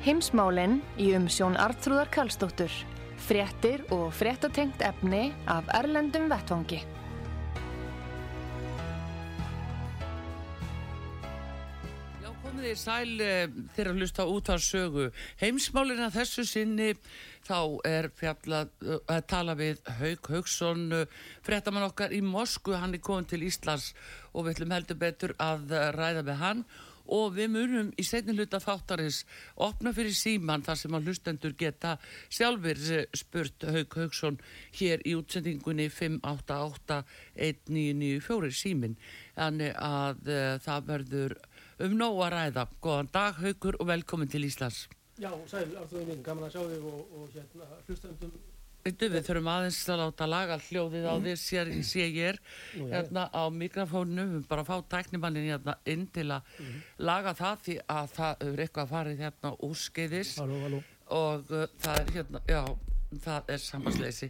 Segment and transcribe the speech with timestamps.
[0.00, 2.72] Heimsmálinn í umsjón Artrúðar Karlsdóttur.
[3.20, 6.78] Fréttir og fréttatengt efni af Erlendum Vettvangi.
[12.16, 15.10] Já, komið þið sæl uh, þegar að hlusta út af sögu.
[15.44, 16.94] Heimsmálina þessu sinni
[17.44, 22.96] þá er fjallað uh, að tala við Haug Haugsson, uh, fréttamann okkar í Mosku, hann
[22.96, 23.92] er komin til Íslands
[24.32, 26.89] og við ætlum heldur betur að ræða með hann og
[27.34, 29.18] við munum í setni hluta þáttarins
[29.66, 31.90] opna fyrir síman þar sem að hlustendur geta
[32.28, 34.36] sjálfur uh, spurt Haug Haugsson
[34.78, 38.94] hér í útsendingunni 588-1994 símin.
[39.38, 41.32] Þannig að uh, það verður
[41.80, 42.64] um nóg að ræða.
[42.84, 44.78] Góðan dag Haugur og velkomin til Íslands.
[45.20, 45.68] Já, sæl,
[46.08, 48.32] minn, gaman að sjá þig og, og hérna hlustandum.
[48.84, 52.38] Við þurfum aðeins að láta laga hljóðið á því sé, sé ég.
[52.38, 52.38] Er
[52.94, 56.54] hérna á mikrofónu, við bara fá tæknimannin hérna inn til að
[56.96, 60.32] laga það því að það er eitthvað að fara hérna úrskeiðis.
[61.10, 62.62] Og uh, það er hérna, já,
[63.24, 64.28] það er sambansleysi.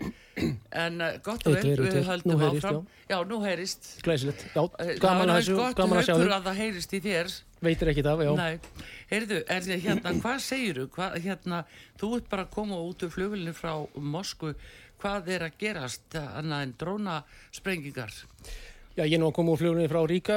[0.72, 2.80] En uh, gott og vel, við höldum áfram.
[3.10, 3.90] Já, nú heyrist.
[4.06, 4.46] Glæsilegt.
[4.54, 6.34] Já, Eh, gaman að þessu, gott sjá haukur þig.
[6.38, 7.34] að það heyrist í þér.
[7.60, 8.30] Veitir ekki það, já.
[8.40, 11.64] Nei, heyrðu, er þið hérna, hvað segiru, hvað, hérna,
[12.00, 14.54] þú ert bara að koma út úr flugvilinu frá Moskvu,
[15.02, 18.16] hvað er að gerast annað en drónasprengingar?
[18.96, 20.36] Já, ég er nú að koma úr flugunni frá Ríka,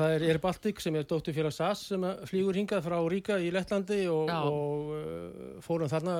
[0.00, 3.52] það er Air Baltic sem er dóttur félag SAS sem flýgur hingað frá Ríka í
[3.54, 6.16] Lettlandi og, og uh, fórum þarna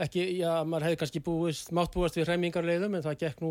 [0.00, 3.50] ekki, já, maður hefði kannski búist, mátt búast við hreimingarleiðum en það gekk nú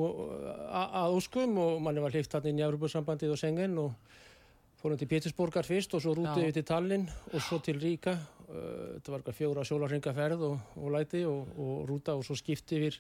[0.71, 3.93] a- að óskum og manni var hlift þarna inn í Európa-sambandið og Sengen og
[4.81, 8.97] fórum til Pétursborgar fyrst og svo rútið við til Tallinn og svo til Ríka uh,
[8.97, 12.97] þetta var eitthvað fjóra sjólarringaferð og, og læti og, og rúta og svo skipti yfir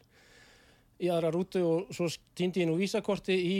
[1.01, 2.05] í aðra rútu og svo
[2.37, 3.57] týndi ég nú vísakorti í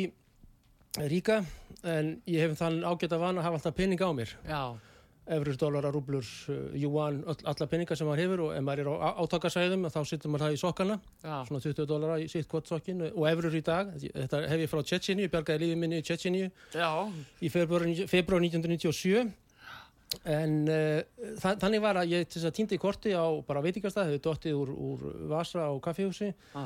[1.10, 1.40] Ríka
[1.88, 4.34] en ég hef þann ágæta van að hafa alltaf peninga á mér.
[4.46, 4.62] Já,
[5.26, 6.26] efrur, dólarar, rúblur,
[6.74, 10.34] júan öll, alla peninga sem maður hefur og ef maður er á átakasæðum þá sittur
[10.34, 13.62] maður það í sokkana já, svona 20 dólara í sitt kvot sokkin og efrur í
[13.66, 16.44] dag, þetta hef ég frá Tjetjini ég bjargaði lífið minni í Tjetjini
[16.74, 16.90] já,
[17.38, 19.30] í februar, februar 1997
[20.28, 24.10] en uh, þa þannig var að ég til þess að týndi korti á bara veitingastað,
[24.10, 26.34] hefði dottið úr, úr vasa á kaffihúsi.
[26.52, 26.66] Já,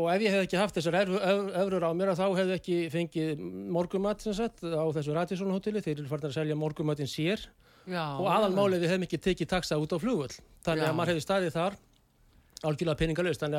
[0.00, 3.42] og ef ég hef ekki haft þessar evrur á mér þá hefði ekki fengið
[3.74, 7.44] morgumat á þessu Radisson hóteli þeir eru farin að selja morgumatinn sér
[7.86, 8.04] já.
[8.18, 10.36] og aðalmálið við hefum ekki tekið taxa út á flugvöll.
[10.62, 11.78] Þannig að maður hefði staðið þar
[12.62, 13.58] algjörlega peningalust að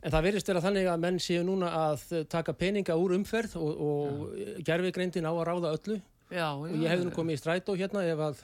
[0.00, 3.82] En það verðist vera þannig að menn séu núna að taka peninga úr umferð og,
[3.84, 5.96] og gerfigreindin á að ráða öllu.
[6.30, 8.40] Já, og ég hefði nú komið í strætó hérna ef að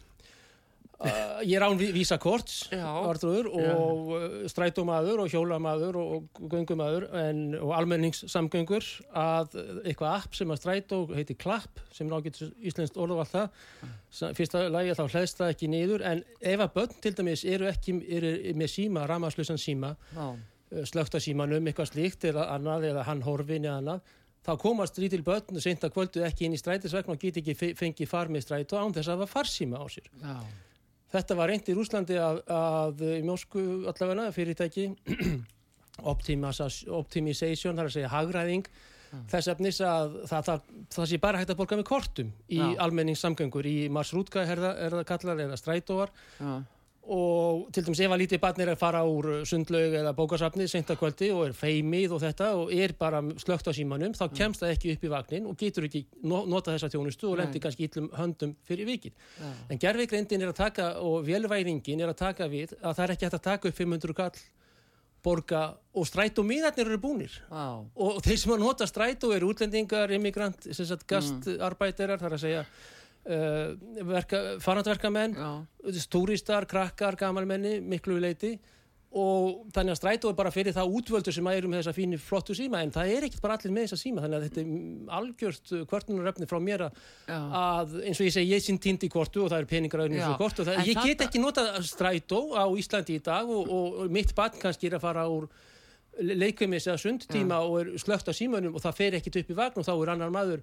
[1.00, 2.84] uh, ég er án ví- vísakorts Já.
[2.86, 8.86] Arþrúður, og uh, strætómaður og hjólamaður og, og göngumaður en, og almenningssamgöngur
[9.16, 12.40] að eitthvað app sem að strætó heitir Klapp sem er ágætt
[12.70, 13.64] íslenskt orðu alltaf
[14.10, 17.68] Sa- fyrsta lagi þá hlæðst það ekki niður en ef að börn til dæmis eru
[17.70, 20.28] ekki eru með síma, ramaðslusan síma Já,
[20.88, 24.14] slögt að símanum eitthvað slíkt eða annað eða hann horfin eða annað
[24.46, 27.72] þá komast lítil börn seint að kvöldu ekki inn í strætisvegn og get ekki fe-
[27.78, 30.06] fengið far með strætó án þess að hafa farsíma á sér.
[30.22, 30.36] já,
[31.12, 33.62] Þetta var reynd í Rúslandi að, að í mjósku
[33.92, 34.88] allavegna fyrirtæki
[36.98, 38.66] optimization, það er að segja hagræðing
[39.30, 42.66] þess efnis að það, það, það sé bara hægt að borga með kortum í Já.
[42.84, 43.68] almenningssamgöngur.
[43.70, 46.50] Í Marsrútka er, það- er kallar eða strætóar já,
[47.06, 50.90] og til dæmis ef að lítið barn er að fara úr sundlaug eða bókasafni sent
[50.90, 54.64] að kvöldi og er feimið og þetta og er bara slögt á símanum þá kemst
[54.64, 57.44] það ekki upp í vagnin og getur ekki no nota þessa þjónustu og Nei.
[57.44, 59.14] lendir kannski illum höndum fyrir vikið.
[59.38, 63.14] já, En gerfigreindin er að taka og velværingin er að taka við að það er
[63.16, 64.44] ekki hægt að taka upp 500 kall
[65.26, 65.62] borga
[65.96, 67.32] og strætó miðarnir eru búnir.
[67.50, 72.44] Já, og þeir sem að nota strætó eru útlendingar, immigrant, sem sagt gastarbæterar, þar að
[72.44, 72.66] segja
[73.26, 75.36] uh, verka, farandverkamenn
[76.12, 78.56] túristar, krakkar, gamalmenni miklu leiti
[79.16, 82.18] og þannig að strætó er bara fyrir það útvöldu sem að eru með þessa fínu
[82.20, 82.82] flottu síma.
[82.84, 84.24] En það er ekkert bara allir með þessa síma.
[84.24, 88.80] Þannig að þetta er algjört kvörtunaröfni frá mér að, eins og ég segi, ég sinn
[88.82, 90.26] týndi kortu og það peningar auðvitað Já.
[90.26, 90.64] þessu kortu.
[90.64, 94.34] Og það, ég get ekki notað strætó á Íslandi í dag og, og, og mitt
[94.36, 95.48] barn kannski er að fara úr
[96.16, 99.80] leikvemis eða sundtíma og er slögt á símanum og það fer ekkit upp í vagn
[99.80, 100.62] og þá er annar maður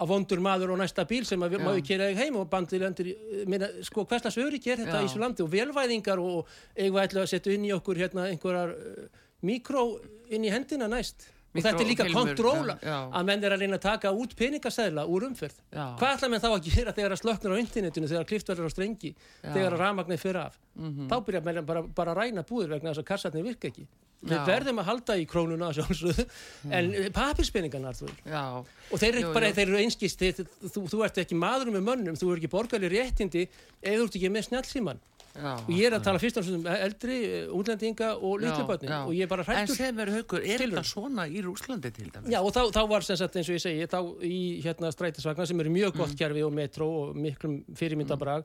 [0.00, 1.62] að vondur maður á næsta bíl sem að Já.
[1.64, 3.16] maður kera heim og bandið lendir í-
[3.50, 5.02] meina, sko hverslas öryggi er þetta Já.
[5.04, 8.28] í þessu landi og velvæðingar og eigum við ætla að setja inn í okkur hérna
[8.32, 9.04] einhverjar uh,
[9.44, 9.84] mikró
[10.30, 12.98] inn í hendina næst og þetta er líka kontróla já, já.
[13.18, 15.86] að menn er að reyna að taka út peningasæðla úr umferð Já.
[15.98, 18.74] hvað ætla menn þá að gera þegar að slöknur á internetinu þegar klift verður á
[18.74, 19.10] strengi
[19.42, 21.08] þegar að rafmagnir fyrir af Mhm.
[21.10, 23.82] þá byrja menn bara, bara að ræna búður vegna þess að kassarnir virka ekki
[24.22, 24.44] við Já.
[24.46, 26.24] verðum að halda í krónuna sjálfsögðu
[26.70, 29.54] en papirspenningarnar þú Já, og þeir eru Jú, bara, jú.
[29.58, 32.94] þeir eru einskist þeir, þú, þú ert ekki maður með mönnum þú eru ekki borgarlega
[32.94, 33.42] réttindi
[33.82, 35.00] ef þú ert ekki með snjálfsíman
[35.34, 35.52] já.
[35.60, 39.06] og ég er að tala fyrst og fremst um eldri, eh, útlendinga og já.
[39.06, 42.10] og ég er bara En hrættur sem er haukur, er þetta svona í Rúslandi til
[42.10, 42.30] dæmis?
[42.32, 45.46] Já og þá, þá var sem sagt eins og ég segi þá í hérna strætisvagnar
[45.46, 48.44] sem eru mjög gott kerfi og metró og miklum fyrirmyndabrag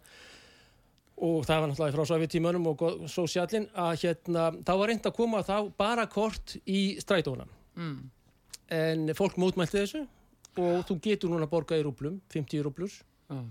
[1.18, 5.44] og það var náttúrulega frá sovjetímanum og sósíallinn að hérna þá var reynd að koma
[5.48, 8.10] þá bara kort í strætóna Mm.
[8.72, 10.08] en fólk mótmælti þessu
[10.58, 12.88] og þú getur núna að borga í rúblum 50 rúblur
[13.30, 13.42] Já.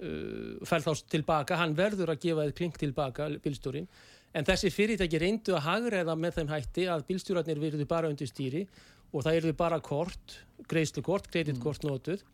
[0.00, 3.88] Uh, fær þá tilbaka, hann verður að gefa þið klink tilbaka, bílstjórin
[4.36, 8.66] en þessi fyrirtæki reyndu að hagræða með þeim hætti að bílstjórarnir verður bara undir stýri
[9.12, 12.24] og það eru bara kort greiðslukort, kreditkort notuð.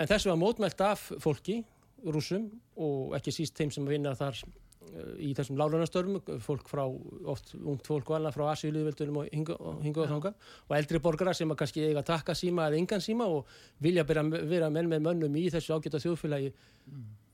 [0.00, 1.62] En þessu var mótmælt af fólki
[2.02, 4.40] rússum og ekki síst þeim sem vinna þar
[5.24, 6.82] í þessum lálunastörfum, fólk frá
[7.32, 9.80] oft ungt fólk og annað frá Asíuliðveldunum og hinga og,
[10.10, 10.32] þanga
[10.68, 13.48] og eldri borgara sem að kannski eiga að takka síma eða engan síma og
[13.80, 16.52] vilja vera, vera menn með mönnum í þessu ágæta þjóðfélagi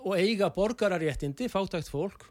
[0.06, 2.29] og eiga borgararéttindi, fátækt fólk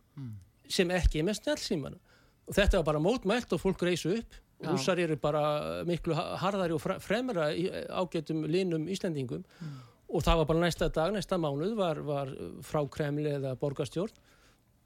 [0.71, 1.99] sem ekki er með snjálfsímana
[2.47, 4.35] og þetta var bara mótmælt og fólk reysu upp.
[4.57, 4.71] Já.
[4.71, 9.43] rússar eru bara miklu ha- harðari og fremra í ágætum linum Íslendingum.
[10.09, 12.31] Og það var bara næsta dag, næsta mánuð var, var
[12.65, 14.15] frá Kremli eða borgarstjórn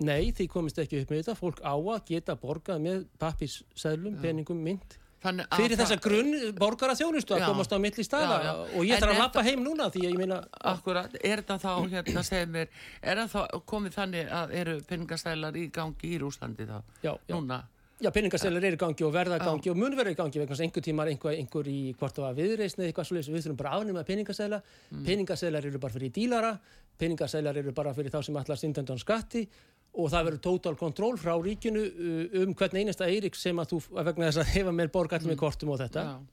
[0.01, 4.61] nei, því komist ekki upp með þetta fólk á að geta borgað með pappisseðlum, peningum,
[4.65, 7.45] mynd Þannig að fyrir það- þessa grunn borgara þjónustu að Já.
[7.51, 8.53] komast á milli staða Já, já.
[8.73, 10.39] og ég þarf er að lappa heim núna því að ég meina
[10.71, 12.67] Akkurat, er þetta þá, hérna segir mér,
[13.03, 16.81] er það þá komið þannig að eru peningastælar í gangi í Rúslandi þá?
[17.05, 17.35] já, já.
[17.37, 17.61] Núna?
[18.01, 20.55] Já, peningaselar eru í gangi og verða í gangi og mun verða í gangi vegna
[20.57, 23.57] að einhver tímar einhver, einhver í hvort það var viðreisn eða eitthvað svolítið við þurfum
[23.61, 25.05] bara að afnema peningasela Mm.
[25.05, 26.59] peningaselar eru bara fyrir dílara
[26.97, 29.47] peningaselar eru bara fyrir þá sem ætla að stinda undan skatti
[29.91, 33.81] og það verður total control frá ríkinu uh, um hvern einasta eirik sem að þú
[33.97, 36.29] vegna þess að hefa með borg allir með kortum og þetta Mm.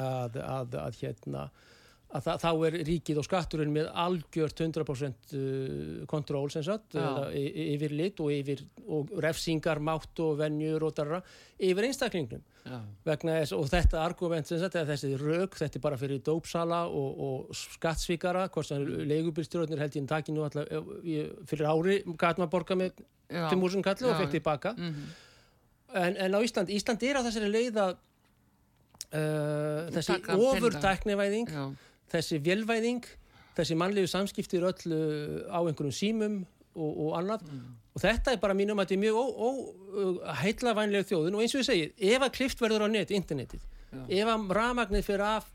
[0.00, 1.40] Að, að, að hérna
[2.10, 7.94] að það, þá er ríkið og skatturinn með algjört 100% uh, kontról sem sagt, yfir
[7.94, 11.20] lit og yfir og refsingar, mátt og venjur og darra,
[11.60, 12.42] yfir einstaklingnum.
[12.60, 12.76] Já,
[13.06, 17.22] vegna þess, og þetta argument sem sagt, þessi rauk, þetta er bara fyrir dópsala og,
[17.26, 20.68] og skattsvíkara hvort sem leigubilstjórnir held ég en taki nú alltaf,
[21.48, 23.00] fyrir ári gæt maður borga með.
[23.30, 24.74] 5.000 kalli og fekk tilbaka.
[24.74, 25.10] Mhm.
[25.94, 27.92] en, en á Ísland, Ísland er á þessari leið að
[29.14, 31.50] uh, þessi ofurtæknivæðing
[32.10, 33.04] þessi velvæðing
[33.58, 36.40] þessi mannlegu samskiptir öll uh, á einhverjum símum
[36.74, 37.44] og, og annað.
[37.90, 41.36] Og þetta er bara mínum að þetta er mjög uh, heillavænleg þjóðin.
[41.36, 43.64] Og eins og ég segi, ef að klift verður á net, internetið,
[44.06, 45.48] ef að rafmagnið fyrir af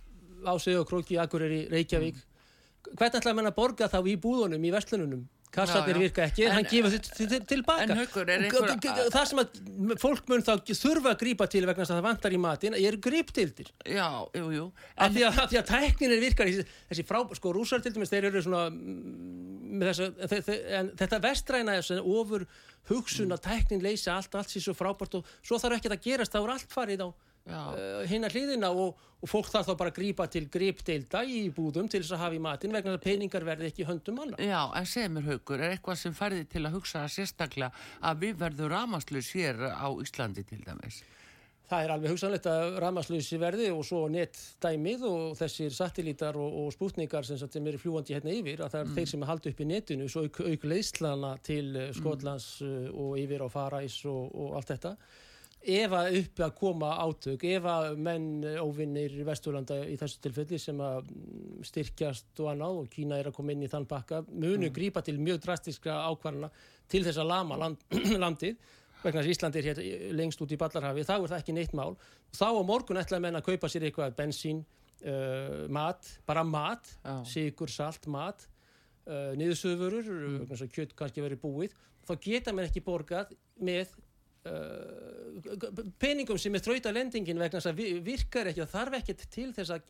[0.45, 2.19] á sig og króki, Akureyri, Reykjavík
[2.93, 5.23] hvernig ætlaði menn að borga þá í búðunum, í verslununum
[5.55, 9.59] kassarnir virka ekki, en, hann gefur þetta til, til, tilbaka er það sem að
[10.01, 13.01] fólk mun þá þurfa að grípa til vegna þess að það vantar í matinn, eru
[13.07, 14.07] gríptildir já,
[14.37, 14.67] jú, jú.
[14.95, 18.29] af því að, því að tækninir virkar þessi, þessi frá, sko rússar til dæmis þeir
[18.31, 22.47] eru svona mm, með þess að þetta vestræna er svona ofur
[22.89, 26.35] hugsun að tæknin leysa allt, allt sér svo frábært og svo þarf ekki að gerast,
[26.35, 27.09] þá er allt farið á
[27.45, 27.61] Já.
[27.77, 31.89] uh, hinna hliðina og, og fólk þarf þá bara að grípa til gripdeilda í búðum
[31.91, 34.61] til þess að hafa í matinn vegna þess að peningar verði ekki höndum manna Já,
[34.73, 37.69] en segir mér haukur, er eitthvað sem færði til að hugsa sérstaklega
[38.01, 41.03] að við verðum ramaslus hér á Íslandi til dæmis?
[41.65, 46.73] Það er alveg hugsanlegt að rafmagnslausi verði og svo netdæmið og þessir satellítar og, og
[46.75, 49.67] spútningar sem, sem eru fljúandi hérna yfir að það er þeir sem halda upp í
[49.71, 51.95] netinu svo auk, auk leiðslana til mm.
[51.97, 54.93] Skotlands uh, og yfir á Farais og, og allt þetta
[55.65, 60.79] ef að upp að koma átök ef að menn óvinnir Vesturlanda í þessu tilfelli sem
[60.83, 64.69] að mm, styrkjast og annað og Kína er að koma inn í þann bakka munu
[64.73, 66.51] grípa til mjög drastiska ákvarðana
[66.91, 67.81] til þess að lama land,
[68.25, 68.57] landið
[69.01, 69.83] vegna þess að Ísland er hér
[70.17, 71.95] lengst út í Ballarhafi, þá er það ekki neitt mál
[72.35, 74.63] þá á morgun ætla menn að kaupa sér eitthvað bensín,
[75.05, 77.17] uh, mat bara mat, Já.
[77.29, 78.47] sigur, salt, mat
[79.09, 80.39] uh, niðursöfurur mm.
[80.53, 83.93] að kjött kannski verið búið þá geta menn ekki borgað með
[84.45, 89.25] uh, peningum sem er þrauta lendingin vegna þess að vi- virkar ekki, það þarf ekkert
[89.35, 89.89] til þess að,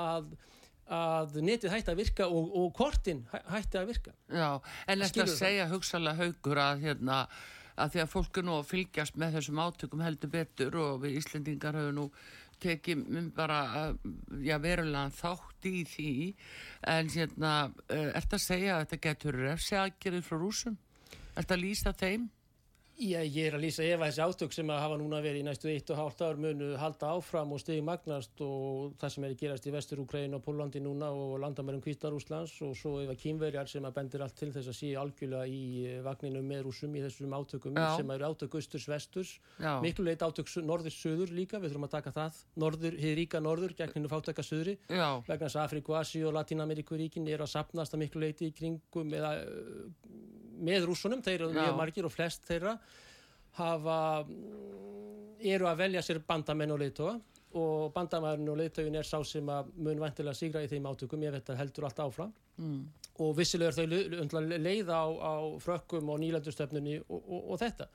[0.00, 0.32] að
[0.90, 4.48] að netið hætti að virka og, og kortin hæ- hætti að virka Já,
[4.90, 7.18] en eftir að segja hugsalega haukur að hérna
[7.80, 11.20] að því að fólk er nú að fylgjast með þessum átökum heldur betur og við
[11.20, 12.08] Íslendingar höfum nú
[12.60, 13.04] tekið
[13.38, 13.60] bara
[14.44, 16.10] já, verulega þátt í því
[16.92, 17.52] en hérna,
[17.88, 20.76] er þetta að segja að þetta getur refsi aðgerið frá rúsum?
[21.14, 22.26] Er þetta að lýsa þeim?
[23.00, 25.44] Já, ég er að lýsa ef að þessi átök sem að hafa núna verið í
[25.46, 29.68] næstu 1,5 ár munu halda áfram og stegi magnast og það sem er að gerast
[29.68, 33.94] í Vestur-Ukraín og Pólandi núna og landamærum Kvítarúslands og svo ef að kýmverjar sem að
[33.96, 37.86] bendir allt til þess að sé algjörlega í vagninu með rúsum í þessum átökum Já.
[37.96, 39.32] sem eru átök austurs-vesturs,
[39.80, 43.96] miklu leit átök norður-söður líka, við þurfum að taka það norður, hér ríka norður, gegn
[43.96, 48.26] hennu fátæka söðri, vegna þess að Afríku, Asi og Latinameríkuríkin er að sapnast að miklu
[48.26, 49.38] leiti í kringum eða
[50.60, 52.76] með rúsunum, þeir eru mjög margir og flest þeirra
[53.58, 53.96] hafa,
[55.40, 57.18] eru að velja sér bandamenn og leiðtoga.
[57.58, 61.34] Og bandamæðurinn og leiðtögin er sá sem að mun vantilega sigra í þeim átökum, ég
[61.34, 62.30] veit að heldur allt áfram.
[62.60, 62.80] Mm.
[63.20, 67.86] og vissilega er þau leiða á, á frökkum og nýlandustöfnunni og, og, og þetta.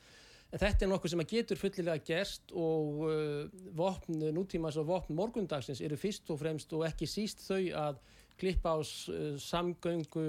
[0.54, 5.18] En þetta er nokkuð sem að getur fullilega gerst og uh, vopn, nútímas og vopn
[5.18, 8.02] morgundagsins eru fyrst og fremst og ekki síst þau að
[8.42, 10.28] klippa á uh, samgöngu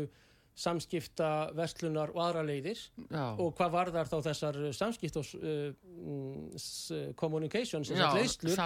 [0.56, 2.78] samskipta, verslunar og aðra leiðir
[3.10, 3.24] Já.
[3.36, 5.66] og hvað var þar þá þessar samskipt og uh,
[6.06, 8.62] uh communication, þessar leiðslur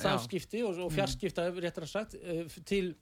[0.00, 0.94] samskipti og, og mm.
[0.96, 2.16] fjarskipta réttar að sagt
[2.68, 2.94] til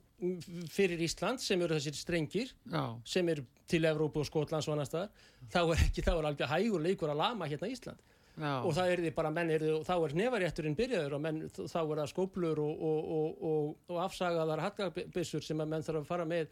[0.73, 2.83] fyrir Ísland sem eru þessir strengir Já.
[3.07, 6.51] sem eru til Evrópu og Skotlands og annar staðar, þá er ekki, þá er alveg
[6.51, 8.53] hægur leikur að lama hérna Ísland Já.
[8.67, 12.01] og það er því bara menn, er, þá er nefarétturinn byrjaður og menn, þá er
[12.01, 16.49] það skóplur og, og, og afsagaðar hattarbissur sem að menn þarf að fara með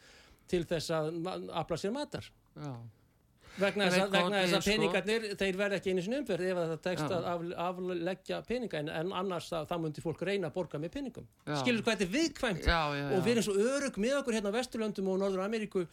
[0.50, 1.22] til þess að
[1.62, 2.72] afla sér matar Já.
[3.60, 4.62] vegna þess að, vegna að sko.
[4.66, 5.38] peningarnir sko.
[5.42, 9.50] þeir verða ekki einu sinni umferð ef það tekst að af, afleggja peninga en, annars
[9.52, 11.56] að, það myndir fólk reyna að borga með peningum já.
[11.62, 14.52] skilur hvað þetta er viðkvæmt já, já, og við erum svo örug með okkur hérna
[14.52, 15.86] á Vesturlöndum og Norður Ameríku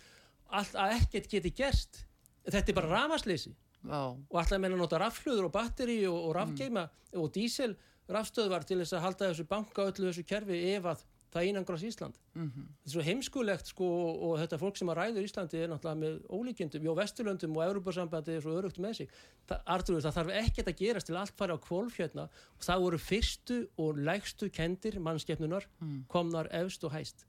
[0.50, 2.03] að ekkert geti gerst
[2.50, 3.53] þetta er bara ramasleysi
[3.88, 7.22] og alltaf meina að nota rafluður og batteri og, og rafgeima mm.
[7.22, 7.75] og dísel
[8.12, 12.15] rafstöðvar til þess að halda þessu banka öllu þessu kerfi ef að það einangrast Ísland.
[12.33, 12.65] Mm -hmm.
[12.79, 13.88] þetta er svo heimskulegt sko
[14.27, 18.36] og þetta fólk sem að ræður Íslandi er náttúrulega með ólíkjöndum já Vesturlöndum og Európa-sambandi
[18.36, 19.09] er svo örugt með sig.
[19.48, 22.24] Það, Artur, það þarf ekkert að gerast til allt fara á kvolfjörna
[22.57, 26.05] og það voru fyrstu og lægstu kendir mannskeppnunar mm.
[26.07, 27.25] komnar efst og hæst.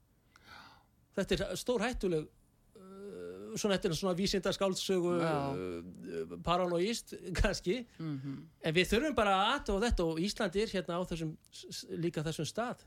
[1.15, 7.85] Þetta er stór hættuleg uh, svona þetta er svona vísindarskáldsögu uh, paranoíst kannski.
[7.99, 8.37] Mm -hmm.
[8.61, 11.37] en við þurfum bara að aðtóða þetta og Íslandi er hérna á þessum
[11.89, 12.85] líka þessum stað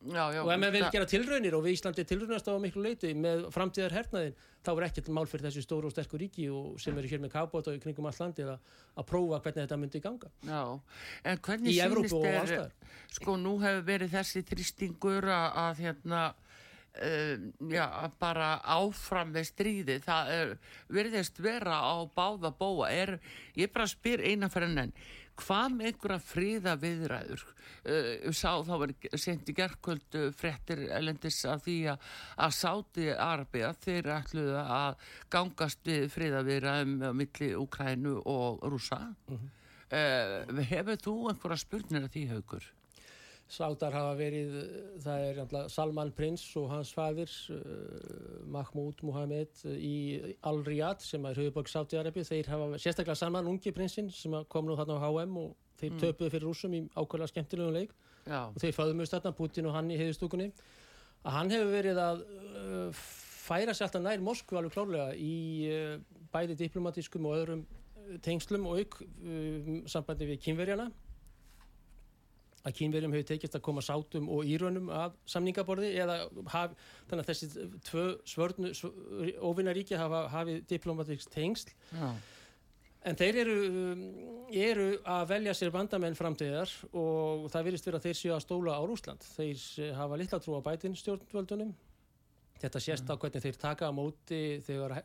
[0.00, 3.10] Já, já, og ef maður vil gera tilraunir og við Íslandi tilraunast á miklu leiti
[3.12, 6.96] með framtíðar hernaðin þá er ekkert mál fyrir þessu stóru og sterku ríki og sem
[6.96, 8.54] eru hér með kábót og kringum all landi að,
[8.96, 10.30] að prófa hvernig þetta myndi ganga.
[10.48, 10.62] Já,
[11.28, 12.72] en hvernig sýnist er
[13.12, 16.22] sko nú hefur verið þessi tristingur að, að hérna
[17.70, 17.86] já,
[18.18, 20.54] bara áfram með stríði það er,
[20.90, 23.18] verðist vera á báða bóa er,
[23.54, 24.94] ég bara spyr einanferðin en
[25.40, 31.64] hvað með einhverja fríða viðræður uh, sá þá var sent í gerðkvöldu frettir elendis af
[31.64, 32.10] því að,
[32.46, 39.00] að Sáti Arabia þeir ætluðu að gangast við fríða viðræðum á milli Ukrænu og Rúsa
[39.00, 39.48] uh -huh.
[39.94, 42.70] uh, hefur þú einhverja spurnir af því haugur?
[43.50, 44.52] Sátar hafa verið,
[45.02, 49.96] það er Salman Prins og hans fadir uh, Mahmoud Mohamed í
[50.46, 55.00] Al-Riyadh sem er höfuborg Sáti-Arabi þeir hafa, sérstaklega Salman ungi prinsinn sem kom nú þarna
[55.02, 55.50] á HM og
[55.82, 55.98] þeir mm.
[56.04, 58.44] töpuði fyrir rúsum í ákveðlega skemmtilegum leik Já.
[58.44, 60.50] og þeir föðumust þarna, Putin og hann í heiðustúkunni
[61.24, 63.04] að hann hefur verið að uh,
[63.50, 65.34] færa sér alltaf nær Moskvu alveg klárlega í
[66.30, 67.66] bæði diplomatískum og öðrum
[68.22, 69.00] tengslum og auk
[69.90, 70.90] sambandi við kynverjana
[72.66, 76.18] að kínverjum hefur tekist að koma sátum og írönum af samningaborði eða
[76.52, 76.74] haf,
[77.08, 78.72] þannig að þessi tvö svörnu
[79.40, 81.72] óvinnaríki hafa hafið diplomatíks tengsl.
[81.96, 82.10] Já.
[83.08, 83.58] en þeir eru,
[84.52, 88.76] eru að velja sér bandamenn framtíðar og það virðist verið að þeir séu að stóla
[88.76, 91.72] á Rúsland þeir hafa litla trú á bætin stjórnvöldunum.
[92.60, 94.98] Þetta sést á hvernig þeir taka á móti þegar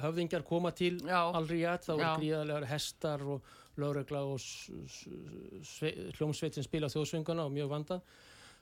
[0.00, 4.40] höfðingjar koma til Al-Riyadh, þá er gríðarlegar hestar og lögregla og
[6.16, 8.00] hljómsveit sem spila þjóðsvönguna og mjög vanda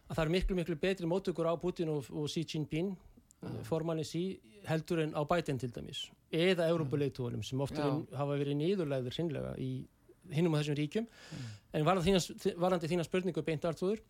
[0.09, 3.61] að það er miklu miklu betri mótökur á Putin og, og Xi Jinping mm.
[3.69, 4.25] formanni Xi
[4.69, 9.85] heldur en á Biden til dæmis eða Európa-leitúanum sem ofta hafa verið nýðurlæður sinnlega í
[10.33, 11.55] hinnum á þessum ríkjum mm.
[11.79, 14.03] en varandi þína spurningu beint artúður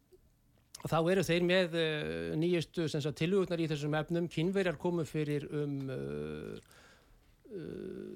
[0.84, 6.82] þá eru þeir með uh, nýjustu tilugurnar í þessum efnum kynverjar komu fyrir um Uh,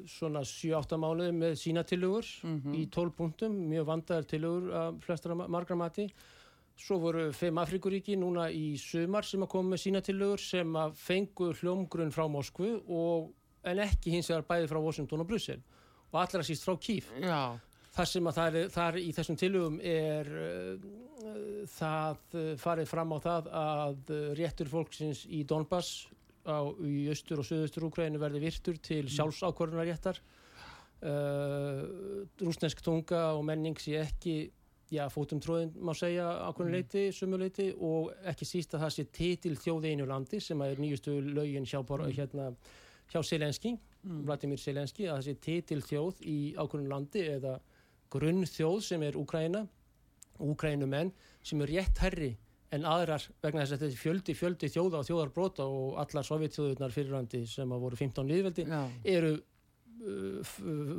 [0.08, 2.74] svona 7-8 mánuði með sína tilugur mm -hmm.
[2.74, 6.08] í 12 punktum, mjög vandaðar tilugur af flestra margra mati.
[6.78, 10.94] Svo voru fem Afrikuríki núna í sömar sem að koma með sína tilugur sem að
[10.94, 13.32] fengu hljómgrunn frá Moskvu og,
[13.64, 15.60] en ekki hins vegar bæði frá Washington og Brussel
[16.12, 16.76] og allra síst frá
[17.20, 17.58] Já,
[17.92, 20.78] þar sem að það er, þar í þessum tilugum er uh,
[21.66, 22.16] það
[22.56, 26.08] farið fram á það að uh, réttur fólksins í Donbass
[26.48, 30.20] á, í austur og söðustur Úkrænu verði virtur til sjálfsákvörðunar réttar
[31.04, 31.82] uh,
[32.40, 34.38] rúsnesk tunga og menning sé ekki
[34.90, 39.56] já, fótum tróðin má segja ákveðin leiti, sumuleiti og ekki síst að það sé titil
[39.60, 42.08] þjóði einu landi sem er nýjustu lögin hjá, mm.
[42.16, 42.50] hérna,
[43.12, 47.58] hjá Selenski, Vladimir Selenski að það sé titil þjóð í ákveðin landi eða
[48.12, 49.66] grunnþjóð sem er Úkræna,
[50.40, 51.12] Úkrænumenn
[51.44, 52.32] sem er rétt herri
[52.74, 56.92] en aðrar vegna þess að þetta er fjöldi, fjöldi þjóða og þjóðarbrota og allar sovjetþjóðurnar
[56.92, 60.56] fyrirrandi sem að voru 15 liðveldi já, eru uh,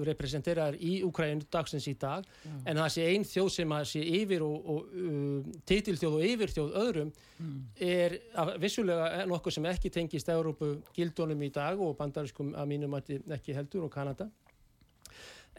[0.09, 2.51] representeraðar í Úkrænu dagsins í dag Já.
[2.65, 6.77] en það sé ein þjóð sem að sé yfir og, og uh, titilþjóð og yfirþjóð
[6.85, 7.59] öðrum Mm.
[7.79, 8.17] er
[8.59, 13.85] vissulega nokkuð sem ekki tengist Európu gildunum í dag og bandariskum að mínum ekki heldur
[13.85, 14.27] og Kanada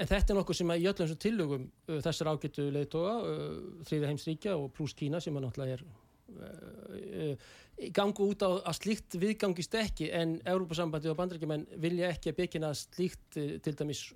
[0.01, 3.57] en þetta er nokkuð sem að í öllum þessum tillögum uh, þessar ágættu leiðtoga uh,
[3.89, 7.51] þriða heimsríkja og pluss Kína sem að náttúrulega er uh, uh,
[7.97, 10.11] gangu út á að slíkt viðgangist ekki.
[10.13, 14.07] En Európa-sambandi og bandarækjumenn vilja ekki að byggina slíkt uh, til dæmis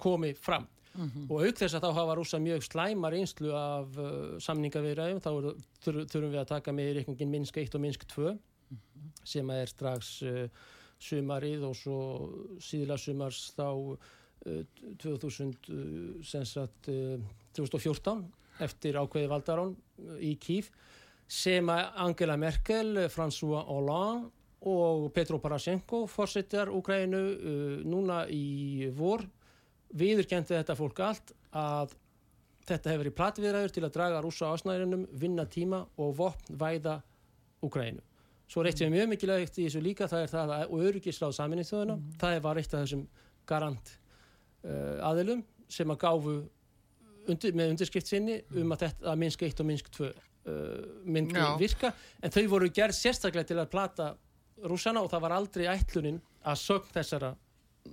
[0.00, 0.68] komi fram.
[0.96, 1.26] Mhm.
[1.28, 5.50] og auk þess að þá hafa rúsa mjög slæma reynslu af uh, samningaviðræðum þá eru-
[5.84, 8.30] þur, þurfum við að taka með í reikningin Minsk 1 og Minsk 2
[9.28, 10.14] sem er strax
[11.04, 11.98] sumarið og svo
[12.64, 13.66] síðla sumars þá
[14.44, 17.16] 2000 uh, sem sagt uh,
[17.56, 18.24] 2014
[18.62, 20.70] eftir ákveði valdarán uh, í Kíf
[21.26, 24.30] sem Angela Merkel, François Hollande
[24.66, 27.22] og Petro Poroshenko fórsetjar Úkrænu
[27.82, 29.24] núna í vor
[29.98, 31.96] viðurkendi þetta fólk allt að
[32.66, 37.00] þetta hefur verið platviðræður til að draga rúsa ásnæðinum, vinna tíma og vopn væða
[37.66, 38.02] Úkrænu.
[38.46, 40.82] Svo er eitt sem er mjög mikilvægt í þessu líka, það er það að og
[40.90, 43.06] öryggisráð saminnið þjóðuna, það var eitt af þessum
[43.48, 43.94] garant
[44.64, 46.36] aðilum sem að gáfu
[47.30, 50.12] undir, með undirskrift sinni um að þetta að Minsk 1 og Minsk 2 uh,
[51.04, 51.48] myndi Já.
[51.60, 54.12] virka, en þau voru gerð sérstaklega til að plata
[54.66, 57.34] rússana og það var aldrei ætlunin að sögn þessara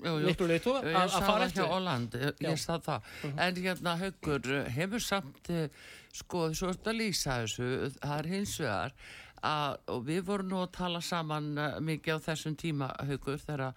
[0.01, 1.67] miklu leitóa Ég að fara það eftir.
[1.69, 2.47] Holland, ég, Já.
[2.49, 3.11] ég sá það.
[3.33, 5.83] En hérna, Haugur, hefur samt, eh,
[6.13, 7.67] sko, þú ert að lýsa þessu,
[7.99, 8.95] það er hins vegar,
[9.43, 13.73] að, og við vorum nú að tala saman eh, mikið á þessum tíma, Haugur, þegar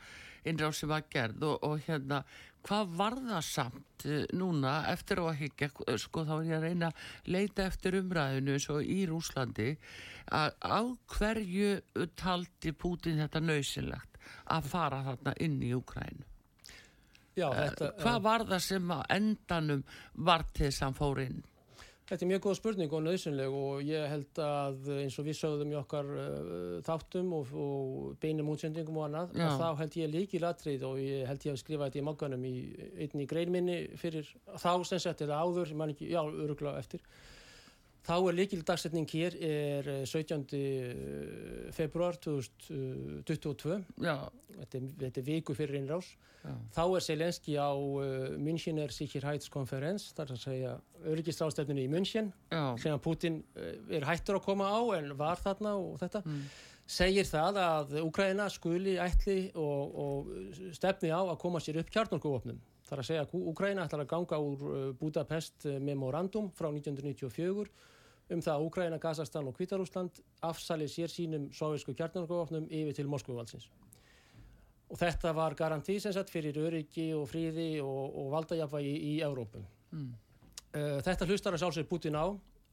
[0.47, 2.23] innrási var gerð og, og hérna,
[2.67, 6.57] hvað var það samt eh, núna eftir á að higgja, eh, sko, þá er ég
[6.59, 9.69] að reyna að leita eftir umræðinu eins og í Rúslandi,
[10.35, 10.81] að á
[11.15, 11.75] hverju
[12.19, 14.19] taldi Pútin þetta nöysilegt
[14.51, 16.27] að fara þarna inn í Ukrænu?
[17.37, 19.83] Já, þetta, Hvað var það sem að endanum
[20.25, 21.43] var til þess að hann fór inn?
[22.07, 25.73] Þetta er mjög góð spurning og nöðsynleg og ég held að eins og við sögðum
[25.73, 26.27] í okkar uh,
[26.87, 31.27] þáttum og, og beinum útsendingum og annað, að þá held ég líki latrið og ég
[31.27, 32.55] held ég að skrifa þetta í mokkanum í
[33.03, 37.03] einn í greinminni fyrir þá sem sett eða áður, ég man ekki, já, öruglega eftir.
[38.07, 41.73] Þá er líkil dagsetning hér er eh, 17.
[41.75, 44.15] februar 2022, Já,
[44.61, 46.09] þetta er, þetta er viku fyrir innrás.
[46.45, 52.63] já, Þá er Selenski á uh, Münchener Sicherheitskonferens, þar að segja öryggisrástefninu í München, já,
[52.83, 56.47] sem að Putin uh, er hættur að koma á en var þarna og þetta, Mm.
[56.87, 62.61] segir það að Ukraina skuli ætli og, og stefni á að koma sér upp kjarnorkuvopnum.
[62.87, 67.67] Þar að segja að Ukraina ætlar að ganga úr uh, Budapest memorandum frá 1994
[68.27, 73.69] um það að Ukraina, Kazakstan og Kvítarúsland afsali sér sínum sovjesku kjarnorkuvopnum yfir til Moskvuvaldsins.
[74.87, 79.65] Og þetta var garantí sem sagt fyrir öryggi og fríði og, og valdajafvægi í Evrópum.
[79.91, 80.13] Mm.
[80.77, 82.27] Uh, þetta hlustar að sjálfsögur Putin á.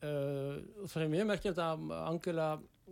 [0.03, 0.59] Uh,
[0.91, 2.47] það er mjög merkjart að Angela,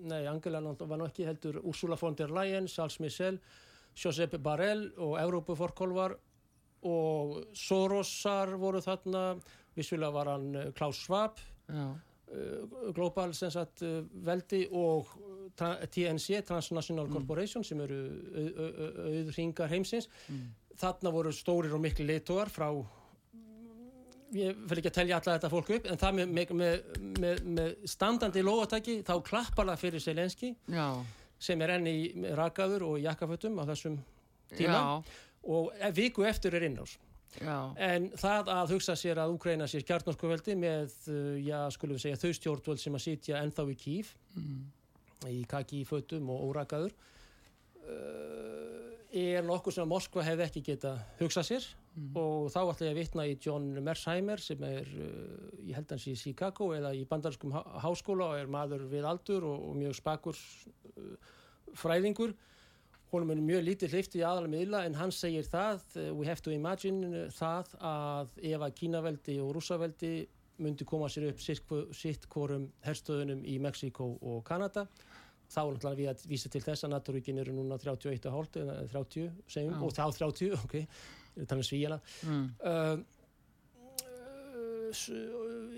[0.07, 3.38] nei Angela náttúrulega var nú ekki heldur Ursula von der Leyen, Charles Michel,
[3.93, 6.15] Josep Barrel og Evrópuforkolvar
[6.88, 9.36] og Sorosar voru þarna,
[9.77, 11.38] vissulega var hann uh, Klaus Schwab,
[11.69, 11.91] já,
[12.96, 15.12] Global sem sagt, uh, veldi og
[15.58, 18.00] tra TNC, Transnational Corporation sem eru
[19.04, 20.08] auðringar heimsins.
[20.32, 20.50] Mm.
[20.80, 22.70] Þarna voru stórir og miklu leitógar frá
[24.32, 26.54] ég fyrir ekki að telja alla þetta fólk upp en það með, með,
[27.20, 30.86] með, með, standandi lógatæki þá klappar það fyrir Selenski já,
[31.41, 31.98] sem er enn í
[32.39, 34.00] rakaður og jakkafötum á þessum
[34.56, 34.80] tíma.
[34.80, 35.20] Já,
[35.52, 36.96] og viku eftir er innás
[37.39, 42.06] já, en það að hugsa sér að Úkræna sér kjarnorkuveldi með, uh, já, skulum við
[42.06, 44.62] segja þau stjórnvöld sem að sitja ennþá í kýf mm.
[45.32, 46.96] í kaki í fötum og órakaður
[47.86, 51.70] uh, er nokkuð sem Moskva hefði ekki geta hugsað sér.
[52.15, 56.08] Og þá ætla ég að vitna í John Mersheimer sem er, uh, ég held hans
[56.08, 59.98] í Chicago eða í bandarskum há háskóla og er maður við aldur og, og mjög
[60.00, 60.39] spakur
[61.78, 62.36] fræðingur
[63.12, 66.41] honum er mjög lítið hleyft í aðalega miðla en hann segir það, uh, we have
[66.45, 70.13] to imagine uh, það að ef að Kínaveldi og Rússaveldi
[70.62, 74.86] myndi koma sér upp sitt, hvorum herstöðunum í Mexiko og Kanada
[75.52, 79.32] þá er náttúrulega við að vísa til þess að naturíkin eru núna 31,5 eða 30
[79.52, 79.82] segjum, Já.
[79.84, 80.76] og þá 30, ok
[81.41, 81.97] þannig um svíjana
[82.28, 82.45] mm.
[82.63, 82.97] uh,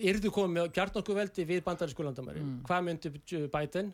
[0.03, 2.55] Yrðu komið með gjarnorkuveldi við bandarísku landamæri Mm.
[2.65, 3.11] hvað myndi
[3.53, 3.91] Biden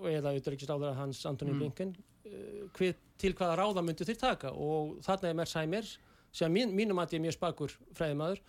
[0.00, 1.58] eða auðvitaðriksráður hans Antoni Mm.
[1.58, 1.90] Blinken
[2.26, 5.88] uh, hvið, til hvaða ráða myndi þeir taka og þarna er Mersheimer
[6.32, 8.42] sem mín, mínum að ég er mjög spakur fræðimaður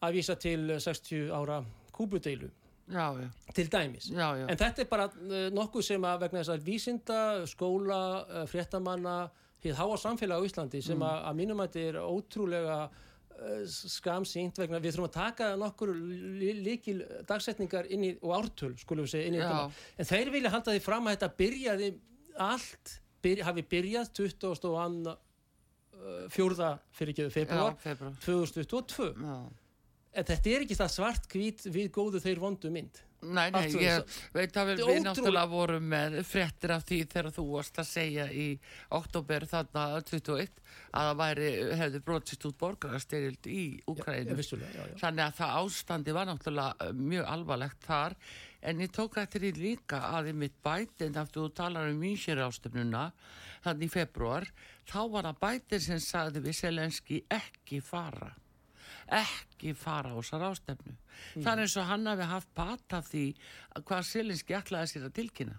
[0.00, 1.60] að vísa til 60 ára
[1.92, 2.48] kúbudeilu
[2.90, 4.08] já, já, til dæmis
[4.40, 4.46] já.
[4.48, 9.18] En þetta er bara uh, nokkuð sem að vegna þess að vísinda, skóla, uh, fréttamanna,
[9.62, 11.06] hér háa samfélag á Íslandi sem Mm.
[11.06, 12.80] að, mínum að þetta er ótrúlega
[13.70, 15.92] skamsýnt vegna við þurfum að taka nokkur
[16.60, 19.82] líkil dagsetningar inn í, og ártöl skulum við segja inn í þetta.
[19.96, 21.88] En þeir vilja halda því fram að þetta byrjaði
[22.40, 24.64] allt, byr, hafi byrjað 20.
[24.70, 25.16] og anna,
[25.94, 29.12] uh, fjórða fyrir ekki já, februar februar 2022.
[29.20, 29.40] já.
[30.12, 32.96] En þetta er ekki það svart hvít við góðu þeir vondu mynd.
[33.22, 37.28] Nei, nei, svo- ég veit að við, ótrúlega- náttúrulega vorum með fréttir af því þegar
[37.36, 38.46] þú varst að segja í
[38.90, 40.48] oktober þarna 21
[40.94, 41.50] að það væri,
[41.82, 44.34] hefði brotist út borgarastyrjöld í Ukraínu.
[44.34, 44.96] vissulega, já, já.
[45.04, 48.16] Þannig að það ástandi var náttúrulega eh, mjög alvarlegt þar
[48.62, 52.38] en ég tók eftir því líka að í mitt bætin aftur þú talar um München
[52.44, 53.06] ástöfnuna
[53.64, 54.46] þannig í februar
[54.90, 58.32] þá var það bætin sem sagði við Selenski ekki fara
[59.10, 60.96] ekki fara á þessar ástefnu
[61.34, 61.42] Mm.
[61.44, 63.22] það er eins og hann hafi haft pat af því
[63.76, 65.56] að hvað Selenski ætlaði sér að tilkynna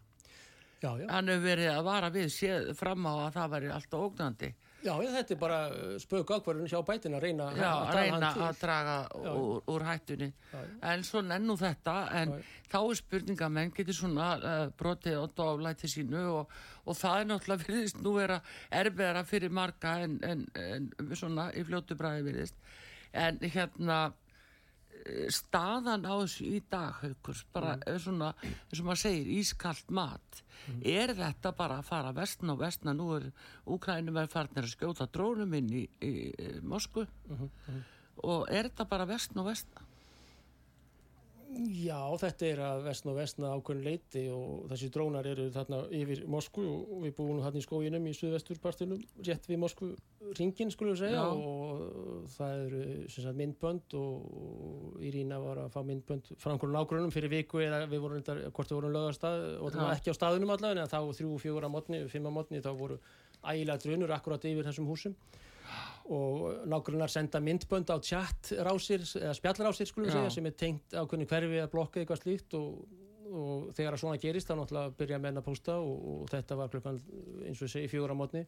[0.82, 1.06] Já, já.
[1.12, 4.50] hann hefur verið að vara við fram á að það væri alltaf ógnandi
[4.82, 8.32] Já, þetta er bara uh, spök ákvarðun hjá bætin að reyna Já, að draga reyna
[8.48, 8.96] að draga
[9.32, 10.30] úr, úr hættunni.
[10.52, 12.34] Já, en svona ennú þetta en
[12.72, 17.68] þá er spurningamenn getur svona uh, brotið og doflæti sínu og, og það er náttúrulega
[17.68, 18.40] virðist nú vera
[18.82, 22.58] erfiðara fyrir marga en, en, en svona í fljótu bræði virðist.
[23.12, 24.06] En hérna
[25.34, 28.00] staðan á þessu í dag haukurs, bara Mm.
[28.00, 30.42] svona eins og maður segir, ískalt mat.
[30.86, 33.32] Er þetta bara að fara vestna og vestna nú er
[33.66, 37.08] Úkrænum er farnir að skjóta drónum inn í, í, í Moskvu.
[37.30, 37.50] Mhm,
[38.24, 39.82] og er þetta bara vestna og vestna
[41.52, 46.22] Já, þetta er að vestna og vestna ákveðin leiti og þessi drónar eru þarna yfir
[46.32, 49.90] Moskvu og við búum nú þarna í skóginum í suðvesturpartinum, rétt við Moskvu
[50.40, 51.28] ringin skulum við segja Já.
[51.28, 57.60] og það eru myndbönd og Irína var að fá myndbönd frá einhverjum nágrunum fyrir viku
[57.66, 60.88] eða við vorum reyndar, hvort við vorum lögastað og það var ekki á staðunum allavega
[60.88, 63.02] en þá þrjú, fjögur að mótni, fimm að mótni þá voru
[63.42, 65.20] ægilega drunur akkurat yfir þessum húsum
[66.12, 70.98] og nágrunnar senda myndbönd á chat rásir eða spjallrásir skulum við segja sem er tengt
[70.98, 72.84] ákveðinu hverfi að blokka eitthvað slíkt og,
[73.32, 76.72] og þegar að svona gerist þá náttúrulega byrja menn að posta og, og þetta var
[76.74, 77.00] klukkan
[77.48, 78.44] eins og ég segi á mótni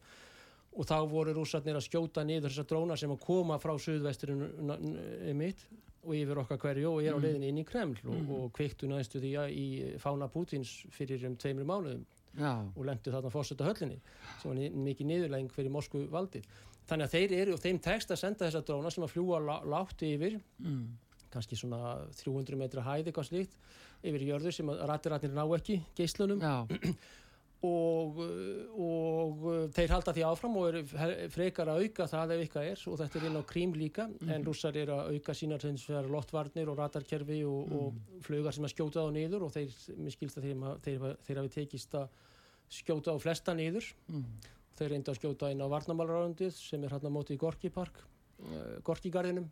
[0.74, 5.62] og þá voru rússarnir að skjóta niður þessar drónar sem að koma frá suðvesturinn mitt
[6.04, 9.22] og yfir okkar hverju og er á leiðinni inn í Kreml og, og kveiktu næstu
[9.22, 9.68] því að í
[10.02, 12.04] fána Pútins fyrir um tveimur mánuðum
[12.36, 14.00] já, og lendu þarna fórseta höllinni
[14.42, 16.46] sem var mikið niðurlæging fyrir Moskvu valdið.
[16.84, 19.56] Þannig að þeir eru og þeim tekst að senda þessa dróna sem að fljúa lá,
[19.72, 20.84] látt yfir, mm,
[21.32, 23.58] kannski svona 300 metra hæð eitthvað slíkt,
[24.04, 26.44] yfir jörðu sem að rættiratnir ná ekki geislunum.
[26.44, 26.66] Já,
[27.64, 28.18] og,
[28.76, 30.82] og uh, þeir halda því áfram og eru
[31.32, 34.44] frekar að auka það ef eitthvað er og þetta er inn á krím líka en
[34.44, 39.08] rússar eru að auka sínar loftvarnir og ratarkerfi og, og flugar sem að skjóta á
[39.14, 42.20] niður og þeir, mér skilst að þeir, þeir, þeir hafi tekist að
[42.74, 43.88] skjóta á flesta niður.
[44.12, 44.28] Mm,
[44.78, 48.00] þeir reynda að skjóta inn á varnamálarárundið sem er hérna á móti í Gorki Park
[48.02, 49.50] uh, Gorki garðinum.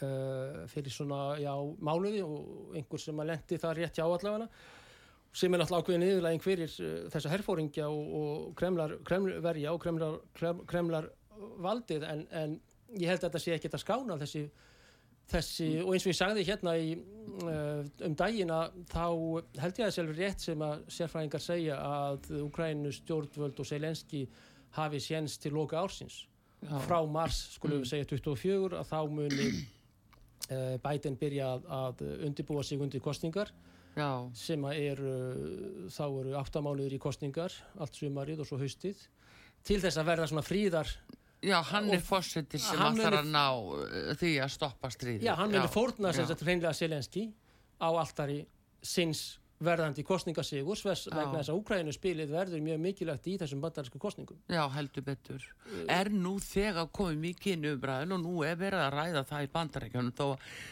[0.00, 1.50] Uh, fyrir svona, já,
[1.82, 4.46] mánuði og einhver sem að lendi það rétt hjá allafana
[5.36, 10.16] sem er náttúrulega ákveðin niðurlæging fyrir uh, þessa herfóringja og, og kremlar, kremlverja og kremlar,
[10.38, 11.10] krem, kremlar
[11.60, 12.56] valdið en, en
[12.96, 14.44] ég held að þetta sé ekkert að skána þessi,
[15.30, 16.94] þessi og eins og ég sagði hérna í,
[17.44, 19.04] uh, um dagina þá
[19.62, 24.24] held ég að sjálfur rétt sem að sérfræðingar segja að Ukrænu stjórnvöld og Selenski
[24.76, 26.24] hafi séns til loka ársins.
[26.60, 32.02] Já, frá mars skulum við segja 24 að þá muni uh, Biden byrja að, að
[32.28, 33.52] undirbúa sig undir kostningar
[33.96, 35.14] já, sem að eru
[35.92, 39.00] þá eru áttamánuður í kostningar allt sumarið og svo haustið.
[39.64, 40.92] Til þess að verða svona fríðar
[41.42, 45.24] já, hann er Og fórsetir sem ætlar muni- að ná uh, því að stoppa stríði
[45.28, 46.28] já, hann muni fórna sem já.
[46.34, 47.28] sagt hreinlega Selenski
[47.80, 48.42] á altari
[48.82, 54.38] sinns verðandi kostningasígur vegna þess að Úkrænu spilið verður mjög mikilvægt í þessum bandarísku kostningum.
[54.48, 55.44] Já, heldur betur.
[55.84, 59.50] Er nú þegar komið mikið inn umræðin og nú er verið að ræða það í
[59.58, 60.24] bandaríkjónum þó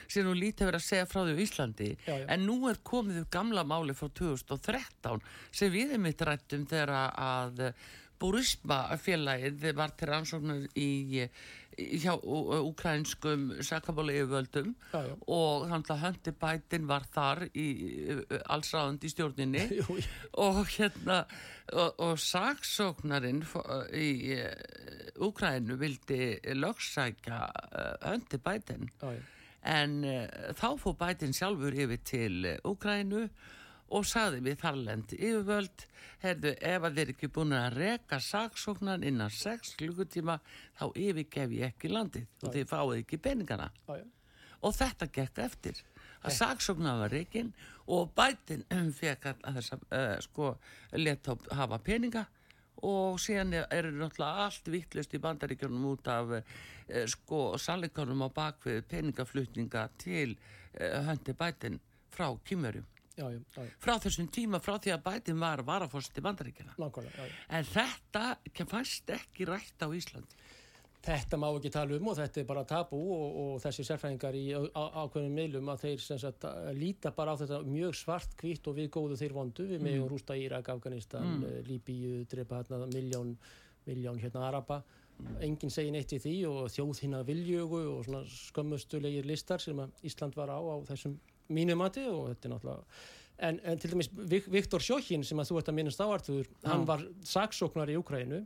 [0.09, 2.25] sé nú lítið verið að segja frá því í Íslandi já, já.
[2.33, 5.21] en nú er komið gamla máli frá 2013
[5.53, 7.63] sem við erum mitt rættum þegar að
[8.19, 10.91] Búrisma félagið var til rannsóknar í
[11.79, 12.15] hjá
[12.63, 13.53] ukrainskum
[14.93, 15.15] já, já.
[15.27, 17.67] og þannig að Hundi Biden var þar í
[18.51, 19.65] allsraðandi í stjórninni.
[20.49, 21.21] Og hérna
[21.73, 23.43] og, og saksóknarinn
[23.95, 24.11] í
[25.23, 27.41] Ukraínu vildi lögsækja
[28.07, 29.15] Hundi Biden já,
[29.69, 30.27] en uh,
[30.57, 33.57] þá fór Biden sjálfur yfir til Ukraínu og
[34.05, 35.85] saði við þarlend yfirvöld
[36.23, 40.39] herðu ef að þeir ekki búin að reka saksóknan innan 6 klukkutíma
[40.79, 43.71] þá yfirgef ég ekki landið og þeir fáið ekki peningana.
[43.89, 44.03] Æ.
[44.67, 45.83] og þetta gekk eftir
[46.27, 47.53] að saksóknan var reygin
[47.87, 48.65] og bætin
[49.01, 50.51] fekk að þess að uh, sko
[50.99, 52.27] leta hafa peninga
[52.89, 56.43] og síðan eru náttúrulega allt vittlust í bandaríkjörnum út af uh,
[57.07, 61.79] sko salikonum á bakvið peningaflutninga til uh, höndi bætin
[62.11, 62.87] frá kymverjum
[63.19, 68.37] Já, já, frá þessum tíma, frá því að bætin var varaforst í bandaríkina en þetta
[68.71, 70.47] fannst ekki rætt á Íslandi
[70.99, 74.45] Þetta má ekki tala um og þetta er bara tabú og, og þessi sérfæðingar í
[74.53, 79.19] ákveðnum meilum að þeir sagt, líta bara á þetta mjög svart kvitt og við góðu
[79.21, 80.09] þeir vondu við með mm.
[80.11, 81.45] rústa Írak, Afganistan, mm.
[81.49, 83.37] Eh, Líbíu, drepa hérna miljón,
[83.87, 85.39] miljón hérna Araba mm.
[85.47, 89.85] enginn segir neitt í því og þjóð hinn að viljögu og svona skömmustulegir listar sem
[90.03, 91.15] Ísland var á á þessum
[91.53, 93.03] mínumati og þetta er náttúrulega
[93.39, 94.11] en, en til dæmis
[94.51, 98.43] Viktor Sjókin sem að þú ert að minnast áartuður hann var saksóknar í Ukrænu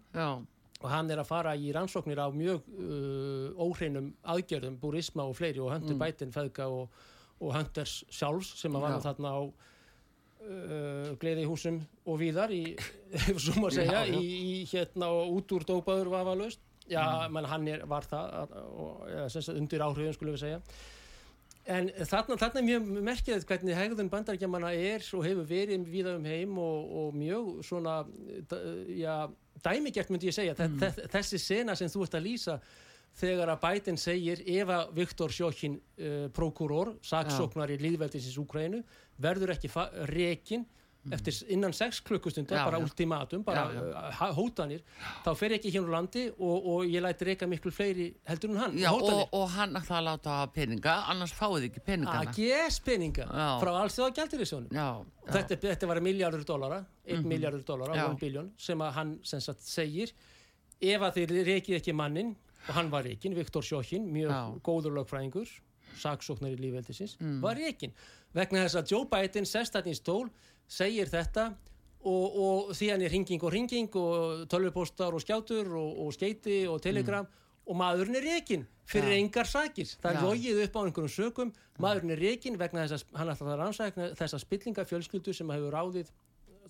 [0.83, 5.63] og hann er að fara í rannsóknir á mjög uh, óhreinum aðgerðum, búrisma og fleiri
[5.63, 6.01] og höndur mm.
[6.03, 7.03] bætin feðka og,
[7.39, 12.65] og hönders sjálfs sem að var þarna á uh, gleði húsum og víðar í,
[13.45, 14.19] svo maður segja, já, já.
[14.19, 17.37] Í, í hérna og út úr dópaður vafalust já, mm.
[17.37, 20.61] menn hann er, var það og, ja, undir áhrifin skulum við segja
[21.71, 26.25] En þarna, þarna er mjög merkilegt hvernig hegðun bandarækjamanna er og hefur verið viða um
[26.27, 28.01] heim og, og mjög svona,
[28.91, 29.15] já,
[29.63, 30.57] dæmigert myndi ég segja.
[30.59, 30.83] Mm.
[31.13, 32.57] Þessi sena sem þú ert að lýsa
[33.21, 38.83] þegar að Biden segir ef að Viktor Sjókin, uh, prokuror, saksóknar í líðveldisins Úkrænu,
[39.23, 39.71] verður ekki
[40.11, 40.67] rekin.
[41.11, 42.83] Eftir innan 6 klukkustundar, bara já.
[42.83, 44.29] ultimatum bara já, já.
[44.29, 44.83] Uh, hótanir
[45.25, 48.61] þá fer ekki hérna úr landi og, og ég læti reyka miklu fleiri heldur en
[48.61, 53.27] hann og, og hann ætla að láta peninga annars fáið ekki peningana AGS peninga
[53.63, 57.29] frá alls þegar gæltir í sjónum þetta, þetta var miljardur dólara 1 mm -hmm.
[57.35, 60.15] miljardur dólara, 1 biljón sem að hann sem sagt segir
[60.79, 62.37] ef að þeir reykið ekki mannin
[62.69, 65.51] og hann var reygin, Viktor Sjókin mjög góður lögfræðingur
[65.99, 67.41] saksóknar í lífveldisins, mm.
[67.43, 67.93] var reygin
[68.37, 70.31] vegna þess að Joe Biden sest í stól
[70.73, 71.51] segir þetta
[72.03, 76.81] og, og síðan er ringing og ringing og tölvupostar og skjátur og, og skeiti og
[76.83, 77.43] telegram mm.
[77.69, 79.21] og maðurinn er reygin fyrir ja.
[79.21, 79.89] engar sakir.
[80.03, 83.53] Það er logið upp á einhverjum sökum, maðurinn er reygin vegna þess að hann ætla
[83.53, 86.11] að rannsækna þessa spillingafjölskyldu sem hefur ráðið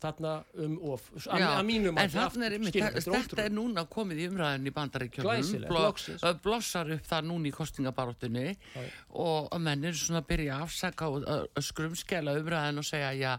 [0.03, 0.35] þarna
[0.65, 7.11] um of að mínum að þetta er núna komið í umræðin í bandaríkjörnum blossar upp
[7.11, 8.47] það núna í kostingabaróttunni
[9.23, 13.33] og menn er svona að byrja að afsaka og skrumskela umræðin og segja já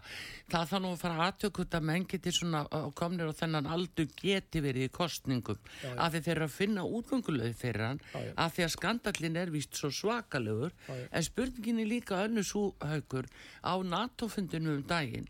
[0.52, 2.64] það þá nú að fara aðtökut að menn geti svona
[2.98, 5.94] komnir og þennan aldur geti verið í kostningum já, já.
[5.96, 9.78] að þeir fyrir að finna útgöngulegði fyrir hann já, að því að skandallin er vist
[9.78, 10.74] svo svakalegur.
[11.10, 13.28] En spurningin er líka önnu svo haugur
[13.62, 15.28] á NATO-fundinu um daginn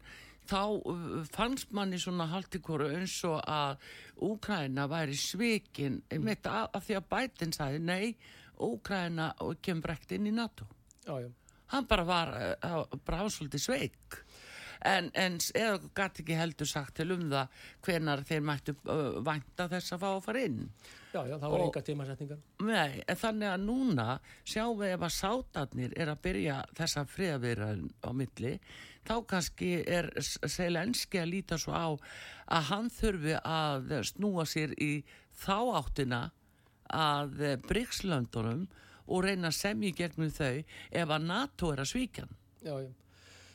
[0.51, 3.77] þá fannst manni svona haldikoru eins og að
[4.25, 8.15] Úkræna væri svikin einmitt af, af því að Biden sagði nei,
[8.65, 10.69] Úkræna kemur brekt inn í NATO
[11.07, 11.31] já, já.
[11.73, 12.35] hann bara var
[13.05, 14.21] bara ásvöldi sveik
[14.85, 19.67] en, en eða gæti ekki heldur sagt til um það hvenar þeir mættu uh, vanta
[19.73, 20.61] þess að fá að fara inn?
[21.15, 22.41] Já, já, það voru enga tímasetningar.
[22.67, 24.07] Nei, en þannig að núna
[24.43, 28.55] sjáum við ef að sátarnir er að byrja þessa friðavirðan á milli
[29.05, 31.89] þá kannski er Selenski að líta svo á
[32.57, 34.93] að hann þurfi að snúa sér í
[35.45, 36.25] þá áttina
[36.95, 38.67] að Brygslöndunum
[39.05, 42.29] og reyna að semja gegnum þau ef að NATO er að svíkja
[42.65, 42.91] Já, já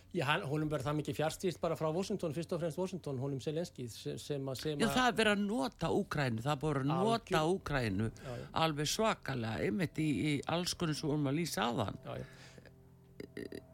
[0.10, 3.86] Já, honum verður það mikið fjárstýrt bara frá Washington, fyrst og fremst Washington, honum Selenski
[3.94, 4.64] sem, að...
[4.72, 8.10] Já, það er verið að nota Úkrænu, það búin að nota Úkrænu
[8.58, 12.02] alveg svakalega, einmitt í, í alls konar sem vorum að lýsa á þann.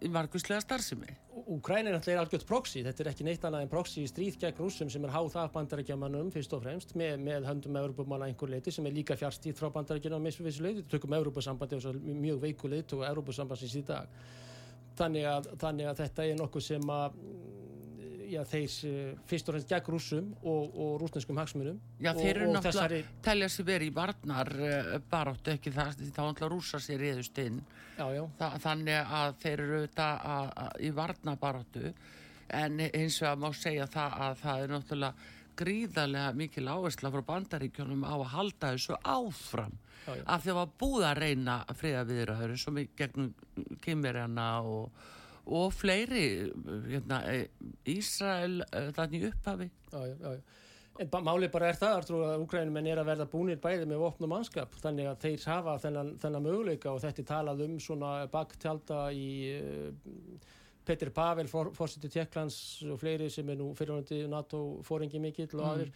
[0.03, 1.15] Í margvíslega starfsemi.
[1.55, 4.59] Úkræn er náttúrulega algjört proxy þetta er ekki neitt annað en proxy í stríð gegn
[4.59, 8.73] rúsum sem er háð af bandarækjamanum fyrst og fremst með, með höndum Európumanna einhver leiti
[8.75, 12.95] sem er líka fjarstíð frá bandarækjana á misfissu leiti, þetta tökum Európusambandi mjög veiku leit
[12.97, 14.11] og Európusambansins í dag
[14.99, 17.17] þannig að, þannig að þetta er nokkuð sem að
[18.25, 22.47] já, þeir uh, fyrst og fremst gegn rússum og, og rúsneskum hagsmunum Já, þeir eru
[22.49, 24.51] náttúrulega, þessari, telja sér verið í varnar
[25.11, 27.61] baráttu ekki það, þá náttúrulega rúsa sér reyðust inn.
[27.99, 31.93] já, já, Þa, þannig að þeir eru auðvitað að- að- í varnabaráttu
[32.55, 37.21] en eins og að má segja það að það er náttúrulega gríðarlega mikil áhersla frá
[37.29, 40.23] bandaríkjónum á að halda þessu áfram Já, já.
[40.25, 43.31] af því að var búið að reyna að friða viðraður eins og mig gegnum
[43.85, 45.07] kymverjana og,
[45.45, 46.25] og fleiri
[46.89, 47.47] hérna, eh,
[47.95, 49.71] Ísrael eh, þannig í upphafi.
[50.95, 54.27] En málið bara er það, Artrú, að Úkrænumenn er að verða búnir bæði með vopn
[54.27, 58.11] og mannskap, þannig að þeir hafa þennan, þennan möguleika og þetta er talað um svona
[58.31, 59.25] baktjalda í
[59.57, 60.53] uh,
[60.87, 65.65] Petir Pavel, for, fórsettu Tjekklands og fleiri sem er nú fyrirhandi NATO fóringi mikill og
[65.67, 65.91] aðrir.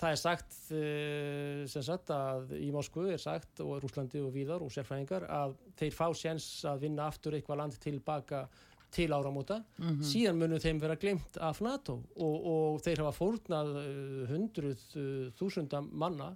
[0.00, 4.64] Það er sagt, uh, sem sagt, að í Moskvu er sagt og Rúslandi og víðar
[4.64, 8.46] og sérfræðingar að þeir fá séns að vinna aftur eitthvað land tilbaka
[8.90, 9.60] til áramóta.
[10.02, 15.28] Síðan munum þeim vera glemt af NATO og, og þeir hafa fórnað uh, hundruð uh,
[15.38, 16.32] þúsunda manna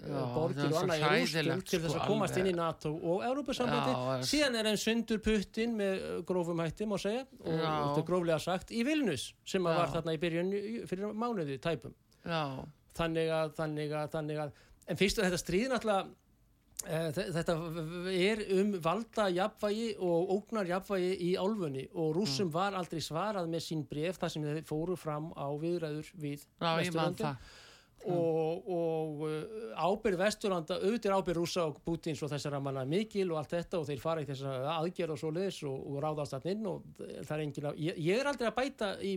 [0.00, 2.46] Já, borgir og annað í rústum til þess sko, að komast alveg.
[2.46, 7.26] inn í NATO og Európa-sambandi síðan er einn sundur puttin með grófum hætti má segja
[7.26, 10.54] og þetta er gróflega sagt í Vilnus sem var þarna í byrjun
[10.88, 11.92] fyrir mánuði tæpum.
[12.24, 12.64] Já,
[12.96, 14.52] þannig að, þannig að, þannig að
[14.90, 16.08] en fyrst og þetta stríð náttúrulega
[16.86, 17.00] e,
[17.36, 17.56] þetta
[18.16, 22.54] er um valda jafnvægi og ógnar jafnvægi í álfunni og rússum Mm.
[22.58, 27.34] var aldrei svarað með sín bref þar sem þeir fóru fram á viðræður við já
[28.08, 33.40] og, og uh, ábyrð Vesturlanda auðvitað ábyrð rússa og Pútins og þessara manna mikil og
[33.42, 36.54] allt þetta og þeir fara í þessar aðgerð og svo leiðis og, og ráðast þarna
[36.54, 39.12] inn og það er engin að ég, ég er aldrei að bæta í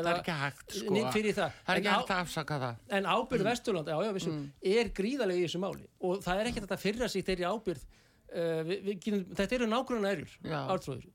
[0.00, 0.96] er ekki hægt sko.
[1.14, 1.54] fyrir það.
[1.68, 2.82] Það er ekki hægt að afsaka það.
[2.98, 4.42] En ábyrð Vesturland, já, já, vissum,
[4.74, 7.86] er gríðarlega í þessu máli og það er ekkert hægt að fyrra sig þeirri ábyrð
[7.86, 10.34] uh, við, við, getum- þetta eru nágranna erjur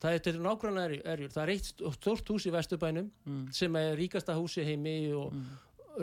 [0.03, 3.11] það eru nágranna erjur það er eitt st- stórt hús í Vesturbænum
[3.55, 5.31] sem er ríkasta húsi heimi og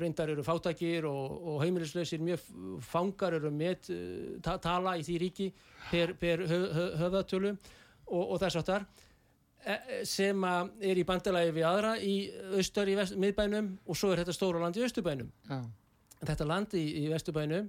[0.01, 2.45] reyndar eru fátakir og, og heimilislausir mjög
[2.87, 5.49] fangar eru með uh, ta tala í því ríki
[5.91, 8.87] per, per hö, hö, höfðatölu og, og þess áttar
[10.09, 12.15] sem að er í bandalagi við aðra í
[12.59, 15.29] austar í miðbænum og svo er þetta stóra land í austurbænum.
[15.47, 15.61] Já,
[16.27, 17.69] þetta land í, í vesturbænum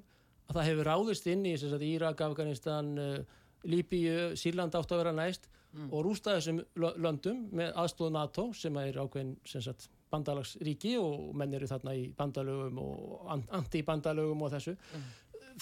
[0.50, 5.14] að það hefur ráðist inn í sem Írak, Afganistan, uh, Líbíu, Sýrland átt að vera
[5.16, 5.46] næst
[5.90, 11.34] og rústa þessum lö- löndum með aðstóð NATO sem er ákveðin sem sagt, bandalagsríki og
[11.39, 14.76] menn eru þarna í bandalögum og an- anti-bandalögum og þessu.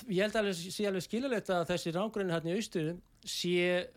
[0.07, 3.87] Ég held alveg sé alveg skilulegt að þessi rángræni hérna í austurum sé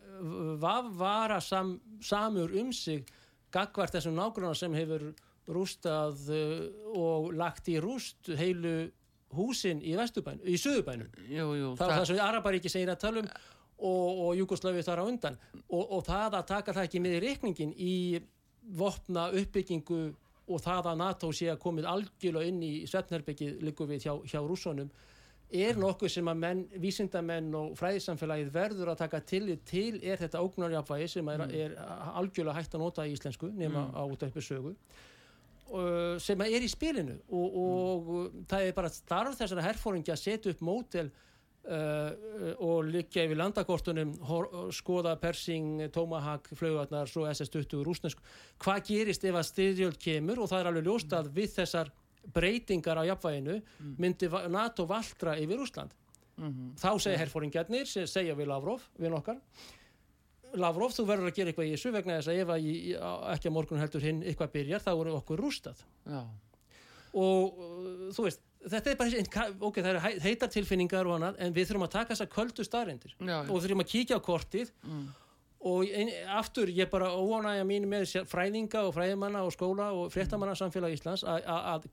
[0.99, 3.05] vara sam, samur um sig
[3.51, 5.13] gagvart þessum nágrannar sem hefur
[5.47, 8.91] rústað uh, og lagt í rúst heilu
[9.35, 13.21] húsin í vesturbænum, í söðurbænum jú, jú það var það sem Araparíki segir að tala
[13.23, 13.29] um
[13.75, 15.37] og, og Jugoslavið þar á undan.
[15.67, 17.95] Og, og það að taka það ekki með í reikningin í
[18.79, 19.99] vopna uppbyggingu
[20.45, 24.39] og það að NATO sé að komið algjörlega inn í Svefnherbyggið líku við hjá, hjá
[24.45, 24.91] rússonum
[25.55, 30.41] er nokkuð sem að menn, vísindamenn og fræðisamfélagið verður að taka tillit til er þetta
[30.41, 31.75] ógnarjafvægi sem er, er
[32.17, 34.73] algjörlega hægt að nota í íslensku nema á út af uppi sögu
[36.21, 38.09] sem er í spilinu og, og
[38.49, 41.09] það er bara starf þessara herfóringi að setja upp mótel
[41.65, 44.11] og liggja yfir landakortunum
[44.75, 48.19] skoða Persing, Tomahawk, flaugarnar svo SS-20 rúsnesk
[48.61, 50.43] hvað gerist ef að styrjöld kemur?
[50.43, 51.89] Og það er alveg ljóst að við þessar
[52.35, 53.59] breytingar á jafnvæginu
[54.01, 55.93] myndi va- NATO valdra yfir Rúsland
[56.81, 59.37] þá segja herfóringjarnir sem segja við Lavrov, við nokkar
[60.55, 62.73] Lavrov, þú verður að gera eitthvað í þessu vegna þess að ef að í,
[63.33, 65.81] ekki að morgun heldur hinn eitthvað byrjar, þá eru okkur rústað.
[66.07, 66.21] Já,
[67.15, 67.57] og
[68.15, 71.85] þú veist, þetta er bara ok, það hei- heitar tilfinningar og annað, en við þurfum
[71.87, 73.13] að taka þessar köldu staðrindir
[73.49, 74.71] og þurfum að kíkja á kortið.
[75.65, 80.53] Og ein, aftur, ég bara óanægja mín með fræðinga og fræðimanna og skóla og fréttamanna
[80.55, 81.87] samfélag Íslands að-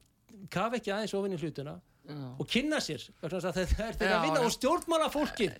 [0.51, 1.75] kafa ekki aðeins ofin í hlutina
[2.09, 2.37] já.
[2.41, 5.53] og kynna sér þetta er þeirra að vinna og stjórnmála fólkið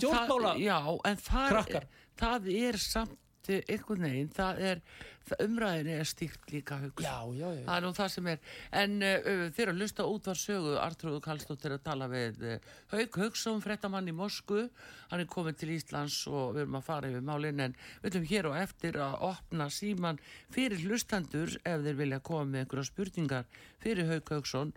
[0.00, 1.84] Stjórnmála- já, en það, krakkar.
[2.18, 3.16] það er samt
[3.48, 4.82] eh, einhvern veginn, það er
[5.30, 7.06] það umræðinni er stíkt líka hugsa.
[7.06, 8.40] Já, já, já, Það er nú það sem er,
[8.80, 13.18] en uh, þeir að lusta út var sögu, Artrúðu Kallstóttir að tala við uh, Hauk
[13.22, 14.66] Hauksson, frettamann í Mosku,
[15.10, 18.30] hann er komin til Íslands og við erum að fara yfir málinn, en við ætlum
[18.30, 20.22] hér og eftir að opna síman
[20.52, 24.74] fyrir hlustandur ef þeir vilja koma með einhverja spurningar fyrir Hauk Hauksson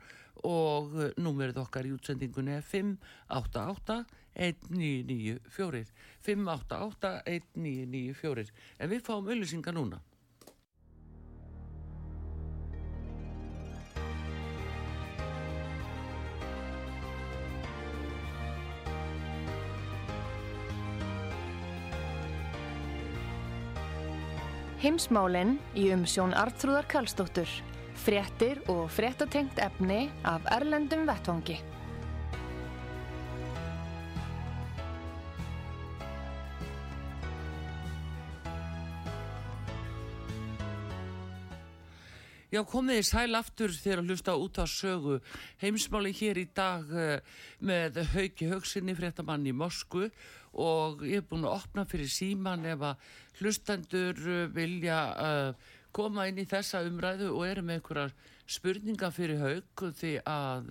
[0.50, 4.04] og uh, númerið okkar í útsendingunni er 588
[4.36, 5.94] 1994
[6.26, 10.02] 588 1994 en við fáum auðlýsingar núna
[24.84, 27.48] Heimsmálinn í umsjón Artrúðar Karlsdóttur.
[28.04, 31.56] Fréttir og fréttatengt efni af Erlendum Vettvangi.
[42.54, 45.16] Já, komið í sæl aftur þegar að hlusta út á sögu.
[45.58, 50.04] Heimsmáli hér í dag uh, með Hauki Haugsinni, fréttamann í Mosku
[50.62, 53.08] og ég er búin að opna fyrir síman ef að
[53.40, 58.14] hlustendur uh, vilja uh, koma inn í þessa umræðu og eru með einhverjar
[58.58, 60.70] spurningar fyrir Haug því að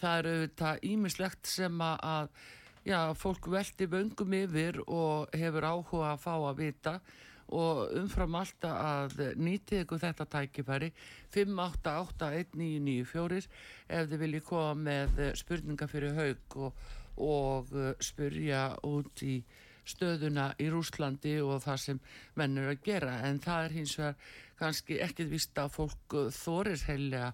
[0.00, 2.34] það eru auðvitað ímislegt sem að
[2.82, 7.24] já, fólk veldi vöngum yfir og hefur áhuga að fá að vita og
[7.54, 10.88] og umfram alltaf að nýtið ykkur þetta tækifæri.
[11.34, 13.48] 5881994
[13.88, 16.72] ef þið viljið koma með spurninga fyrir haug og,
[17.16, 19.44] og uh, spurja út í
[19.86, 21.98] stöðuna í Rúslandi og það sem
[22.34, 23.14] menn eru að gera.
[23.28, 24.16] En það er hins vegar
[24.56, 27.30] kannski ekkit vist að fólk þorir heilega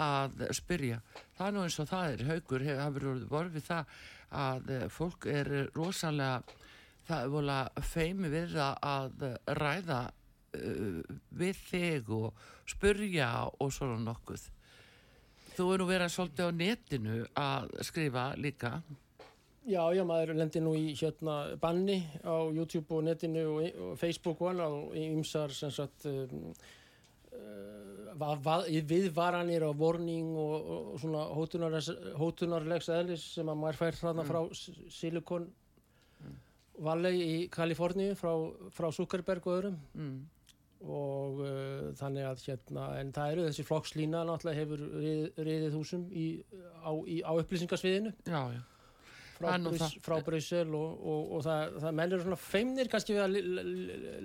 [0.00, 0.98] að spyrja.
[1.36, 2.18] Það er nú eins og það er.
[2.32, 3.84] Haugur hefur vorfið það
[4.42, 5.46] að fólk er
[5.76, 6.42] rosalega
[7.08, 9.28] það er volið feimi við að
[9.58, 10.98] ræða uh,
[11.42, 14.48] við þig og spurja og svona nokkuð.
[15.52, 18.78] Þú eru verið svolítið á netinu að skrifa líka.
[19.62, 24.40] Já, já, maður lendir nú í hérna banni á YouTube og netinu og, og Facebook
[24.42, 26.48] og annað og ymsar sem sagt um,
[27.36, 31.28] uh, viðvaranir og vorning og, og svona
[32.18, 34.32] hótunarlegs eðlis sem að maður fær þarna mm.
[34.32, 35.46] frá Silikon
[36.78, 38.32] Valley í Kaliforníu frá,
[38.72, 39.80] frá Zuckerberg og öðrum.
[39.98, 40.22] Mm.
[40.82, 46.08] og uh, þannig að hérna, en það eru þessi flokkslína náttúrulega hefur rið, riðið húsum
[46.10, 46.26] í,
[46.82, 48.10] á, á upplýsingasviðinu.
[48.26, 48.62] Já, já
[49.42, 53.36] frá, Brys, frá Bryssel og, og, og það, það mennir svona feimnir kannski við að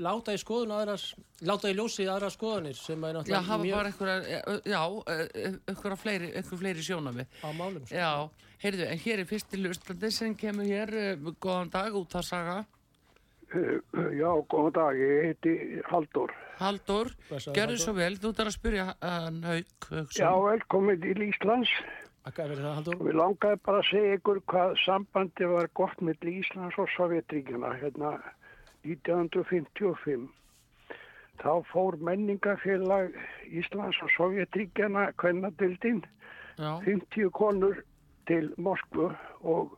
[0.05, 1.07] láta í skoðun aðras,
[1.49, 3.77] láta í ljósi aðra skoðunir sem er náttúrulega Já, hafa mjög...
[3.77, 4.81] bara einhverja, já,
[5.73, 7.97] einhverja fleiri, einhverja fleiri sjónami Á málum sko.
[7.97, 8.11] Já,
[8.63, 10.97] heyrðu, en hér er fyrstilustandi sem kemur hér,
[11.43, 12.57] góðan dag, út að saga
[13.47, 15.55] Já, góðan dag, ég heiti
[15.87, 17.13] Haldur Haldur,
[17.55, 19.87] gerðu svo vel, þú þarf að spyrja hann haug
[20.17, 21.71] Já, velkomin til Íslands
[22.27, 28.17] Við langaði bara að segja ykkur hvað sambandi var gott með Íslands og Sovjetríkjana hérna
[28.83, 30.27] 1955.
[31.39, 33.15] Þá fór menningafélag
[33.47, 36.03] Íslands og Sovjetríkjana kvennadildin
[36.59, 37.79] 50 konur
[38.27, 39.07] til Moskvu
[39.47, 39.77] og,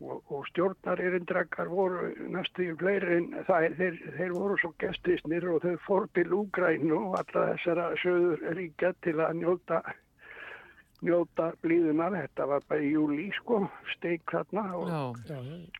[0.00, 5.62] og, og stjórnaririndrakar voru næstu í fleiri en það, þeir, þeir voru svo gestisnir og
[5.62, 9.84] þau fór til Úgrænu og alla þessara söður ríkja til að njóta
[11.04, 13.62] njóta blíðunar, þetta var bara í júli sko,
[13.94, 15.20] steik hérna og,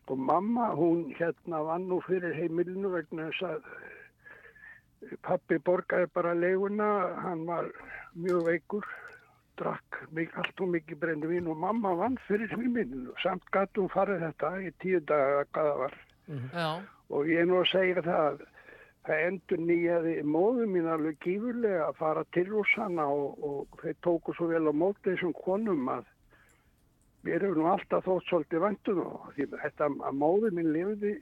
[0.07, 6.33] og mamma hún hérna vann nú fyrir heimilinu vegna þess að eh, pappi borgaði bara
[6.37, 6.89] leguna,
[7.25, 7.69] hann var
[8.13, 8.87] mjög veikur,
[9.61, 10.01] drakk
[10.41, 14.73] allt og mikið brennivín og mamma vann fyrir heimilinu, samt gætu hún farið þetta í
[14.81, 15.99] tíu daga hvað það var.
[16.31, 16.81] Mm -hmm.
[17.09, 18.43] og ég er nú að segja það að
[19.07, 24.35] það endur nýjaði móðu mín alveg gífurlega að fara til rúsana og, og þeir tóku
[24.37, 26.09] svo vel á móti þessum konum að
[27.25, 31.15] við erum nú alltaf þótt svolítið vandum og því þetta að móðu mín lifði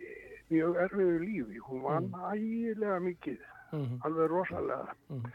[0.49, 2.25] mjög erfiðu lífi hún vann mm.
[2.33, 4.01] ægilega mikið mm -hmm.
[4.07, 5.31] alveg rosalega mm.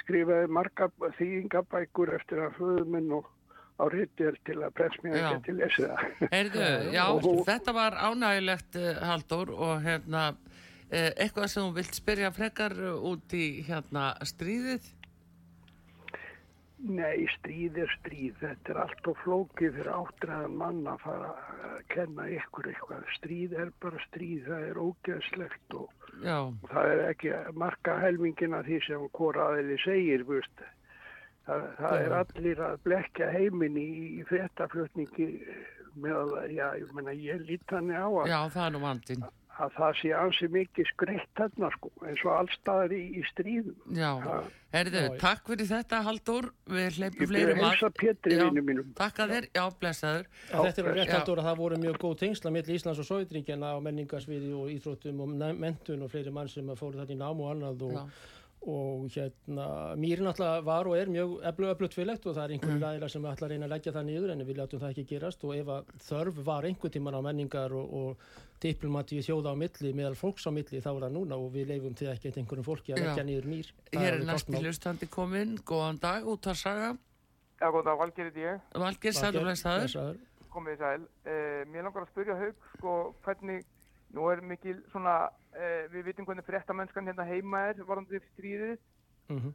[0.00, 3.32] skrifaði marga þýðingabækur eftir að föðu minn og
[3.76, 7.04] á ryttir til að press mér ekki til þessu það Já,
[7.50, 10.32] þetta var ánægilegt eh, Haldur og hérna
[10.90, 14.92] eitthvað sem þú vilt spyrja frekar út í hérna stríðið?
[16.76, 18.34] Nei, stríð er stríð.
[18.42, 21.30] Þetta er allt og flókið fyrir áttræðan mann að fara
[21.70, 23.06] að kenna ykkur eitthvað.
[23.16, 28.80] Stríð er bara stríð, það er ógeðslegt og, og það er ekki marka helmingina því
[28.86, 29.06] sem
[29.46, 30.66] aðeins segir, veist.
[31.46, 33.88] Það, það er allir að blekja heiminn í,
[34.28, 35.30] fréttaflutningi
[35.96, 38.28] með að, já, ég menna, ég lít hann á að...
[38.28, 39.26] Já, það er nú vandinn
[39.62, 43.76] að það sé ansi mikið skreitt þarna sko, eins og allstaðar í, í stríðum.
[43.96, 44.10] Já,
[44.74, 47.40] herðu, takk fyrir þetta Haldur, við hleypum fleirum að...
[47.40, 48.94] Ég byrja að helsa Pétri vinnu mínum.
[49.00, 50.30] Takk að þér, já, blessaður.
[50.50, 53.74] Já, þetta er rétt Haldur að það voru mjög góð tengsla í Íslands og Sóðringina
[53.74, 57.54] á menningarsviði og íþróttum og mentun og fleiri mann sem fóru þetta í nám og
[57.56, 58.00] annað og...
[58.00, 58.34] Já
[58.66, 59.66] og hérna
[59.98, 61.36] mér náttúrulega var og er mjög
[61.70, 62.84] öflugt fylgt og það er einhverjum mm.
[62.84, 65.46] ræðilega sem ætla að reyna að leggja það niður en við látum það ekki gerast.
[65.46, 68.26] Og ef að þörf var einhver tíman á menningar og, og
[68.62, 71.96] diplomati þjóða á milli meðal fólks á milli þá er það núna og við leifum
[71.98, 73.72] til ekki einhverjum fólki að leggja niður mýr.
[73.94, 76.90] Hér er næsti hlustandi komin, góðan dag út að saga.
[77.60, 78.66] Já, góðan dag, Valgir er ég.
[78.74, 80.16] Og blæstaður
[80.56, 82.92] Komið sæl, eh, mér langar að spyrja haug sko,
[83.26, 83.64] hvernig
[84.14, 88.78] nú er mikil svona, uh, við vitum hvernig fréttamennskan hérna heima er varandi stríðið,
[89.28, 89.52] mm -hmm.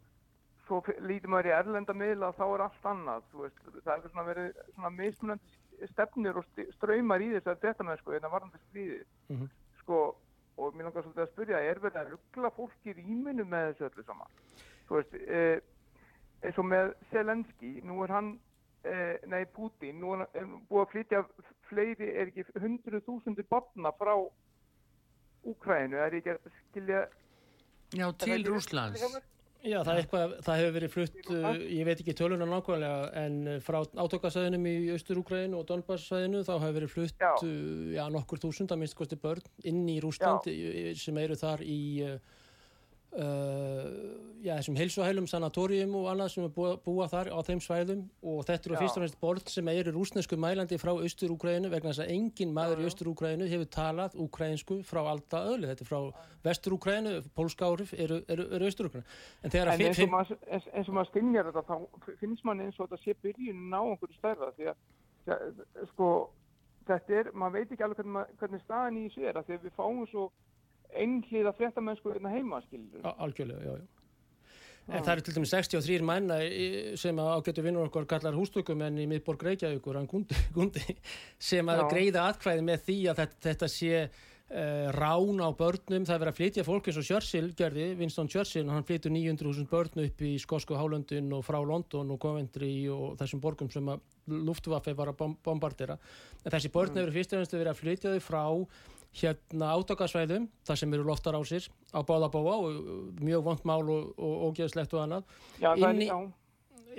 [0.68, 4.52] svo lítum maður í erlenda miðla þá er allt annað, veist, það er svona verið
[4.74, 6.46] svona mismunandi stefnir og
[6.76, 9.50] ströymar í þess að fréttamennsku hérna varandi stríðið, mm -hmm.
[9.80, 10.16] sko,
[10.58, 13.86] og mér langar svolítið að spyrja, er verið að ruggla fólk í rýminu með þessu
[13.90, 14.28] öllu saman?
[14.88, 15.58] Þú veist, uh,
[16.42, 18.51] eins og með Selenski, nú er hann eh,
[19.30, 21.20] nei Putin, nú er búið að flytja
[21.70, 24.16] fleiri, er ekki hundruð þúsundir barna frá
[25.48, 27.04] Úkrænu, er ekki að skilja
[27.98, 29.04] Já, til Rúslands
[29.62, 33.58] Já, það, eitthvað, það hefur verið flutt, uh, ég veit ekki töluna nákvæmlega, en uh,
[33.62, 37.30] frá átökasæðinum í Östur-Úkræðinu og Donbass-sæðinu þá hefur verið flutt já.
[37.46, 40.96] Uh, já, nokkur þúsund að minnst kosti börn inn í Rúsland já.
[40.98, 42.16] sem eru þar í uh,
[43.12, 48.04] Uh, já, þessum heilsuhælum, sanatórium og annað sem er búa, búa þar á þeim svæðum.
[48.24, 52.06] Og þetta eru fyrst og fremst borð sem eru rúsnesku mælandi frá Östur-Úkræðinu vegna þess
[52.06, 57.18] að engin maður í Östur-Úkræðinu hefur talað úkræðinsku frá alltaf öðlu þetta er frá Vestur-Úkræðinu,
[57.36, 59.04] Pólskárif eru, eru, eru Östur-Úkræðinu
[59.44, 63.18] En, en eins og maður, maður stinnjar þetta þá finnst mann eins og þetta sé
[63.26, 64.86] byrjun á einhverju stærða því að,
[65.26, 66.14] því að sko,
[66.88, 69.76] þetta er, maður veit ekki alveg hvernig, hvernig staðan í er að því að við
[69.76, 70.30] fáum svo
[70.96, 73.04] einhliða fréttamennsku hérna heima, skilur.
[73.18, 74.02] Algjörlega, já, já.
[74.90, 76.40] En það eru til dæmis 63 mæna
[77.00, 80.98] sem ágættu vinnur okkur kallar hústökumenn í miðborg Reykjavíkur, hann Gundi, Gundi
[81.40, 81.88] sem að já.
[81.94, 86.08] greiða atkvæði með því að þetta, þetta sé uh, rán á börnum.
[86.10, 89.70] Það er verið að flytja fólk eins og Churchill gerði, Winston Churchill, hann flyttu 900.000
[89.72, 94.02] börn upp í Skosku Hálöndin og frá London og Coventry og þessum borgum sem að
[94.32, 96.00] Luftwaffe var að bombardera.
[96.42, 97.04] En þessi börn mm.
[97.04, 98.44] hefur fyrst og fremst verið að flytja þau frá
[99.12, 104.14] hérna átakasvæðum þar sem eru loftar á sér á báðabóa og mjög vond mál og,
[104.16, 105.34] og ógeðslegt og annað.
[105.60, 106.08] Já, Inni,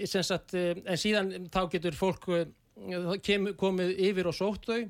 [0.08, 2.50] sagt, eh, en síðan þá getur fólk eh,
[3.24, 4.82] kem, komið yfir og sótt þau.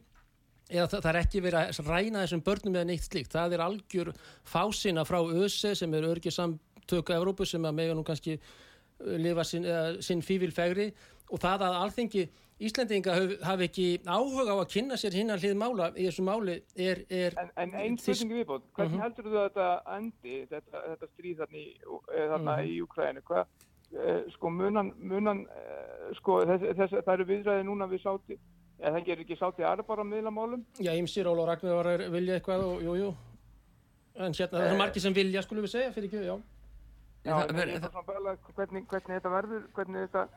[0.72, 3.64] Eða það, það er ekki verið að ræna þessum börnum eða neitt slíkt, það er
[3.66, 4.12] algjör
[4.48, 9.68] fásina frá ÖSE sem er örgisamtöku Evrópu sem að mega nú kannski eh, lifa sin,
[10.02, 10.90] sinn fívilfegri
[11.30, 12.26] og það að alþengi
[12.66, 16.54] Íslandinga hafi ekki áhuga á að kynna sér hinn að hlið mála í þessu máli
[16.76, 17.02] er...
[17.10, 19.00] er en, en einn spurningu viðbótt, hvernig uh mhm.
[19.00, 19.04] -huh.
[19.06, 21.66] heldur þú að þetta endi, þetta, þetta stríð þarna í,
[22.06, 22.70] þarna uh -huh.
[22.70, 27.90] í Ukrænu, hvað, eh, sko munan, munan eh, sko þess, þess, það eru viðræði núna
[27.90, 28.38] við sáti,
[28.78, 30.64] eða það gerir ekki sáti aðra bara meðlamálum?
[30.78, 33.12] Já, Ímsir, Óla Ragnar var að vilja eitthvað og jú, jú,
[34.14, 36.36] en hérna það er margir sem vilja, skulum við segja, fyrir ekki, já.
[37.22, 40.28] Já, en það er svona bara hvernig, hvernig þetta verður, hvernig þetta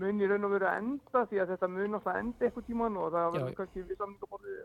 [0.00, 2.98] mun í raun og veru að enda því að þetta mun alltaf enda eitthvað tíman
[3.00, 4.64] og það verður kannski við samlingaborðið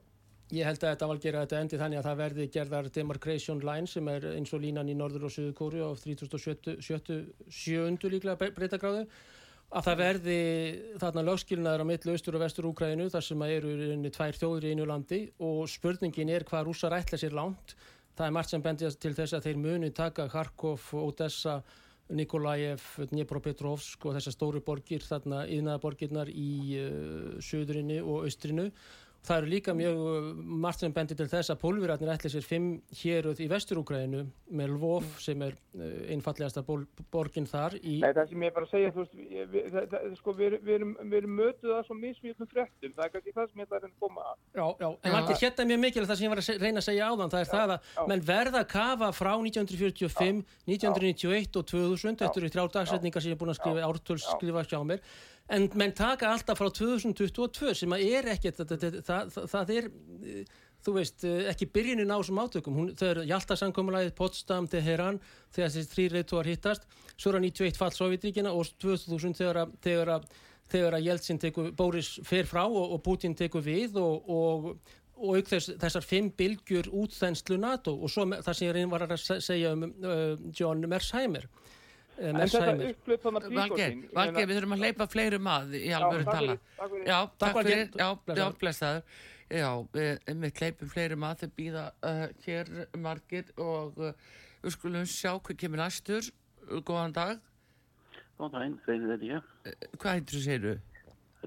[0.49, 3.89] Ég held að þetta valgeri að þetta endi þannig að það verði gerðar demarcation line
[3.89, 8.09] sem er eins og línan í Norður og Suðu Kóru á 37.
[8.09, 9.03] líklega breytagráðu
[9.69, 10.39] að það verði
[11.03, 14.73] þarna lögskilnaður á millu austur og vestur Úkræðinu þar sem eru einni tvær þjóður í
[14.73, 17.75] einu landi og spurningin er hvað rússar ætla sér langt
[18.17, 21.59] það er margt sem bendir til þess að þeir muni taka Kharkov og Odessa
[22.09, 22.81] Nikolajev,
[23.11, 26.49] Dnipropetrovsk og þessar stóru borgir þarna, yðnaðaborgirnar í
[26.79, 28.69] uh, söðurinni og austrinu
[29.25, 29.97] Það eru líka mjög
[30.63, 32.69] margt sem bendir til þess að pólverarnir ætla sér fimm
[33.01, 34.21] héruð í vesturúkræðinu
[34.55, 35.17] með Lvov mm.
[35.21, 37.97] sem er uh, einfallegasta borgin þar í...
[37.99, 39.17] Nei, það sem ég bara segja, þú veist,
[39.53, 43.13] við, það, það, sko, við, við erum, erum mötuð að svo mismjöldum frektum, það er
[43.15, 44.37] kannski það sem ég ætla að reyna að koma að.
[44.59, 47.09] Já, já, en hérna er mjög mikilvægt það sem ég var að reyna að segja
[47.09, 48.03] áðan, það er já, það að já.
[48.13, 53.33] menn verða að kafa frá 1945, já, 1991 og 2000, þetta eru þrjá dagsetningar sem
[53.33, 55.03] ég er búin að skrifa, ártöls skrifa hjá mér
[55.49, 59.87] en menn taka alltaf frá 2022 sem að er ekkert það, það, það er
[60.85, 62.77] þú veist, ekki byrjunin á þessum átökum.
[62.79, 65.19] Hún, þau eru Hjaltarsankomulæðið, Potsdam, Teheran
[65.55, 66.85] þegar þessi þrý reytuar hittast.
[67.15, 70.29] Svo er það 91 fall Sovjetríkina og 2000 þegar að, þegar að,
[70.71, 74.69] þegar að Jeltsin tekur, Boris fer frá og, og Putin tekur við og, og,
[75.19, 77.97] og auk þess, þessar fimm bylgjur útþenslu NATO.
[77.97, 81.49] Og svo það sem ég var að segja um uh, John Mersheimer.
[81.49, 81.68] Eh,
[82.19, 86.25] en þetta upplut þannig að Valgeir, Valgeir, við þurfum að leipa fleiri mað í alvöru
[86.27, 86.55] tala.
[87.07, 88.07] Já, takk fyrir, já,
[88.39, 89.19] já, blessaður.
[89.49, 92.67] Já, við leipum fleiri mað þegar býða uh, hér
[93.01, 94.27] margir og uh,
[94.61, 96.29] við skulum sjá hvað kemur næstur.
[96.85, 97.39] Góðan dag.
[98.37, 99.49] Góðan daginn, Reynir heiti ég.
[99.65, 100.75] Uh, hvað heitir þú, þú?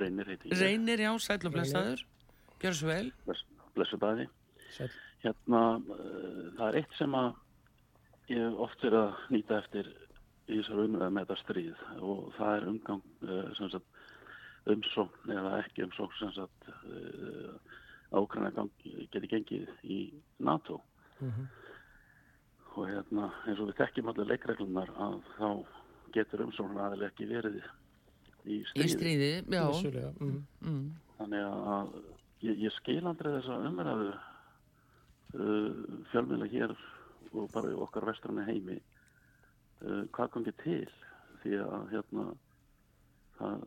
[0.03, 0.59] Reynir heiti ég.
[0.64, 2.03] Reynir, já, sæl og blessaður.
[2.62, 3.07] Gjör svo vel.
[3.29, 3.47] Bless,
[3.77, 4.27] blessu bæði.
[5.23, 5.62] Hérna,
[6.59, 7.31] það er eitt sem að
[8.33, 9.91] ég oft er að nýta eftir
[10.49, 13.76] í þessar umræða með þetta stríð og það er umgang uh,
[14.72, 17.53] umsókn eða ekki umsókn uh,
[18.12, 18.66] ákvæmlega
[19.12, 20.01] geti gengið í
[20.38, 20.80] NATO
[21.20, 21.47] mm -hmm.
[22.74, 25.49] og hérna eins og við tekjum allir leikreglunar að þá
[26.12, 27.62] getur umsókn aðeins ekki verið
[28.45, 29.32] í stríði, í stríði
[30.20, 30.47] mm.
[30.61, 30.86] Mm.
[31.18, 31.95] þannig að
[32.43, 35.70] ég, ég skil andrið þessa umræðu uh,
[36.11, 36.74] fjölmjöla hér
[37.32, 38.80] og bara í okkar vestrana heimi
[39.83, 40.91] uh, hvað ekki til?
[41.43, 42.26] Því að hérna
[43.39, 43.62] það,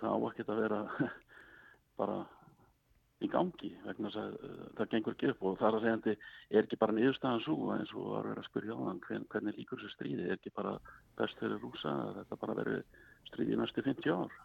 [0.00, 0.80] það á ekki að vera
[2.00, 2.16] bara
[3.24, 5.44] í gangi vegna að uh, það gengur ekki upp.
[5.48, 8.50] Og þar að segjandi er ekki bara niðurstaðan svo eins og var að vera að
[8.50, 10.28] spyrja á þann hvern, hvernig líkur þessu stríði?
[10.28, 10.76] Er ekki bara
[11.20, 12.82] best fyrir rúsa að þetta bara veri
[13.30, 14.36] stríði næstu 50 ár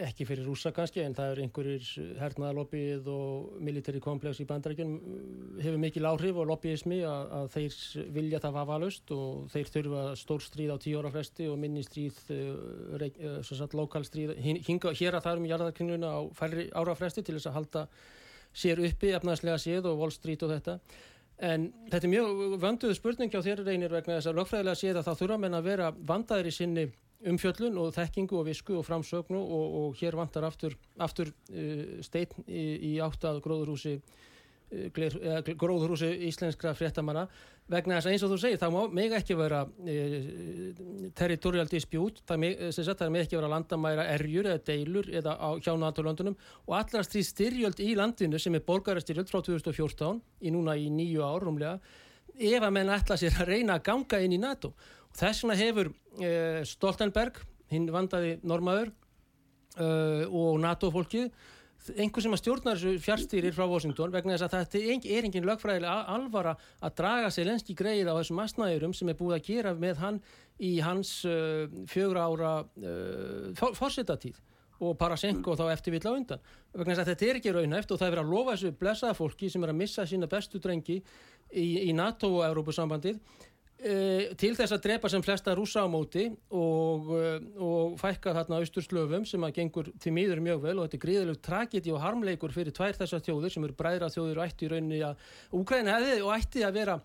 [0.00, 1.88] ekki fyrir rúsa kannski en það er einhverjir
[2.20, 7.76] hernaðalobbið og military komplex í bandarækjunum uh, hefur mikil áhrif og lobbyismi að, að þeir
[8.16, 12.22] vilja það vafalust og þeir þurfa stór stríð á tíu ára fresti og minni stríð
[12.32, 13.06] uh,
[13.42, 17.36] uh lokal stríð hinga hér að það er um jarðarkynuna á færri ára fresti til
[17.36, 17.86] þess að halda
[18.52, 20.78] sér uppi efnaðslega séð og Wall Street og þetta.
[21.42, 25.08] En þetta er mjög vönduð spurning á þér reynir vegna þess að lögfræðilega séð að
[25.08, 26.84] það þurfa menn að vera vandaðir í sinni
[27.28, 32.30] umfjöllun og þekkingu og visku og framsögnu og, og hér vantar aftur, aftur uh, stein
[32.46, 37.26] í, í áttað gróðurhúsi uh, gróðurhúsi íslenskra fréttamanna.
[37.72, 40.84] Vegna þess að eins og þú segir þá meg ekki vera uh,
[41.18, 45.74] territorial dispute það meg, sagt, meg ekki vera landamæra erjur eða deilur eða á, hjá
[45.78, 46.38] NATO-löndunum.
[46.68, 51.46] Og allra styrjöld í landinu sem er borgarastyrjöld frá 2014 í núna í nýju ár
[51.46, 51.78] rúmlega
[52.32, 54.72] ef að menn ætla sér að reyna að ganga inn í NATO
[55.16, 57.40] Þess vegna hefur uh, Stoltenberg,
[57.72, 58.92] hinn vandaði normaður
[59.78, 61.32] uh, og NATO-fólkið,
[61.98, 66.12] einhver sem að stjórnar þessu fjárstýrir frá Washington vegna þess að þetta er engin lögfræðilega
[66.14, 69.98] alvara að draga sér lenski greið á þessum masnæðurum sem er búið að gera með
[70.04, 70.20] hann
[70.62, 72.54] í hans uh, fjögra ára
[73.58, 74.38] fórsetatíð
[74.82, 76.42] og Parasenko þá eftir vill á undan.
[76.74, 79.18] Vegna þess að þetta er ekki raunæft og það er verið að lofa þessu blessaða
[79.18, 83.20] fólki sem er að missa sína bestu drengi í, í NATO og Európusambandið
[83.82, 88.60] Uh, til þess að drepa sem flesta rúsa á móti og, uh, og fækka þarna
[88.62, 92.54] austurslöfum sem að gengur til miður mjög vel og þetta er gríðilegt tragedi og harmleikur
[92.54, 95.26] fyrir tvær þessar þjóðir sem eru bræðra þjóðir og ætti í rauninni að
[95.58, 96.96] Úkræna hefði og ætti að vera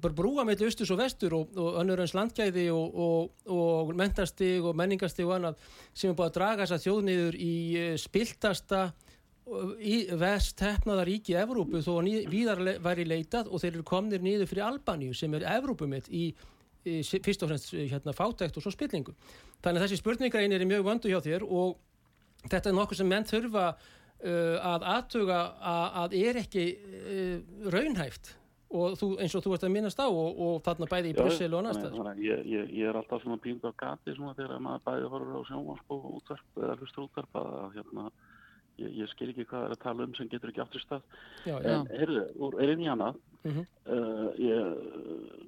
[0.00, 5.28] bara brúa með austurs og vestur og, og önnurins landgæði og, og mentastig og menningastig
[5.28, 5.60] og annað
[5.92, 8.86] sem er búið að draga þessar þjóðniður í uh, spiltasta
[10.18, 14.66] vest hefnaða ríki Evrópu þó að víðar væri leitað og þeir eru komnir niður fyrir
[14.68, 16.30] Albaníu sem er Evrópumitt í,
[16.88, 19.12] í fyrst og fremst hérna, fátækt og svo spillingu.
[19.64, 21.76] Þannig að þessi spurningrein er mjög vöndu hjá þér og
[22.48, 28.34] þetta er nokkuð sem menn þurfa uh, að aðtuga að, að er ekki uh, raunhæft
[28.74, 31.52] og þú, eins og þú ert að minnast á og, og þarna bæði í Bryssel
[31.52, 35.10] og annars ég, ég, ég er alltaf svona pínd á gati svona þegar maður bæði
[35.12, 38.08] horfur á sjónvarp og útvarp eða hlustur útvarp að hérna
[38.80, 41.02] Ég, ég skil ekki hvað það er að tala um sem getur ekki áttur stað
[41.46, 41.70] já, já.
[41.70, 43.66] en heyrðu, úr erinn í annað mm -hmm.
[43.94, 44.64] uh, ég,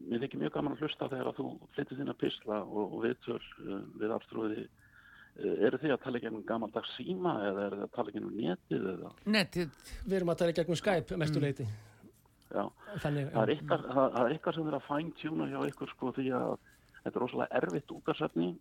[0.07, 3.03] mér þykir mjög gaman að hlusta þegar að þú flyttir þín að pysla og, og
[3.07, 7.81] viðtör uh, við aftrúði uh, eru þið að tala ekki um gammaldags síma eða eru
[7.81, 9.13] þið að tala ekki um netið eða?
[9.25, 12.15] netið við erum að tala ekki um Skype mestuleiti mm.
[12.55, 12.65] já,
[13.03, 16.15] Þannig, það, er eitthvað, það, það er eitthvað sem er að fine-tuna hjá ykkur sko
[16.15, 16.57] því að
[17.03, 18.55] þetta er rosalega erfitt útarsefni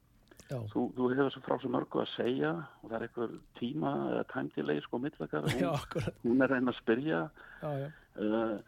[0.46, 4.26] Þú, þú hefur svo frá svo mörgu að segja og það er einhver tíma eða
[4.30, 7.22] tæmtilegi sko millakar hún, hún er reyna að spyrja.
[7.66, 8.60] Uh,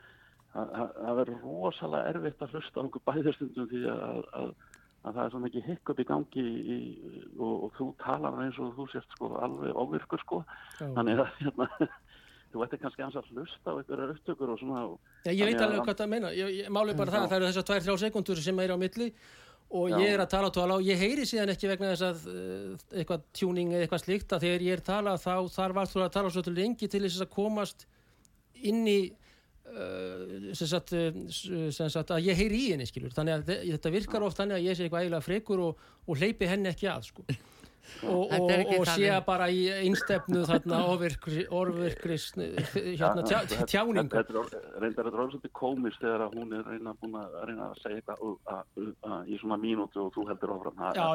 [0.56, 4.50] það verður rosalega erfitt að hlusta á einhver bæðarstundum því að, að,
[5.04, 6.82] að það er svona ekki hikk upp í gangi í,
[7.38, 10.44] og, og þú talar eins og þú sést sko alveg ofirkur sko.
[10.82, 10.88] Já.
[10.98, 11.70] þannig að hérna
[12.52, 14.86] þú ætti kannski að hlusta á einhverjar upptökur og svona.
[15.28, 16.38] Já, ég veit alveg hvað það meina,
[16.74, 19.14] málið bara það að það eru þessar 2-3 sekundur sem er á milli
[19.68, 19.98] og Já.
[20.00, 22.84] ég er að tala og tala og ég heyri síðan ekki vegna þess að uh,
[22.96, 26.14] eitthvað tjúning eða eitthvað slíkt að þegar ég er talað þá þar var þú að
[26.16, 27.88] tala svo til lengi til þess að komast
[28.64, 33.42] inn í uh, sem, sagt, uh, sem sagt að ég heyri í henni skilur þannig
[33.42, 36.72] að þetta virkar oft þannig að ég sé eitthvað eiginlega frekur og, og hleypi henni
[36.72, 37.28] ekki að sko
[38.04, 44.12] og, og, og sé bara í einstefnu þarna orðvirkris hérna, tjá, tjáningu.
[44.12, 49.40] Þetta er alveg svolítið komist þegar hún er reyna, að reyna að segja eitthvað í
[49.42, 51.08] svona mínútu og þú heldur ofran Já,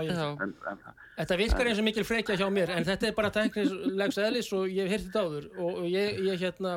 [0.42, 0.82] en, en,
[1.16, 4.66] Þetta virkar eins og mikil frekja hjá mér en þetta er bara teknislegs eðlis og
[4.72, 6.74] ég hef hirtið á þur og ég, ég hérna,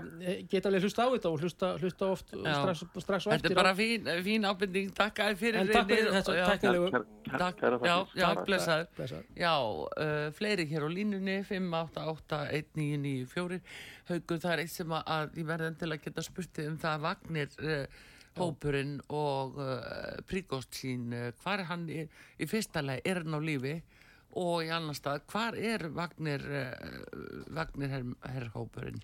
[0.51, 3.61] get alveg hlusta á þetta og hlusta, hlusta oft strax, strax og eftir Þetta er
[3.61, 7.05] bara fín, fín ábyrning, takk að þið fyrir En takk fyrir þetta teknilegu
[8.15, 9.23] Já, blessaður.
[9.35, 9.53] Já
[9.85, 13.59] uh, fleiri hér á línunni 5881994
[14.09, 17.85] haugur það er eitt sem að ég verði endilega geta spurtið um það Vagnir uh,
[18.39, 19.67] hópurinn og uh,
[20.29, 21.03] Príkostlín
[21.41, 21.91] hvar er hann í,
[22.39, 23.75] í fyrsta leið er hann á lífi
[24.35, 26.41] og í annar stað hvar er Vagnir
[27.55, 27.89] Vagnir
[28.27, 29.01] herrhópurinn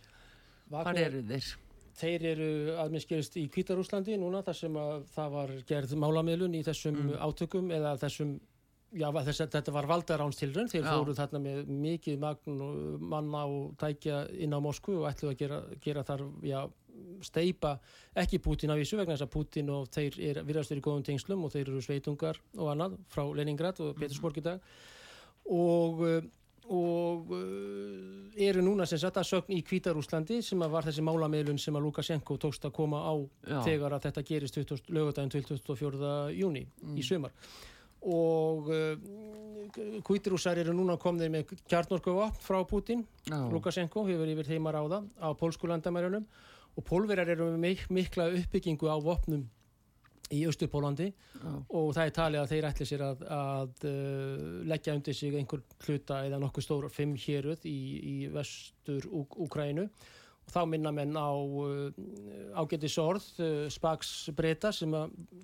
[0.71, 1.57] hvar eru þeir?
[2.01, 2.51] Þeir eru
[2.81, 7.11] aðminnskjörist í Kvítarúslandi núna þar sem að það var gerð málamiðlun í þessum mm.
[7.19, 8.31] átökum eða þessum
[8.91, 10.91] Já, þess, þetta var valdaránstildrun þeir Já.
[10.91, 12.63] fóru þarna með mikið magn
[12.99, 16.59] manna og tækja inn á Moskvu og ætluðu að gera, gera þar já,
[17.23, 17.77] steipa
[18.19, 21.47] ekki Putin af þessu vegna þess að Putin og þeir er virðastur í góðum tengslum
[21.47, 24.69] og þeir eru sveitungar og annað frá Leningrad og Petersburg í dag
[25.47, 26.05] og
[26.71, 31.75] og uh, eru núna sem sagt að sögn í Kvítarúslandi sem var þessi málameilun sem
[31.75, 33.57] að Lukashenko tókst að koma á Já.
[33.65, 36.13] þegar að þetta gerist lögadaginn 24.
[36.37, 36.95] júni mm.
[36.95, 37.33] í sömar
[38.01, 38.95] og uh,
[40.03, 43.05] Kvítarúsar eru núna komnið með kjarnorku vopn frá Putin.
[43.29, 46.25] Lukashenko hefur yfir þeimar á það á pólsku landamærunum
[46.75, 49.45] og pólverar eru með mik mikla uppbyggingu á vopnum
[50.31, 51.09] í Östupólandi
[51.41, 51.59] oh.
[51.67, 55.63] og það er talið að þeir ætli sér að, að uh, leggja undir sig einhver
[55.85, 61.31] hluta eða nokkuð stóra fimm héruð í, í vestur Úkrænu og þá minna menn á
[61.35, 61.91] uh,
[62.55, 64.95] ágættis orð uh, Spags Breta sem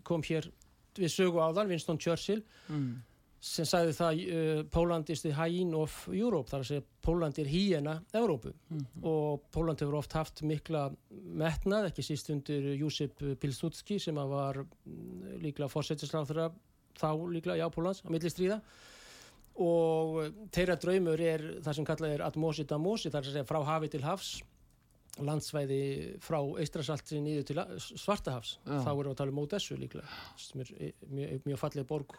[0.07, 0.47] kom hér
[0.99, 2.89] við sögu áðan, Winston Churchill mm.
[3.39, 7.51] sem sagði það uh, Poland is the hyena of Europe þar að segja Poland er
[7.51, 13.99] hýjena Európu mm og Poland hefur oft haft mikla metnað, ekki síst undir Júsip Pilsudski
[14.01, 16.49] sem var mm, líklega fórsetisláþra
[16.97, 18.59] þá líklega, já, Polans, að millistríða.
[19.63, 20.19] Og
[20.53, 24.03] þeirra draumur er það sem kallað er atmosi damosi þar að segja frá hafi til
[24.05, 24.35] hafs
[25.25, 25.81] landsvæði
[26.23, 28.57] frá Eistrasaltri nýðu til Svartahafs.
[28.65, 28.81] Já.
[28.85, 30.73] þá erum við að tala um Odessu líklega sem er
[31.07, 32.17] mjög, mjög fallið borg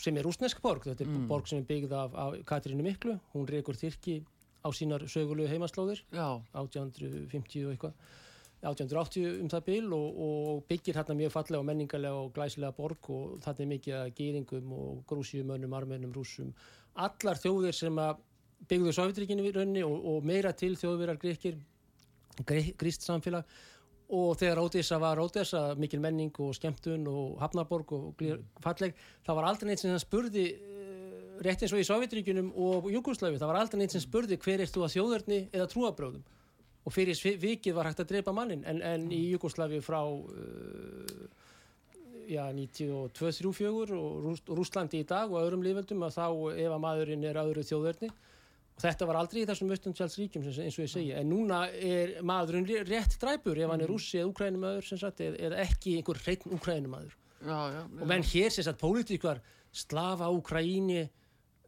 [0.00, 1.26] sem er rúsnesk borg, þetta er mm.
[1.30, 4.20] borg sem er byggð af, af Katrínu Miklu, hún reykur þyrki
[4.64, 6.02] á sínar sögulegu heimaslóðir.
[6.56, 7.98] 1850 og eitthvað
[8.64, 13.10] 1880 um það byl og, og byggir hérna mjög fallega og menningarlega og glæsilega borg
[13.12, 16.54] og þetta er mikið að gýringum og grúsjumönnum, armennum, rúsum
[16.94, 18.22] allar þjóðir sem að
[18.70, 21.58] byggðu Sovjetrikinu við raunni og, og meira til þjóðvirar gríkir
[22.42, 23.46] gríst samfélag.
[24.14, 28.24] Og þegar Ódisa var Ódisa, mikil menning og skemmtun og hafnaborg og
[28.62, 33.40] falleg, það var aldrei neitt sem spurði uh, rétt eins og í Sovjetríkunum og Jugosláfi,
[33.40, 36.26] það var aldrei neitt sem spurði hver er þú að þjóðörni eða trúabröðum
[36.84, 41.24] og fyrir vikið var hægt að dreipa mannin en, en í Jugosláfi frá uh,
[42.28, 47.40] já, 92-34 og Rúslandi í dag og öðrum lífveldum að þá ef að maðurinn er
[47.40, 48.10] öðru þjóðörni
[48.74, 52.66] og þetta var aldrei í þessum östundjálsríkjum eins og ég segja, en núna er maðurinn
[52.88, 53.92] rétt dræpur ef hann er mm.
[53.92, 54.88] rússi eða ukrænumöður
[55.30, 57.14] eða ekki einhver hreitn ukrænumöður
[57.44, 59.42] og menn hér sem sagt pólitíkvar
[59.74, 61.04] slafa Ukræni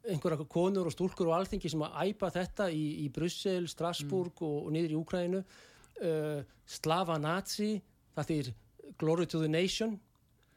[0.07, 4.47] einhverja konur og stúlkur og alþingi sem að æpa þetta í, í Brussel, Strasbourg mm.
[4.47, 7.75] og, og niður í Ukrænu uh, slafa nazi
[8.17, 8.53] það er
[9.01, 9.99] glory to the nation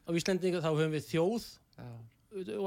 [0.05, 1.89] á Íslandinga þá höfum við þjóð Já.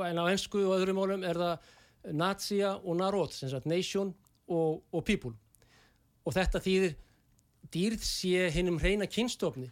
[0.08, 1.70] en á ennsku og öðrum málum er það
[2.10, 4.14] Nazia og Narod, sagt Nation
[4.48, 5.34] og, og People.
[6.26, 6.96] Og þetta þýðir
[7.72, 9.70] dýrð sé hinnum hreina kynstofni.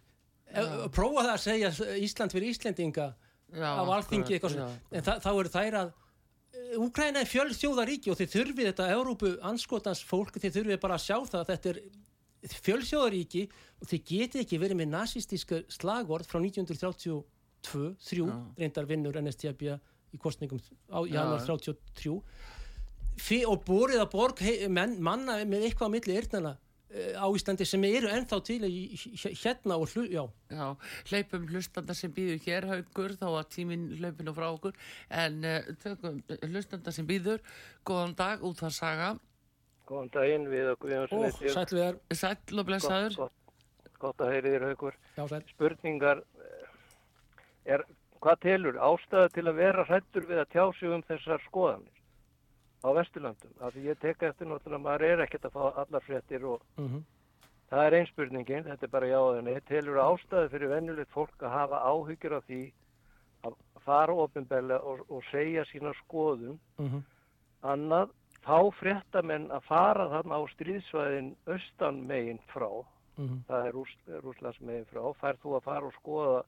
[0.94, 3.08] Prófa það að segja Ísland fyrir Íslendinga
[3.54, 5.96] já, af alþingi eitthvað svona, en þa þá eru þær að
[6.80, 11.04] Úkræna er fjöld þjóðaríki og þeir þurfi þetta Európu anskotans fólk, þeir þurfi bara að
[11.04, 13.42] sjá það að þetta er fjöld þjóðaríki
[13.78, 17.20] og þeir geti ekki verið með nazistíska slagord frá 1932
[17.62, 18.26] 3
[18.58, 19.74] reyndar vinnur NSTB
[20.14, 22.16] í kostningum á januar 33
[23.20, 26.52] Fyr, og borið að borg hei, menn, manna með eitthvað á milli yrnana
[26.90, 30.22] uh, á Íslandi sem eru ennþá til hérna og hlu, já.
[30.50, 30.66] Já,
[31.10, 34.78] hleypum hlustanda sem býður hér haugur þá að tíminn hlaupinu frá okkur
[35.22, 37.44] en uh, tökum hlustanda sem býður.
[37.86, 39.12] Góðan dag út að saga.
[39.88, 43.16] Góðan daginn við okkur Ó, sæl við er Sæl og blessaður.
[43.18, 45.00] Gott, gott, gott að heyri þér haugur
[45.50, 46.68] Spurningar eh,
[47.74, 47.86] er
[48.20, 51.96] hvað telur ástæða til að vera hrættur við að tjá sig um þessar skoðanir
[52.84, 53.54] á Vesturlandum?
[53.60, 56.60] Af því ég tek eftir náttúrulega að maður er ekkert að fá allar fréttir og
[56.76, 56.86] mhm.
[56.96, 57.02] -huh.
[57.70, 62.36] það er einspurningin, þetta er bara jáðinni, telur ástæði fyrir vennulegt fólk að hafa áhyggjur
[62.36, 62.62] af því
[63.44, 66.86] að fara ofinbella og, og segja sína skoðum mhm.
[66.86, 67.02] -huh.
[67.62, 68.10] annað
[68.44, 72.84] þá fréttamenn að fara þarna á stríðsvæðin austan meginn frá,
[73.16, 73.26] mhm.
[73.26, 73.44] -huh.
[73.48, 73.92] það er Rús,
[74.24, 76.44] Rúslands meginn frá, fær þú að fara og skoða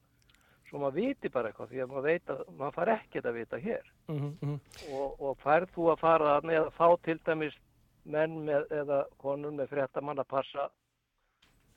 [0.73, 3.59] svo maður viti bara eitthvað því að maður veit að maður far ekkert að vita
[3.61, 4.61] hér mm -hmm.
[4.97, 7.59] og, og færð þú að fara að með að fá til dæmis
[8.05, 10.70] menn með, eða konur með fréttamann að passa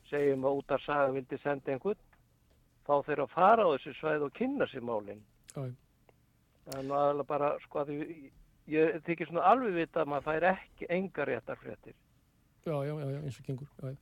[0.09, 1.99] segjum að út af saga vildi senda einhvern
[2.87, 5.23] þá þeir að fara á þessu svæð og kynna sér málinn
[5.59, 5.75] en
[6.91, 8.31] aðalega bara sko að ég,
[8.71, 11.95] ég þykir svona alveg vita að maður fær ekki enga réttar fréttir
[12.65, 13.97] Já, já, já, eins og gengur já, já.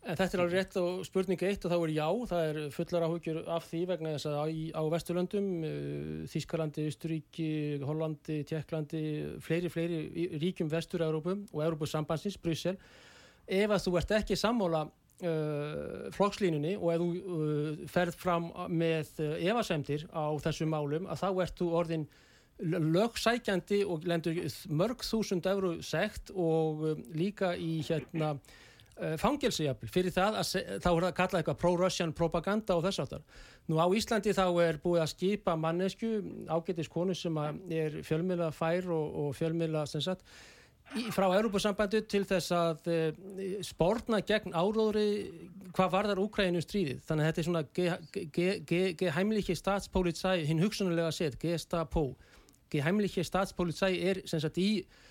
[0.00, 3.04] En þetta er alveg rétt á spurningu eitt og þá er já, það er fullar
[3.04, 7.48] áhugjur af því vegna þess að á, Vesturlöndum, eh, Þískalandi, Östuríki,
[7.84, 9.02] Hollandi, Tjekklandi,
[9.44, 9.98] fleiri, fleiri
[10.40, 12.78] ríkjum Vestur-Európum og Európusambansins, Bryssel,
[13.44, 19.12] ef að þú ert ekki sammála uh, flokkslínunni og ef þú uh, ferð fram með
[19.20, 22.08] uh, evasemdir á þessum málum, að þá ert þú orðin
[22.60, 24.40] lögsækjandi og lendur
[24.72, 28.58] mörg þúsund eurur segt og líka í hérna uh,
[29.20, 29.90] fangelsi jafnvel.
[29.92, 30.50] Fyrir það að
[30.82, 33.24] þá er það kallað eitthvað pro-Russian propaganda og þess aftar.
[33.70, 36.12] Nú á Íslandi þá er búið að skipa mannesku
[36.50, 37.36] ágætis konu sem
[37.72, 40.24] er fjölmjöla fær og, og fjölmjöla sem sagt
[41.14, 42.96] frá Európa-sambandu til þess að e,
[43.62, 45.10] spórna gegn áróðri
[45.76, 47.04] hvað varðar Úkræninu stríðið.
[47.06, 52.08] Þannig að þetta er svona geheimliki statspolitsæ, hinn hugsunulega set gestapo,
[52.74, 55.08] geheimliki statspolitsæ er sem sagt í Eh,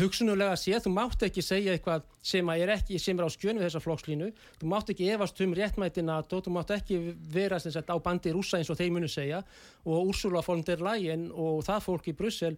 [0.00, 3.84] hugsunulega séð, þú mátt ekki segja eitthvað sem er ekki, sem er á skjönu þessar
[3.84, 4.28] flokkslínu,
[4.60, 6.98] þú mátt ekki efast um réttmæti NATO, þú mátt ekki
[7.32, 9.40] vera sagt, á bandi rúsa eins og þeir munu segja.
[9.86, 12.56] Og Úrsula von der Leyen og það fólk í Brussel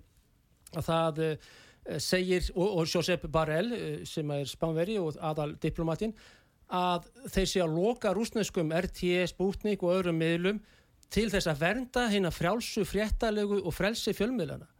[0.74, 1.48] að það uh,
[2.02, 6.16] segir, og, og Josep Barrel uh, sem er spánveri og aðal diplomatinn,
[6.72, 10.62] að þeir sé að loka rúsneskum RT, Sputnik og öðrum miðlum
[11.12, 14.71] til þess að vernda hérna frjálsu, fréttalegu og frelsi fjölmiðlana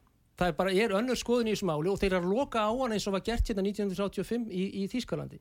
[0.43, 2.71] það er bara, er önnur skoðin í þessu máli og þeir eru að loka á
[2.73, 5.39] hann eins og var gert hérna 1985 í, í Þýskalandi.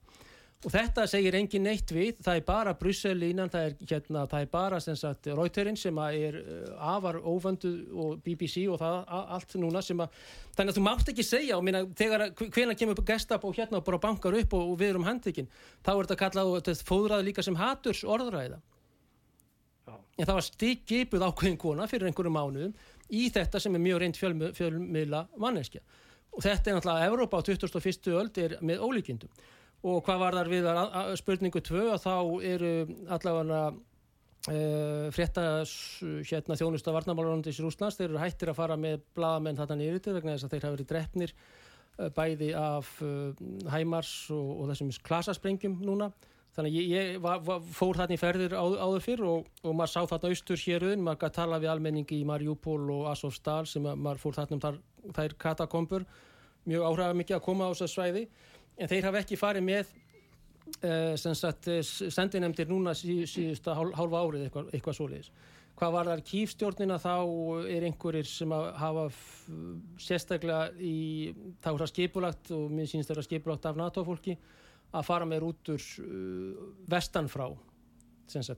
[0.62, 4.50] Og þetta segir engin neitt við það er bara Brussel-línan það er, hérna, það er
[4.52, 4.82] bara
[5.40, 10.20] Rauterinn sem er uh, afar óvöndu og BBC og það allt núna sem að
[10.54, 13.88] þannig að þú mátt ekki segja og minna þegar hvena kemur gestab og hérna og
[13.90, 15.50] bara bankar upp og, og við erum handekinn
[15.82, 18.62] þá er þetta kallað fóðraði líka sem haturs orðræða.
[20.20, 22.74] En það var stikkipuð ákveðin kona fyrir einhverju mánuðum
[23.12, 24.20] í þetta sem er mjög reynd
[24.58, 25.84] fjölmiðla manneskja
[26.32, 28.12] og þetta er náttúrulega Evrópa á 2001.
[28.16, 29.42] öld er með ólíkindum
[29.82, 32.16] og hvað var þar við að, að, spurningu 2 að þá
[32.52, 32.74] eru
[33.12, 35.46] allavega uh, frétta
[36.30, 40.16] hérna, þjónusta varnamálurlandis í Rúslands, þeir eru hættir að fara með bladamenn þarna nýrið til
[40.20, 44.94] vegna þess að þeir hafa verið drefnir uh, bæði af uh, Hæmars og, og þessum
[45.10, 46.12] klasasprengjum núna
[46.52, 49.92] Þannig ég, ég var, var, fór þarna í ferðir á, áður fyrr og, og maður
[49.94, 54.20] sá þarna austur héruðin, maður gæti tala við almenningi í Marjúpól og Asofsdal sem maður
[54.20, 54.82] fór þarna um þar,
[55.16, 56.06] þær katakombur,
[56.68, 58.26] mjög áhrafa mikið að koma á þess að svæði,
[58.76, 59.96] en þeir hafa ekki farið með
[60.84, 65.34] eh, eh sendinemdir núna sí, síðusta hál, hálfa árið eitthvað, eitthvað svoleiðis.
[65.80, 67.14] Hvað var þar kýfstjórnina þá
[67.72, 69.08] er einhverjir sem hafa
[70.04, 71.32] sérstaklega í,
[71.64, 74.36] þá er það skipulagt og minn sínst er það skipulagt af NATO-fólki
[74.92, 77.50] að fara með rútur uh, vestan frá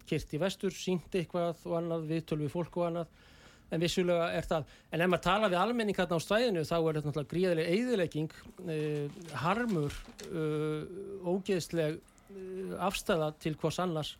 [0.06, 3.14] kyrti vestur, sínt eitthvað og annað, viðtölu við fólk og annað.
[3.74, 6.98] En vissulega er það, en ef maður tala við almenning hérna á stæðinu þá er
[7.00, 8.36] þetta náttúrulega gríðileg eðilegging,
[8.68, 9.96] uh, harmur
[10.30, 10.84] uh,
[11.26, 14.14] ógeðsleg uh, afstæða til hvers annars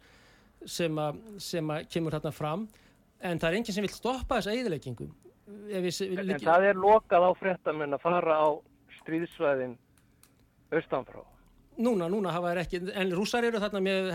[0.66, 2.66] sem að, sem að kemur hérna fram,
[3.22, 5.12] en það er enginn sem vil stoppa þessa eðileggingu
[5.48, 8.50] en, en það er lokað á fréttamenn að fara á
[9.02, 9.76] stríðsvæðin
[10.74, 11.22] austanfrá
[11.82, 14.10] Núna, núna hafa þær ekki, en rússar eru þarna með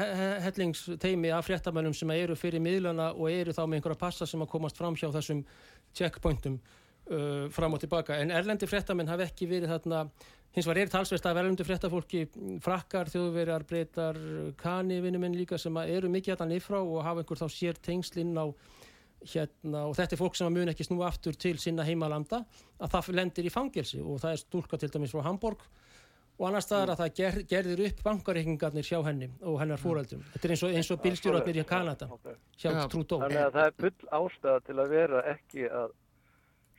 [0.44, 4.50] hellingsteimi af fréttamennum sem eru fyrir miðluna og eru þá með einhverja passa sem að
[4.52, 5.40] komast fram hjá þessum
[5.98, 8.20] checkpointum uh, fram og tilbaka.
[8.22, 10.04] En erlendi fréttamenn hafa ekki verið þarna,
[10.54, 12.28] hins var er talsvest af erlendi fréttafólki,
[12.62, 14.20] frakkar, þjóðverjar, breytar,
[14.60, 18.46] kani vinnumenn líka sem eru mikið hérna nýfrá og hafa einhver þá sér tengslinn á
[19.26, 22.44] hérna og þetta er fólk sem mun ekki snú aftur til sinna heimalanda
[22.78, 25.64] að það lendir í fangelsi og það er stúlka til dæmis frá Hamburg
[26.38, 30.46] og annar staðar að það ger, gerðir upp bankareikningarnir hjá henni og hennar fóröldum þetta
[30.46, 32.08] er eins og, eins og bílstjórnarnir í Kanada
[32.58, 32.84] hjá ja.
[32.90, 35.94] Trúdó Þannig að það er full ástæða til að vera ekki að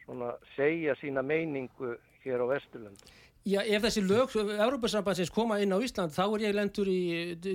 [0.06, 3.10] svona, segja sína meiningu hér á Vesturlund
[3.48, 7.00] Já, ef þessi lög Európa-sambandsins koma inn á Ísland þá er ég lendur í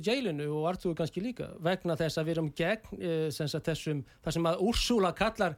[0.00, 4.48] jailinu og Artur kannski líka vegna þess að við erum gegn eh, þessum, það sem
[4.48, 5.56] að Úrsula kallar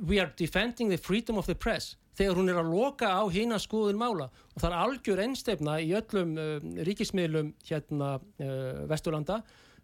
[0.00, 3.58] we are defending the freedom of the press þegar hún er að loka á hína
[3.62, 4.28] skoðun mála.
[4.52, 6.56] Og það er algjör ennstefna í öllum uh,
[6.88, 9.42] ríkismiðlum hérna uh, Vesturlanda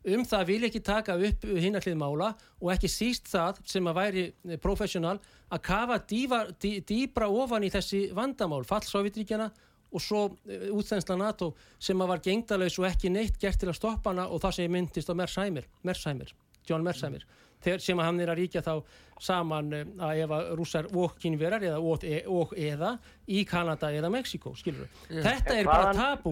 [0.09, 2.29] um það vil ekki taka upp hína hlið mála
[2.63, 5.17] og ekki síst það sem að væri uh, professional
[5.49, 9.49] að kafa dýfa, dý, dýbra ofan í þessi vandamál fallsovjetríkjana
[9.89, 13.81] og svo uh, útþensla NATO sem að var gengdalaus og ekki neitt gert til að
[13.81, 16.33] stoppa hana og það sem myndist á Mersheimer, Mersheimer
[16.69, 18.75] John Mersheimer mm þegar sem að hann er að ríkja þá
[19.19, 22.95] saman eh, að ef að rússar og kynverar eða og, e, og eða
[23.27, 25.23] í Kanada eða Mexiko, skilur við.
[25.27, 26.31] Þetta er hvaðan, bara tabú.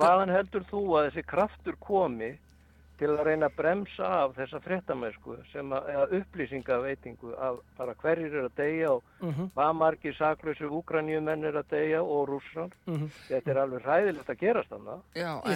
[0.00, 2.32] Hvaðan heldur þú að þessi kraftur komi
[3.00, 8.36] til að reyna að bremsa af þessa frettamösku sem að, að upplýsingaveitingu af bara hverjir
[8.40, 9.34] er að deyja og uh mhm.
[9.36, 9.48] -huh.
[9.56, 13.04] hvað margir saklösu úgranjumenn er að deyja og rússar uh mhm.
[13.04, 13.22] -huh.
[13.28, 15.00] þetta er alveg ræðilegt að gerast þannig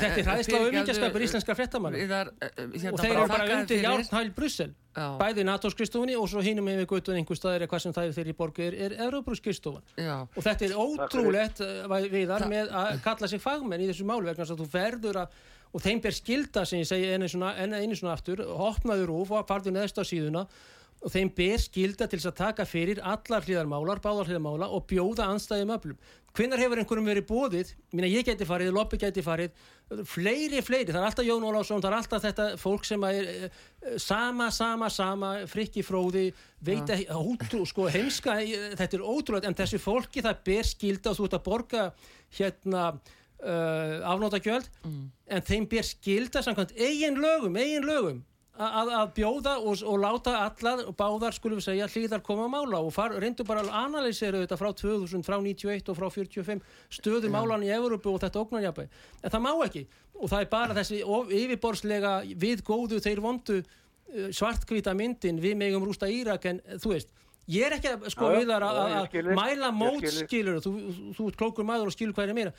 [0.04, 4.74] Þetta er ræðislega umíkjaskapur íslenska frettamann eh, hérna og þeir eru bara undir hjálpnæl Brussel
[4.94, 8.62] bæði NATO-skristofunni og svo hinum við guttun einhver staðir hvað sem það er þeirri borgu
[8.62, 9.82] er, er Euróbrúskristofan
[10.36, 14.44] og þetta er ótrúlegt eh, viðar með að kalla sig fagmenn í þessu málu vegna
[14.44, 15.28] að þú verður að
[15.74, 19.48] og þeim ber skilda sem ég segi einu svona, einu svona aftur opnaður úr og
[19.48, 20.46] farðu neðst á síðuna.
[21.04, 25.26] Og þeim ber skilda til þess að taka fyrir allar hlýðarmálar, báðar hlýðarmála og bjóða
[25.34, 25.98] anstæðum öflum.
[26.34, 29.52] Hvinnar hefur einhverjum verið bóðið, mín að ég geti farið, Loppi geti farið,
[30.08, 33.60] fleiri, fleiri, það er alltaf Jón Ólásson, það er alltaf þetta fólk sem er uh,
[34.02, 36.24] sama, sama, sama, frikki fróði,
[36.64, 37.60] veit að, ja.
[37.70, 38.34] sko, heimska,
[38.80, 41.84] þetta er ótrúlega, en þessu fólki það ber skilda og þú ert að borga
[42.40, 42.88] hérna
[43.44, 45.02] uh, afnótagjöld, mm.
[45.36, 48.22] en þeim ber skilda samkvæmt eigin lögum, eigin lögum
[48.54, 52.80] að, að bjóða og, og láta allar og báðar skulum við segja hlýðar koma mála
[52.84, 56.62] og far, reyndu bara að analýsera þetta frá 2000, frá 91 og frá 45
[56.94, 57.34] stöðu ja.
[57.34, 61.00] málan í Európu og þetta ógnarjabæ en það má ekki og það er bara þessi
[61.40, 62.14] yfirborðslega
[62.44, 67.10] við góðu þeir vondu uh, svartkvita myndin við megum rústa Írak en þú veist
[67.50, 70.72] Ég er ekki að sko við þar að mæla mót skilur, þú,
[71.16, 72.52] þú ert klókur maður og skilur hvað er mér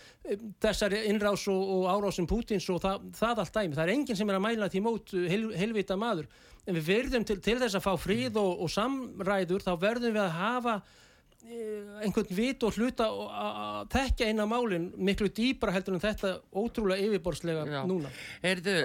[0.62, 4.30] þessari innrás og, og árásum Pútins og það, það allt dæmi, það er enginn sem
[4.30, 6.30] er að mæla því mót hel, helvita maður.
[6.66, 10.24] En við verðum til, til þess að fá fríð og, og samræður þá verðum við
[10.26, 11.05] að hafa Eh,
[11.46, 17.66] einhvern vit og hluta að tekja eina málinn miklu dýbra heldur en þetta ótrúlega yfirborðslega
[17.70, 17.82] já.
[17.90, 18.12] núna.
[18.46, 18.76] Erðu,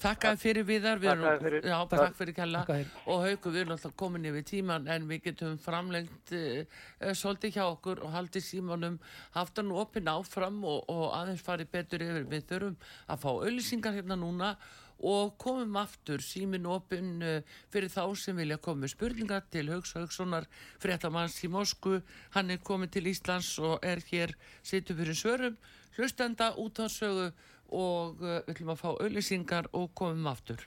[0.00, 1.02] þakkaði fyrir viðar.
[1.02, 2.16] Við erum, fyrir, já, takk.
[2.18, 2.62] fyrir kella.
[3.04, 6.80] Og haugu við erum alltaf komin yfir tíman en við getum framlengt uh,
[7.12, 8.98] svolítið hjá okkur og haldið símanum.
[9.36, 12.26] Haft hann opinn áfram og, og aðeins farið betur yfir.
[12.32, 12.80] Við þurfum
[13.12, 14.56] að fá auðlýsingar hérna núna
[15.00, 17.42] og komum aftur símin opinn uh,
[17.72, 20.48] fyrir þá sem vilja koma spurningar til Haugs Haugssonar
[20.82, 22.00] fréttamanns í Mosku
[22.36, 24.32] hann er komið til Íslands og er hér
[24.62, 25.60] sittu fyrir svörum
[25.96, 27.30] hlustenda út á sögu
[27.68, 30.66] og uh, við ætlum að fá auðlýsingar og komum aftur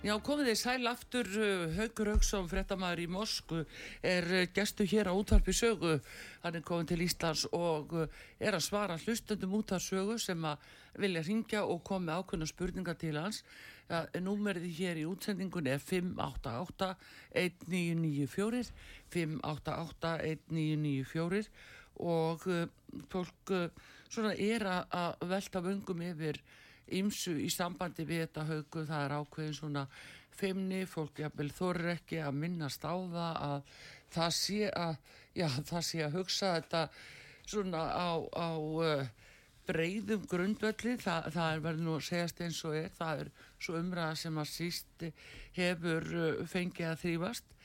[0.00, 3.68] Já, komið þið sæl aftur, uh, Haugur Haugsson, frettamæður í Mosku,
[4.00, 6.00] er uh, gestu hér á útvarpi sögu.
[6.40, 8.08] Hann er komið til Íslands og uh,
[8.40, 10.56] er að svara hlustundum út af sögu sem að
[11.04, 13.44] vilja ringja og koma ákveðna spurningar til hans.
[13.90, 18.72] Ja, númerið hér í útsendingunni er 588-1994,
[19.12, 21.52] 588-1994
[22.08, 22.40] og
[23.12, 23.52] fólk
[24.08, 26.40] svona er að velta vöngum yfir
[26.98, 29.86] ymsu í sambandi við þetta haugu það er ákveðin svona
[30.40, 33.72] feimni, fólk jafnvel þorri ekki að minnast á það að
[34.10, 34.94] það sé að,
[35.36, 36.84] já, það sé að hugsa þetta
[37.50, 39.04] svona á, á uh,
[39.70, 43.30] breyðum grundvelli, það, það er verið nú að segjast eins og er, það er
[43.60, 45.06] svo umræða sem að síst
[45.58, 47.56] hefur uh, fengið að þrýfast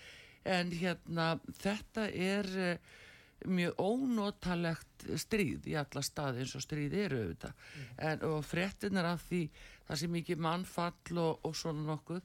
[0.55, 1.30] en hérna
[1.61, 2.93] þetta er uh,
[3.45, 7.53] mjög ónotalegt stríð í alla staði eins og stríð eru auðvitað.
[7.55, 7.89] Mm.
[8.09, 9.41] en, og frettinnar af því
[9.86, 12.21] það sem ekki mannfall og, og svona nokkuð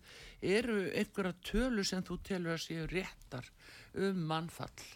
[0.56, 3.50] eru einhverja tölu sem þú telur að séu réttar
[3.98, 4.86] um mannfall?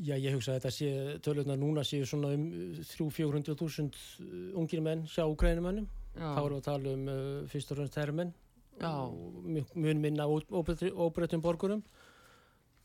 [0.00, 0.92] Já, ég hugsa að þetta sé
[1.24, 2.46] tölunar núna séu svona um
[2.80, 7.18] 300-400.000 ungir menn sjá ukrænumennum þá við að tala um uh,
[7.50, 8.32] fyrst og fremst herrmenn
[8.80, 11.84] mun minna óbreytum borgurum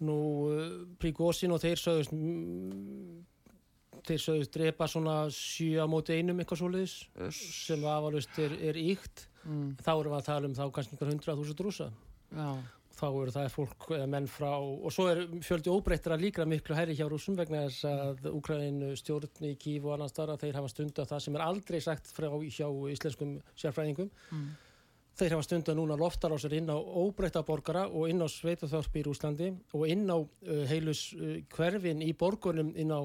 [0.05, 0.19] nú
[0.53, 0.69] eh,
[1.01, 3.25] Príkósin og þeir sögust mm,
[4.07, 6.95] þeir sögust drepa svona sjö á móti einum eitthvað svoleiðis
[7.33, 9.77] sem afalust er, er íkt mm.
[9.83, 11.87] þá erum við að tala um þá kannski einhver hundrað þúsund rúsa
[12.27, 12.49] Já.
[12.99, 16.95] þá eru það fólk eða menn frá og svo er fjöldi óbreyttra líka miklu herri
[16.97, 21.01] hjá rúsum vegna þess að Úkræðin stjórn í Kív og annan starra þeir hafa stund
[21.01, 24.47] af það sem er aldrei sagt frá hjá íslenskum sérfræðingum mm.
[25.17, 29.01] Þeir hafa stundu núna loftar á sér inn á óbreyta borgara og inn á Sveitaþorpi
[29.01, 30.27] í Rúslandi og inn á uh,
[30.69, 33.01] heilus uh, hverfin í borgunum inn á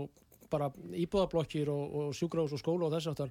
[0.52, 3.30] bara íbúðablokkir og, og sjúgrós og skóla og þess aftar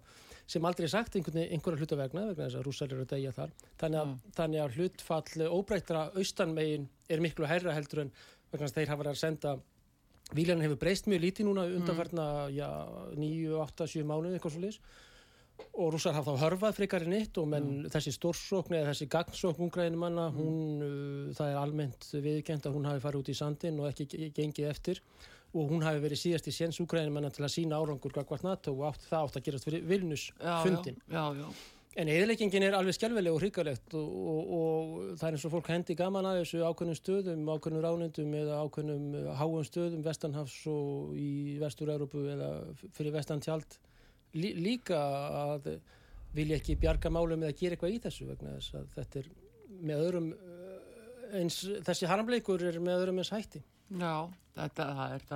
[0.49, 3.53] sem aldrei sagt einhvern, einhverja hluta vegna vegna þess að rússælir eru að degja þar
[3.83, 4.33] þannig að, mm.
[4.39, 9.03] þannig að hlutfall óbreytra austanmegin er miklu herra heldur en vegna þess að þeir hafa
[9.03, 9.59] verið að senda
[10.31, 13.17] Vílan hefur breyst mjög lítið núna undanferna mm.
[13.19, 14.77] 9, 8, 7 mánuði eitthvað svo leiðis
[15.71, 17.91] og rússar hafa þá hörfað frekar en eitt og menn mm.
[17.93, 22.89] þessi stórsókn eða þessi gagnsókn ungræðinu manna, hún, uh, það er almennt viðkjent að hún
[22.89, 25.03] hafi farið út í sandin og ekki gengið eftir
[25.51, 28.73] og hún hafi verið síðast í séns ungræðinu manna til að sína árangur gagvart NATO
[28.77, 30.99] og átt, það átt að gerast fyrir Vilnus fundin.
[31.11, 31.69] Já, já, já.
[31.99, 35.69] En eðleikingin er alveg skjálfileg og hrigalegt og, og, og það er eins og fólk
[35.73, 41.57] hendi gaman að þessu ákveðnum stöðum, ákveðnum ránundum eða ákveðnum háum stöðum vestanhafs og í
[41.59, 42.51] vestur-Európu eða
[42.95, 43.75] fyrir vestantjald
[44.37, 44.99] lí, líka
[45.45, 45.73] að
[46.35, 49.29] vilja ekki bjarga málum eða gera eitthvað í þessu vegna þess að þetta er
[49.81, 53.61] með öðrum eh, eins, þessi harmleikur er með öðrum eins hætti.
[53.91, 54.15] Já,
[54.55, 55.27] þetta, er,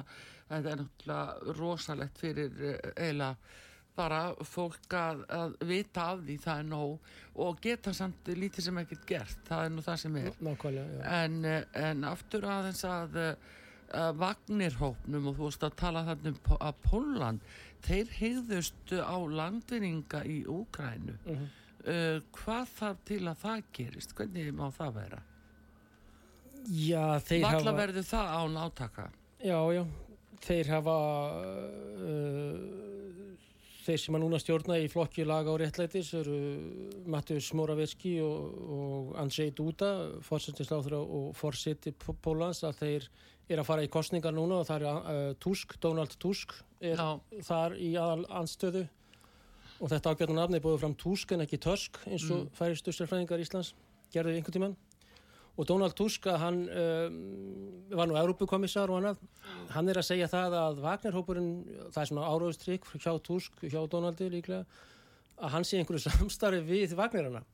[0.50, 3.62] þetta er náttúrulega rosalegt fyrir eh, eiginlega
[3.96, 8.80] bara fólk að, að vita af því það er nóg og geta samt lítið sem
[8.82, 10.42] ekkert gert, það er nú það sem er.
[10.48, 13.22] Nákvæmlega, en, eh, en aftur aðeins að
[14.20, 17.44] Vagnirhópnum og þú veist að tala þarna um að Póland
[17.86, 21.48] þeir hegðust á landvinninga í Úgrænu uh -huh.
[21.86, 24.16] uh, hvað þarf til að það gerist?
[24.16, 25.22] Hvernig má það vera?
[26.66, 29.12] Já þeir Valla hafa verður það án átaka.
[29.44, 29.86] Já já.
[30.46, 30.98] Þeir hafa
[32.06, 32.86] uh,
[33.86, 36.40] þeir sem að núna stjórna í flokki laga og réttlætis eru
[37.06, 39.92] Mattius Moravetski og, og Andrzej Duda
[40.26, 43.08] fórsættisláður og fórsætti Pólans að þeir
[43.50, 47.20] er að fara í kostningar núna og það er uh, Tusk, Donald Tusk er Já.
[47.46, 48.86] þar í aðal anstöðu
[49.76, 52.52] og þetta ágjörðan afni er búið fram Tusk en ekki Tusk eins og mm.
[52.58, 53.74] færi styrstjárfræðingar Íslands
[54.14, 54.76] gerði einhvern tíman
[55.56, 57.20] og Donald Tusk hann um,
[57.96, 59.22] var nú Európukomissar og annað
[59.76, 61.52] hann er að segja það að Wagnerhópurinn
[61.94, 64.66] það er svona áraugstrykk hjá Tusk hjá Donaldi líklega
[65.36, 67.46] að hann sé einhverju samstarfi við Wagnerana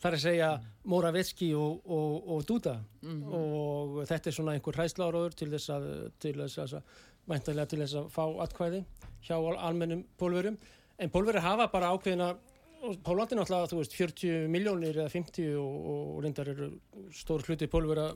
[0.00, 0.50] þar að segja
[0.90, 2.76] Moravetski og, og, og Duda.
[3.02, 3.32] Mm -hmm.
[3.34, 5.88] og þetta er svona einhver hræsláraður til þess að,
[6.18, 6.82] til þess að,
[7.26, 8.84] mæntalega til þess að fá atkvæði
[9.22, 10.56] hjá almennum pólverum
[10.98, 12.36] en pólveri hafa bara ákveðina
[12.80, 16.70] Pólandi náttúrulega, þú veist, 40 miljónir eða 50 og, og reyndar eru
[17.12, 18.06] stór hluti pólvera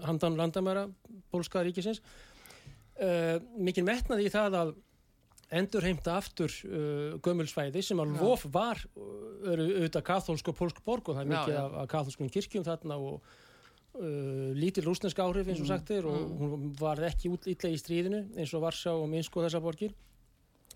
[0.00, 0.86] handan landamæra
[1.32, 2.00] pólska ríkisins.
[2.96, 4.72] Uh, mikið metnaði í það að
[5.60, 11.08] endur heimta aftur uh, gömulsvæði sem að lof var uh, auðvitað katholsk og polsk borg
[11.08, 11.80] og það er mikið já, já.
[11.82, 13.28] af katholskum kirkjum þarna og
[13.98, 16.40] uh, lítil rúsnesk áhrif eins og mm, sagt er og mm.
[16.40, 19.94] hún var ekki útlýtlega í stríðinu eins og Varsá og Minsk og þessa borgir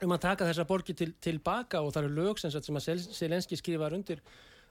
[0.05, 3.59] um að taka þessa borgir til, tilbaka og það eru lög sem, sem að Selenski
[3.59, 4.23] skrifar undir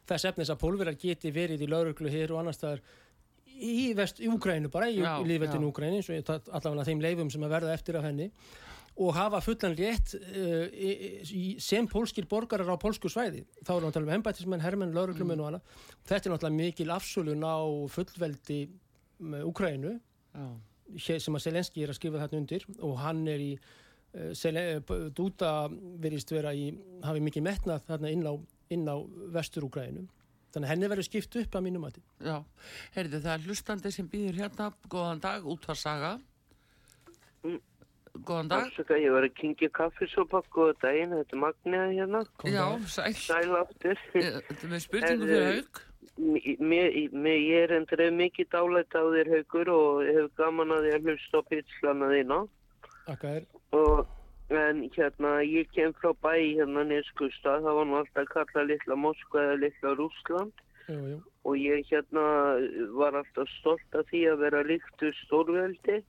[0.08, 2.84] þess efnis að pólverar geti verið í lauruglu hér og annar staðar
[3.58, 7.76] í vest, í Úgrænu bara, í, í lífveldinu Úgræni allavega þeim leifum sem að verða
[7.76, 8.30] eftir af henni
[8.98, 13.44] og hafa fullan rétt uh, sem pólskir borgarar á pólsku svæði.
[13.62, 15.44] Þá erum við að tala um embætismenn, hermenn, lauruglumenn mm.
[15.44, 15.82] og annað.
[16.10, 17.58] Þetta er náttúrulega mikil afsölun á
[17.94, 18.60] fullveldi
[19.28, 19.94] með Ukrænu
[20.38, 20.56] oh.
[20.98, 25.52] sem að Selenski er að skrifa þetta undir og hann er í uh, Dúta
[26.02, 26.72] verist vera í
[27.06, 28.34] hafi mikið metnað þarna inn á,
[28.74, 28.98] inn á
[29.36, 30.08] vestur Ukrænu.
[30.56, 32.02] Þannig að henni verður skipt upp að mínum mati.
[32.24, 32.40] Já,
[32.96, 36.16] heyrðu það er hlustandi sem býður hérna, góðan dag, útvarsaga.
[36.18, 36.37] Mm.
[38.26, 38.66] Góðan dag.
[38.66, 42.22] Afsaka, ég var að kingja kaffisopa, góða daginn, þetta er Magniða hérna.
[42.50, 43.14] Já, sæl.
[43.14, 44.02] Sæl aftur.
[44.16, 45.82] Þetta er með spurningu fyrir haug.
[46.18, 51.48] Ég er endur mikið dálætt á þér haugur og hef gaman að ég hlusta á
[51.52, 52.40] pitslana þína.
[53.14, 53.48] Akka er.
[53.78, 54.04] Og,
[54.50, 59.46] en hérna, ég kem frá bæ hérna nýrskusta, það var nú alltaf kallað litla Moskva
[59.46, 60.66] eða litla Rúsland.
[60.88, 61.18] Jú, jú.
[61.48, 62.26] Og ég hérna
[62.98, 66.02] var alltaf stolt af því að vera líktu stórveldi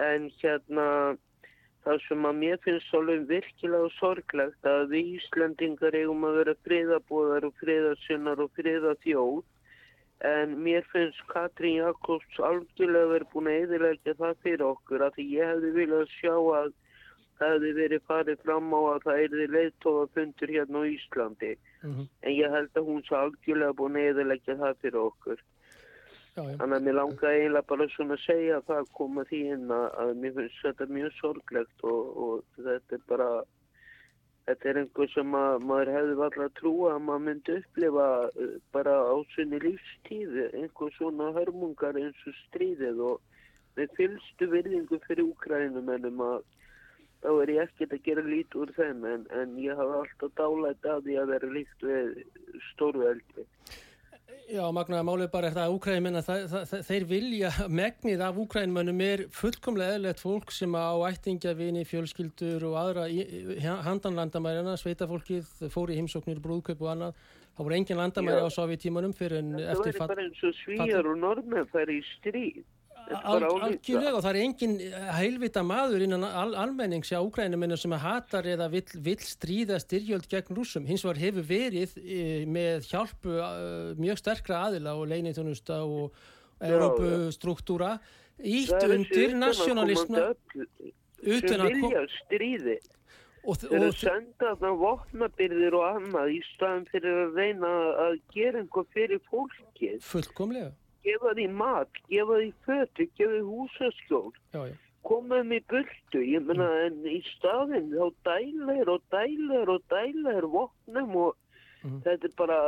[0.00, 0.88] en hérna
[1.84, 7.48] það sem að mér finnst alveg virkilega sorglegt að við Íslandingar eigum að vera friðabóðar
[7.48, 9.42] og friðasinnar og friðaþjóð
[10.28, 15.26] en mér finnst Katrín Jakobs algjörlega verið búin að eðilegja það fyrir okkur að því
[15.32, 16.70] ég hefði viljað sjá að
[17.40, 21.52] það hefði verið farið fram á að það erði leiðtóða fundur hérna á Íslandi.
[21.82, 22.06] Mm -hmm.
[22.22, 25.42] en ég held að hún svo algjörlega búin að eðilegja það fyrir okkur
[26.32, 26.54] Já, já.
[26.60, 29.88] Þannig að mér langaði eiginlega bara svona að segja að það koma því inn að,
[30.04, 33.26] að mér finnst þetta mjög sorglegt og, og þetta er bara,
[34.48, 38.56] þetta er einhver sem að, maður hefði alltaf að trúa að maður myndi upplifa uh,
[38.72, 43.20] bara á sinni lífstíði, einhver svona hörmungar eins og stríðið og
[43.76, 46.42] með fylstu virðingu fyrir úkrænum ennum að
[47.22, 50.88] þá er ég ekkert að gera lít úr þeim en, en ég hafa alltaf dálætt
[50.88, 52.14] að því að vera líkt við
[52.72, 53.50] stórveldi.
[54.52, 56.18] Já, magnaða málið bara er það að Úkrænmenn
[56.84, 62.76] þeir vilja, megnið af Úkrænmennum er fullkomlega eðlert fólk sem á ættingja, vini, fjölskyldur og
[62.82, 63.06] aðra
[63.86, 67.24] handanlandamærina sveitafólkið, fóri heimsóknir brúðkaup og annað,
[67.56, 70.60] það voru engin landamæri á sovjetímanum fyrir en eftir fatt Það væri bara eins og
[70.60, 72.62] svíjar og normen færi í stríð
[73.10, 74.76] Algjörlega og það er engin
[75.16, 80.56] heilvita maður innan al almennings á Ukrænuminu sem hatar eða vill, vill stríða styrjöld gegn
[80.56, 80.86] rúsum.
[80.88, 83.50] Hins var hefur verið e, með hjálpu e,
[84.00, 86.16] mjög sterkra aðila og leinitjónusta og
[86.62, 87.96] Európustruktúra
[88.38, 90.26] ítt undir nasjonalismu
[91.22, 92.80] utan að koma stríði.
[93.42, 97.72] Og þeir eru senda þarna vopnabyrðir og annað í staðan fyrir að reyna
[98.04, 100.70] að gera einhver fyrir fólki fullkomlega
[101.06, 104.72] gefa því mat, gefa því fötu, gefa því húsaskjól
[105.06, 106.82] komaðum í burtu, ég menna mm.
[106.86, 111.32] en í staðin þá dælar og dælar og dælar vopnum og
[111.82, 111.96] mm.
[112.04, 112.58] þetta er bara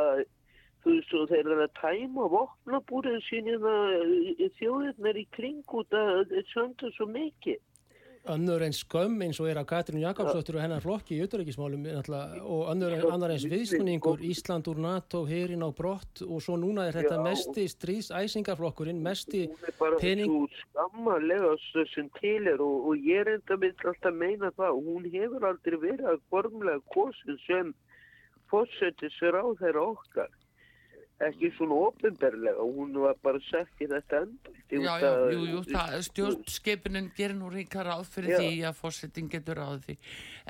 [0.83, 3.47] þú veist og þeir eru að tæma vopnabúrin sín
[4.59, 7.61] þjóðirnar í kring út að þetta sönda svo mikið
[8.31, 11.85] önnur eins skömm eins og er af Katrín Jakobsdóttir og hennar flokki í auðvitaðrækismálum
[12.41, 16.97] og önnur annar eins viðsmunningur Ísland úr NATO, herin á brott og svo núna er
[16.99, 19.45] þetta mesti strísæsingaflokkurinn, mesti
[20.01, 21.53] pening Það er svo skammarlega
[21.93, 25.49] sem til er og, og ég er enda með alltaf meina það og hún hefur
[25.51, 27.75] aldrei verið að formlega kosin sem
[28.51, 30.33] fórsetir sér á þeirra okkar
[31.23, 34.53] ekki svona ofinberlega hún var bara sett í þetta enda.
[34.75, 35.59] Já, já, jú, jú,
[36.09, 38.37] stjórnskipinin gerir nú ríka ráð fyrir já.
[38.41, 39.95] því að fórsetting getur ráð því.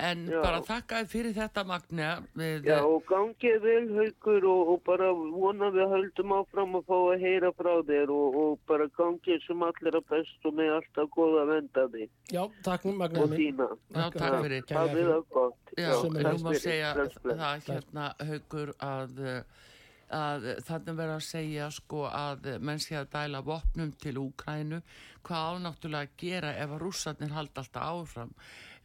[0.07, 0.39] En já.
[0.41, 5.69] bara þakkaði fyrir þetta Magna við, Já, og gangið vel haugur og, og bara vona
[5.75, 9.99] við höldum áfram að fá að heyra frá þér og, og bara gangið sem allir
[9.99, 12.09] að best og með alltaf goða að venda þig.
[12.31, 14.65] Já, takk Magna og þína Já, takk fyrir.
[14.71, 15.75] Það er það gott.
[15.75, 19.23] Já, ég má segja það hérna haugur að
[20.13, 24.81] að þannig verður að segja sko að menn sé að dæla vopnum til Úkrænu
[25.25, 28.33] hvað ánáttúrulega að gera ef að rússarnir halda alltaf áfram?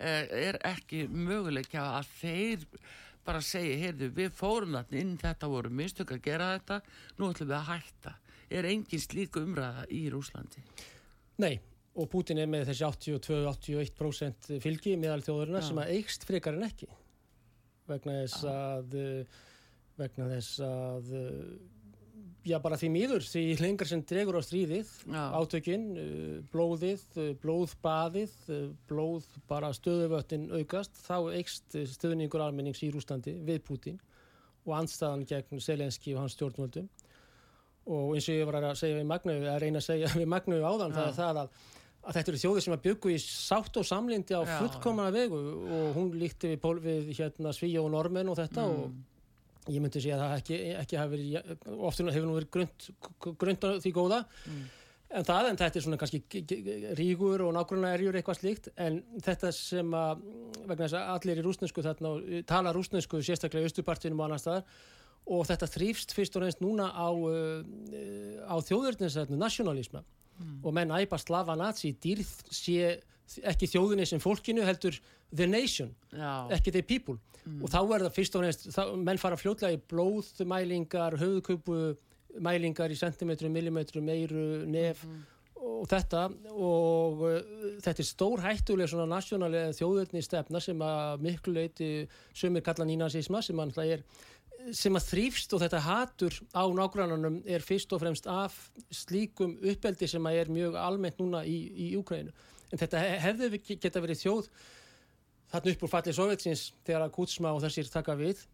[0.01, 2.67] Eh, er ekki möguleika að þeir
[3.27, 6.81] bara segja, heyrðu við fórum þarna inn þetta voru mistök að gera þetta
[7.19, 8.15] nú ætlum við að hætta.
[8.51, 10.65] Er engin slík umræða í Rúslandi?
[11.41, 11.61] Nei
[12.01, 16.89] og Putin er með þessi 82-81% fylgi meðal þjóðurina sem að eigst frekar en ekki.
[17.91, 18.97] Vegna þess að
[20.01, 21.53] vegna þess að eh,
[22.51, 25.23] já bara því mýður því lengar sem dregur á stríðið já.
[25.37, 28.37] átökinn, eh, blóðið eh, blóðbaðið,
[28.89, 34.01] blóð bara stöðuvöttin aukast þá eikst stöðningur almennings í Rúslandi við Putin
[34.67, 36.89] og anstæðan gegn Selenski og hans stjórnvöldum
[37.91, 40.63] og eins og ég var að segja við Magnu að reyna að segja við Magnu
[40.63, 41.55] áðan það er það að,
[42.01, 45.41] að þetta eru þjóðir sem að byggu í sátt og samlindi á fullkomana vegu
[45.79, 48.77] og hún líkti við, við hérna, Svíja og Normen og þetta mm.
[48.77, 49.10] og
[49.69, 51.57] ég myndi segja að það ekki, ekki hafi verið,
[51.89, 52.87] oftur hefur nú verið grönt,
[53.41, 54.63] grönt því góða mm.
[55.19, 56.23] en það, en þetta er svona kannski
[56.99, 60.25] ríkur og nákvæmlega erjur eitthvað slíkt en þetta sem að
[60.65, 62.15] vegna þess að allir í rúsnesku þarna
[62.49, 64.81] tala rúsnesku sérstaklega í Östupartinum og annar staðar
[65.31, 67.61] og þetta þrýfst fyrst og reynst núna á, uh,
[68.49, 70.59] á þjóðurnisætnu nationalisma mm.
[70.65, 72.97] og menn æpa slava nazi dýrð sé
[73.53, 74.97] ekki þjóðinni sem fólkinu heldur
[75.31, 76.49] the nation, Já.
[76.57, 77.61] ekki the people mm.
[77.63, 81.83] og þá er það fyrst og nefnst menn fara fljóðlega í blóðmælingar höfðköpu
[82.43, 85.21] mælingar í centimetrum, millimetrum, meiru, nef mm.
[85.61, 86.25] og þetta
[86.55, 87.39] og uh,
[87.83, 91.91] þetta er stór hættuleg svona nasjónalega þjóðurni stefna sem að miklu leiti
[92.35, 94.05] sömur kalla nínasísma sem að er
[94.77, 98.57] sem að þrýfst og þetta hatur á nágrannanum er fyrst og fremst af
[98.93, 102.35] slíkum uppeldi sem að er mjög almennt núna í, í Úkrænu
[102.71, 104.49] en þetta hefði geta verið þjóð
[105.51, 108.47] þarna upp úr fallið Sovjetsins þegar að Kutsma og þessir taka við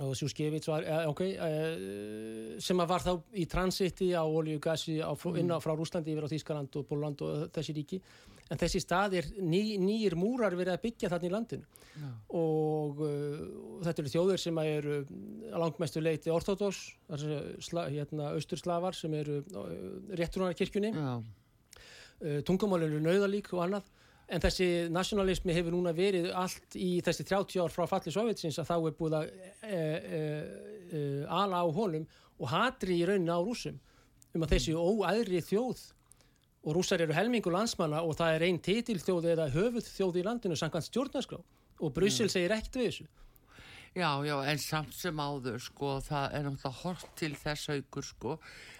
[0.00, 4.62] og Sjúskevits var, eh, ok, eh, sem að var þá í transiti á olju og
[4.64, 5.36] gasi mm.
[5.36, 8.00] inn á frá Rúslandi yfir á Þískaland og Póland og þessi ríki
[8.48, 11.66] en þessi stað er ný, nýjir múrar verið að byggja þarna í landinu
[12.00, 12.10] ja.
[12.38, 13.44] og uh,
[13.84, 14.96] þetta eru þjóður sem eru
[15.62, 16.80] langmestu leiti ortodox,
[17.12, 19.70] hérna austurslavar sem eru uh,
[20.16, 21.16] réttrunarkirkjunni ja.
[22.22, 23.90] Uh, tungumálinu nauðalík og annað
[24.32, 28.70] En þessi nationalismi hefur núna verið allt í þessi 30 ár frá falli Sovjetsins að
[28.70, 29.80] þá er búið að e,
[30.18, 30.20] e,
[30.88, 32.06] e, ala á honum
[32.38, 33.76] og hatri í raunin á rúsum
[34.32, 35.82] um að þessi óæðri þjóð
[36.62, 40.56] og rúsar eru helmingu landsmanna og það er einn titilþjóð eða höfuð þjóð í landinu
[40.56, 41.42] samkvæmt stjórnarskrá
[41.82, 42.32] og Bryssel mm.
[42.32, 43.08] segir ekkert við þessu.
[43.92, 48.36] Já, já, en samt sem áður sko, það er náttúrulega hort til þess aukur sko,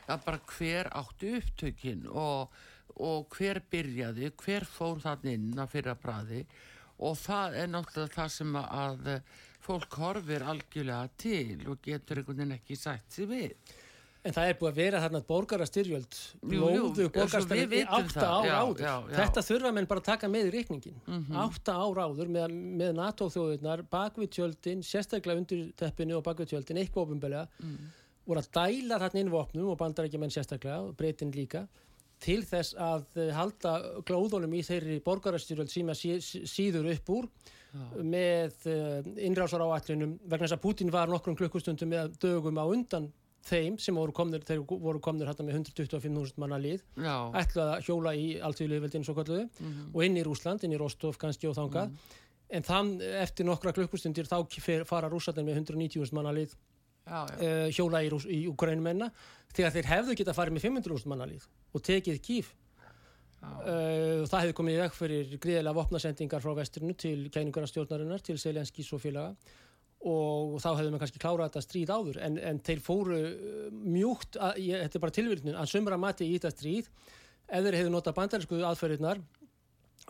[0.09, 2.55] að bara hver áttu upptökin og
[3.01, 6.44] og hver byrjaði, hver fór þann inn að fyrra bræði
[7.02, 9.01] og það er náttúrulega það sem að
[9.62, 13.73] fólk horfir algjörlega til og getur einhvern veginn ekki sætt sér við.
[14.23, 18.82] En það er búið að vera þarna borgarastyrjöld, blóðu borgarastyrjöld í átta ára áður.
[18.85, 19.16] Já, já.
[19.16, 21.01] Þetta þurfa menn bara að taka með í reikningin.
[21.09, 21.40] Mm -hmm.
[21.43, 27.09] Átta ára áður með, með NATO-þjóðunar, bakvið tjöldin, sérstaklega undir teppinu og bakvið tjöldin, eitthvað
[27.09, 27.90] ofinbelega, mm.
[28.31, 31.66] voru að dæla þarna inn vopnum og bandar ekki menn sérstaklega, breytin líka
[32.23, 33.73] til þess að halda
[34.09, 37.28] glóðunum í þeirri borgarastyrjöld sem síður upp úr
[37.73, 37.85] Já.
[38.05, 38.69] með
[39.16, 43.11] innrásar áallunum vegna þess að Putin var nokkrum klukkustundum með dögum á undan
[43.47, 48.15] þeim sem voru komnir, þeir voru komnir hérna með 125.000 manna lið ætlaði að hjóla
[48.15, 49.89] í alltíðulegveldinu svo kalluðu mm -hmm.
[49.94, 52.20] og inn í Rúsland, inn í Rostov kannski og þangað mm -hmm.
[52.57, 52.93] en þann
[53.23, 54.39] eftir nokkra klukkustundir þá
[54.86, 56.55] fara Rúslandin með 190.000 manna lið.
[57.02, 59.08] Uh, hjóla í, í Ukraínumenna
[59.50, 62.52] þegar þeir hefðu geta farið með 500.000 manna lið og tekið kýf
[63.42, 68.92] uh, það hefði komið í vekk fyrir gríðilega vopnasendingar frá vesturinu til kæningarastjórnarinnar til Selenskís
[68.94, 69.34] og félaga.
[70.06, 74.38] Og þá hefðum við kannski klárað þetta stríð áður en, en þeir fóru uh, mjúkt,
[74.38, 76.92] að, ég, þetta er bara tilvíðin að sömra mati í þetta stríð
[77.50, 79.26] þeir hefðu notað bandarísku aðferðirnar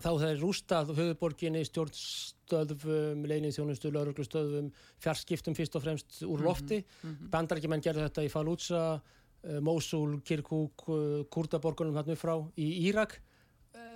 [0.00, 4.70] þá þeir rústað höfuborginni stjórnstöðum leinið þjónustu, lauruglustöðum
[5.02, 7.30] fjarskiptum fyrst og fremst úr mhm, lofti mm -hmm.
[7.34, 13.20] bandaríkjumenn gerðu þetta í Fallujah uh, Mosul, Kirkuk uh, Kurdaborgunum hann frá í Írak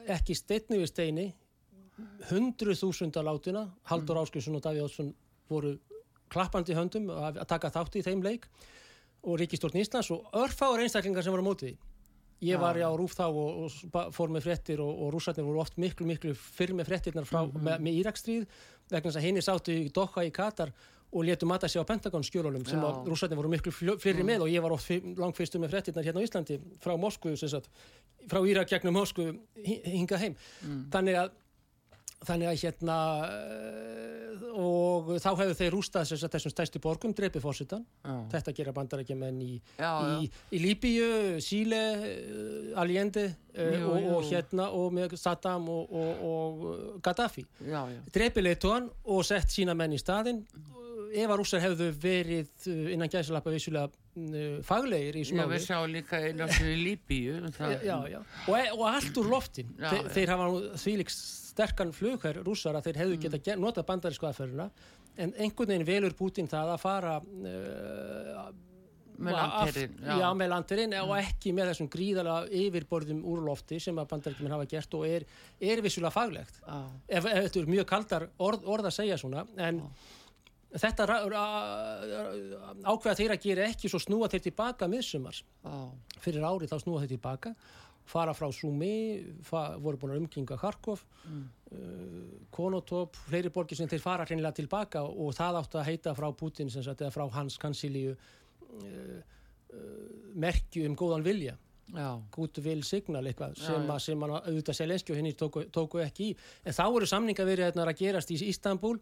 [0.07, 1.27] ekki steinni við steini
[2.31, 4.23] hundruð þúsunda látina Haldur mhm.
[4.23, 5.15] Áskilsson og Davíð Ótsson
[5.49, 5.79] voru
[6.29, 8.49] klappandi höndum að taka þátt í þeim leik
[9.23, 11.77] og Ríkistórn Íslands og örfáur einstaklingar sem voru á móti
[12.45, 15.79] ég var á Rúf þá og, og fór með frettir og, og rússarnir voru oft
[15.81, 17.65] miklu miklu fyrr með frettirnar frá, mm -hmm.
[17.69, 18.45] með, með Írakstríð
[18.91, 20.73] vegna þess að henni sáttu í Dokka í Katar
[21.13, 24.27] og letu matta sig á Pentagon skjólunum sem rússarnir voru miklu fyrri mm.
[24.27, 27.35] með og ég var oft langt fyrstu með frettirnar hérna á Íslandi frá Moskvu,
[28.29, 29.33] frá Írak gegnum Moskvu
[29.65, 30.91] hinga heim mm.
[30.93, 31.31] þannig að
[32.25, 34.17] þannig að hérna eh,
[34.57, 37.85] og þá hefur þeir rústað þessum stæstu borgum, dreipið fórsutan
[38.33, 41.11] þetta gera bandarækjumenn í, í, í Líbíu,
[41.45, 43.27] Síle eh, Allende
[43.57, 47.45] uh, og, og hérna og með Saddam og, og, og Gaddafi.
[48.15, 50.43] Dreipið leituan og sett sína menn í staðin
[51.17, 53.89] ef að rússar hefðu verið innan gæðsalappa vissulega
[54.67, 57.39] faglegir í smáli Já, við sjáum líka einhvers í Líbíu
[57.85, 58.21] já, já.
[58.49, 59.75] og allt úr loftin.
[59.79, 60.49] Já, Þe, þeir hafa
[60.83, 61.19] þvíliks
[61.57, 63.27] sterkan flugherr rússar að þeir hefðu mm.
[63.41, 64.69] geta notað bandarísku aðferðina
[65.17, 68.49] en einhvern veginn velur Putin það að fara uh,
[69.17, 70.13] með landirinn, já.
[70.21, 71.07] Já, með landirinn mm.
[71.09, 75.25] og ekki með þessum gríðalega yfirborðum úrlofti sem að bandaríkjuminn hafa gert og er,
[75.73, 76.85] er vissulega faglegt ah.
[77.09, 80.13] ef, ef þetta er mjög kaldar orð, orð að segja svona en ah.
[80.85, 81.09] þetta
[82.93, 85.89] ákveða þeir að gera ekki svo snúa þeir tilbaka miðsumars ah.
[86.21, 87.57] fyrir árið þá snúa þeir tilbaka
[88.07, 91.45] fara frá Sumi, fa voru búin að umkringa Kharkov, mm.
[91.75, 92.25] uh,
[92.55, 96.71] Konotop, fleiri borgir sem þeir fara hreinlega tilbaka og það átt að heita frá Putin
[96.73, 99.87] sem sagt, eða frá hans kansilíu uh, uh,
[100.35, 101.57] merkju um góðan vilja.
[102.35, 103.99] Gútu vil signal eitthvað sem, já, já.
[104.03, 106.39] sem man auðvitað Selenski og henni tóku, tóku ekki í.
[106.67, 108.97] En þá eru samninga verið að gerast í Ístanbúl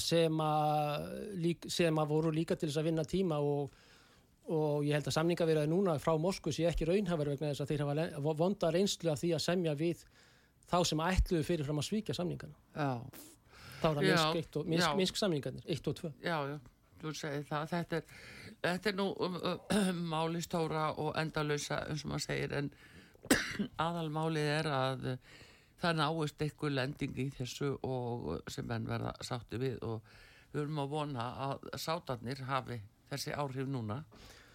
[0.00, 3.76] sem að voru líka til þess að vinna tíma og
[4.52, 7.84] og ég held að samningavirðaði núna frá Moskvu sé ekki raunhafur vegna þess að þeir
[7.84, 10.02] hafa vonda reynslu af því að semja við
[10.68, 12.56] þá sem ætluðu fyrirfram að svíkja samningana.
[12.74, 12.90] Já.
[13.80, 16.58] þá er það minsk, eitt og, minsk, minsk samningarnir, 1 og 2 Já, já,
[17.00, 17.64] þú segir það.
[17.72, 18.18] Þetta er,
[18.66, 22.70] þetta er nú um, um, málistóra og endalösa eins og maður segir en
[23.86, 25.08] aðalmálið er að
[25.80, 29.80] það náist eitthvað lending í þessu og sem menn verða sátti við.
[29.84, 30.04] Og
[30.52, 32.80] við höfum að vona að sátarnir hafi
[33.10, 34.02] þessi áhrif núna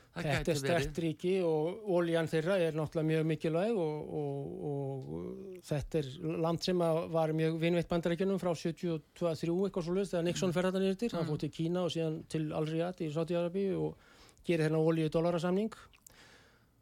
[0.10, 6.02] Þetta er stert ríki og ólíjan þeirra er náttúrulega mjög mikilvæg og, og, og þetta
[6.02, 6.10] er
[6.46, 6.82] land sem
[7.14, 11.20] var mjög vinveitt bandarækjunum frá 72-3 eitthvað svo löst þegar Nixon fer þetta nýrtir, mm.
[11.20, 14.10] hann fótt til Kína og síðan til Al-Riyadh í Sáti-Arabi og
[14.48, 15.78] gerir hérna ólíu dólarasamning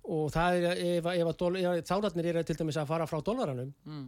[0.07, 4.05] og það er ef, ef, ef þáratnir eru til dæmis að fara frá dólaranum mm.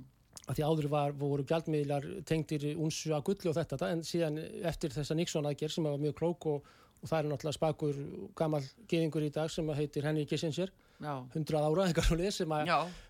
[0.48, 4.96] að því áður var, voru gjaldmiðlar tengtir unsu að gulli og þetta en síðan eftir
[4.96, 8.00] þessa Nixon aðgerð sem var mjög klók og og það er náttúrulega spakur
[8.38, 10.72] gammal geðingur í dag sem heitir Henry Kissinger.
[11.00, 11.14] Já.
[11.34, 12.58] 100 ára eitthvað svo lið sem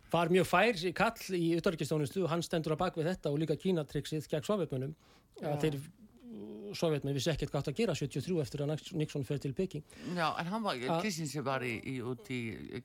[0.09, 3.57] var mjög fær í kall í utarikistónustu og hann stendur á bakvið þetta og líka
[3.57, 4.93] kínatriksið gegn sovjetmönnum
[5.39, 5.79] þeir
[6.77, 9.85] sovjetmenn vissi ekkert gátt að gera 73 eftir að Nixon fer til Peking.
[10.13, 12.39] Já, en hann var, Kissinger var í, í, út í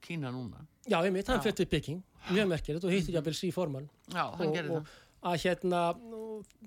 [0.04, 0.64] Kína núna.
[0.88, 2.00] Já, einmitt, hann fer til Peking,
[2.30, 4.94] mjög merkilegt og hittir jáfnvel sí formann Já, hann gerði það
[5.24, 5.80] að hérna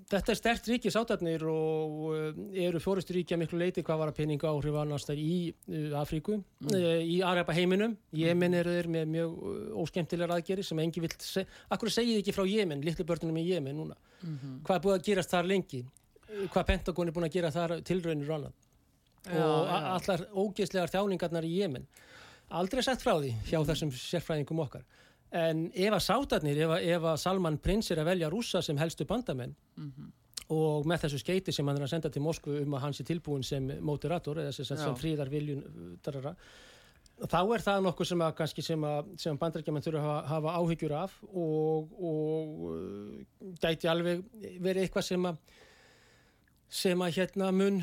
[0.07, 4.49] þetta er stert ríki sátarnir og uh, eru fjórusturíkja miklu leiti hvað var að peninga
[4.49, 6.71] áhrif annars þar í uh, Afríku, mm.
[6.71, 11.25] uh, í Araba heiminum Jemen eru þeir með mjög uh, óskemtilegar aðgeri sem engi vilt
[11.25, 14.59] segja Akkur segið ekki frá Jemen, litlu börnunum í Jemen núna mm -hmm.
[14.63, 15.83] hvað er búið að gerast þar lengi
[16.53, 18.53] hvað Pentagon er búin að gera þar tilraunir og annað
[19.27, 19.77] já, og já.
[19.97, 21.87] allar ógeðslegar þjáningarnar í Jemen
[22.49, 24.85] aldrei sett frá því hjá þessum sérfræðingum okkar
[25.31, 28.77] en ef að sátarnir, ef að, ef að Salman Prins er að velja rúsa sem
[28.77, 29.55] helstu bandamenn.
[29.77, 30.13] Mm -hmm.
[30.55, 33.05] og með þessu skeiti sem hann er að senda til Moskvu um að hans er
[33.05, 35.63] tilbúin sem moderator eða sem, sem fríðar viljun
[36.03, 36.35] darara,
[37.25, 38.23] þá er það nokkuð sem
[38.61, 44.23] sem að bandrækjaman þurfa að hafa, hafa áhyggjur af og, og uh, gæti alveg
[44.61, 45.37] verið eitthvað sem að
[46.69, 47.81] sem að hérna mun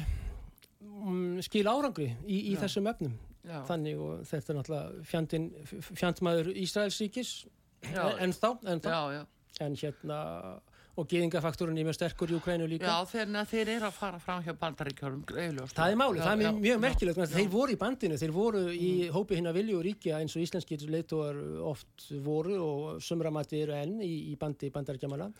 [0.80, 3.58] um, skil árangri í, í þessum öfnum Já.
[3.68, 5.48] þannig og þetta er náttúrulega fjandin,
[5.90, 7.32] fjandmaður Ísraelsríkis.
[7.84, 8.88] En þá, en þá.
[8.88, 9.24] Já, já.
[9.64, 10.20] en hérna
[10.94, 12.86] og geðingafaktorinn er mjög sterkur í Ukrænu líka.
[12.86, 16.82] Já, þegar þeir eru að fara fram hjá bandaríkjörum Það er málið, það er mjög
[16.84, 17.22] merkilegt.
[17.34, 18.76] Þeir voru í bandinu, þeir voru mm.
[18.78, 21.40] í hópi hinn að vilju og ríkja eins og íslenskir leituar
[21.72, 25.32] oft voru og sömramætti eru enn í, í bandi bandaríkjamana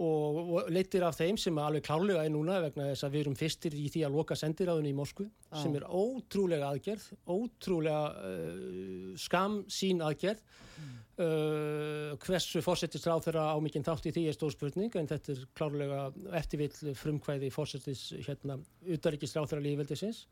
[0.00, 3.76] og, leitir af þeim sem alveg klárlega er núna vegna þess að við erum fyrstir
[3.76, 5.60] í því að loka sendiráðunni í Moskvu ah.
[5.60, 10.94] sem er ótrúlega aðgerð ótrúlega uh, skam sín aðgerð mm.
[11.24, 15.34] uh, hversu fórsettist ráð þeirra á mikinn þátt í því er stór spurning en þetta
[15.34, 16.06] er klárlega
[16.40, 20.24] eftirvill frumkvæði fórsettist hérna utaríkist ráð þeirra lífveldisins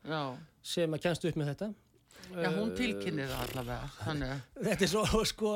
[0.65, 1.71] sem að kennst upp með þetta
[2.29, 4.33] Já, hún uh, tilkynir það allavega
[4.67, 5.53] Þetta er svo sko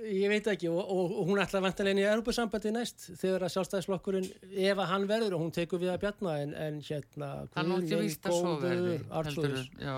[0.00, 3.44] Ég veit ekki og, og, og hún ætla að vanta leginn í Europasambandi næst þegar
[3.46, 4.28] að sjálfstæðisflokkurinn
[4.70, 9.56] ef að hann verður og hún tekur við að björna en, en hérna góður, Artur
[9.80, 9.96] Já,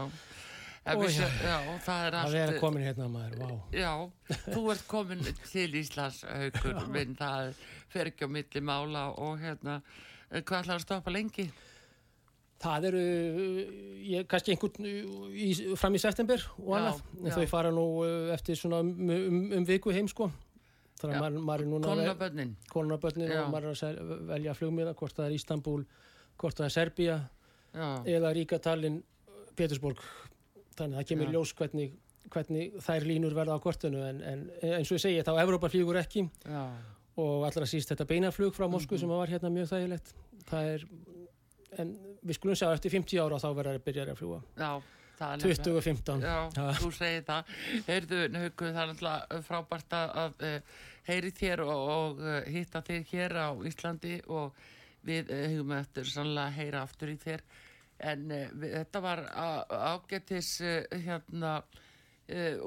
[1.46, 3.50] já, það er allt að komin hérna maður, vá.
[3.78, 3.92] Já,
[4.48, 5.20] þú ert komin
[5.52, 7.52] til Íslands haugur, minn það
[7.92, 9.78] fer ekki á milli mála og hérna
[10.32, 11.46] hvað ætlaði að stoppa lengi?
[12.62, 13.02] Það eru,
[14.06, 15.48] ég, kannski einhvern í,
[15.78, 19.66] fram í september og annað, en þau fara nú uh, eftir svona um, um, um
[19.66, 20.28] viku heim sko.
[21.02, 21.88] Þannig að maður, er núna...
[22.70, 25.80] Konunabönnin og maður er að velja flugmiða, hvort það er Ístanbul,
[26.38, 27.16] hvort það er Serbia
[27.74, 27.88] Já.
[28.14, 29.00] eða Ríka, Tallinn,
[29.58, 30.02] Petersburg.
[30.78, 31.34] Þannig að það kemur Já.
[31.34, 31.96] ljós hvernig,
[32.32, 34.44] hvernig þær línur verða á kortinu, en, en
[34.76, 36.62] eins og ég segi þá Evrópa flýgur ekki Já.
[37.18, 39.08] og allra síst þetta beinaflug frá Moskvu mm -hmm.
[39.08, 40.14] sem var hérna mjög þægilegt.
[40.46, 40.86] Það er
[41.80, 41.92] en
[42.22, 44.70] við skulum sjá eftir 50 ára þá verður það að byrja að fljúa Já,
[45.42, 47.50] 2015 Já, Já, þú segir það.
[47.88, 50.78] Heyrðu, Hauku, það er alltaf frábært að uh,
[51.08, 54.58] heyri þér og, og uh, hitta þér hér á Íslandi og
[55.06, 57.44] við hugum eftir sannlega að heyra aftur í þér.
[58.02, 60.56] En við, þetta var ágættis
[60.90, 61.56] hérna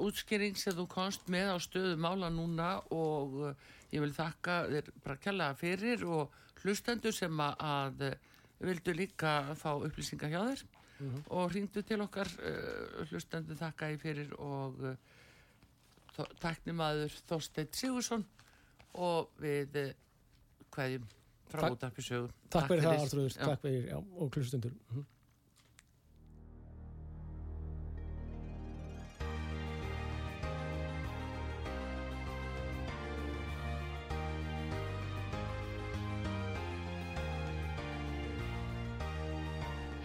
[0.00, 3.38] útskýring sem þú komst með á stöðu mála núna og
[3.90, 8.04] ég vil þakka þér bara kjallaða fyrir og hlustendur sem að
[8.60, 11.22] vildu líka fá upplýsingar hjá þér mm -hmm.
[11.26, 14.96] og hringdu til okkar uh, hlustendu þakka ég fyrir og uh,
[16.40, 18.24] takknimaður Þorstein Sigursson
[18.94, 19.92] og við uh,
[20.70, 21.04] hvaðjum
[21.50, 24.72] frá útarpisögum Takk, takk fyrir það Artrúður, takk fyrir já, og hlustendur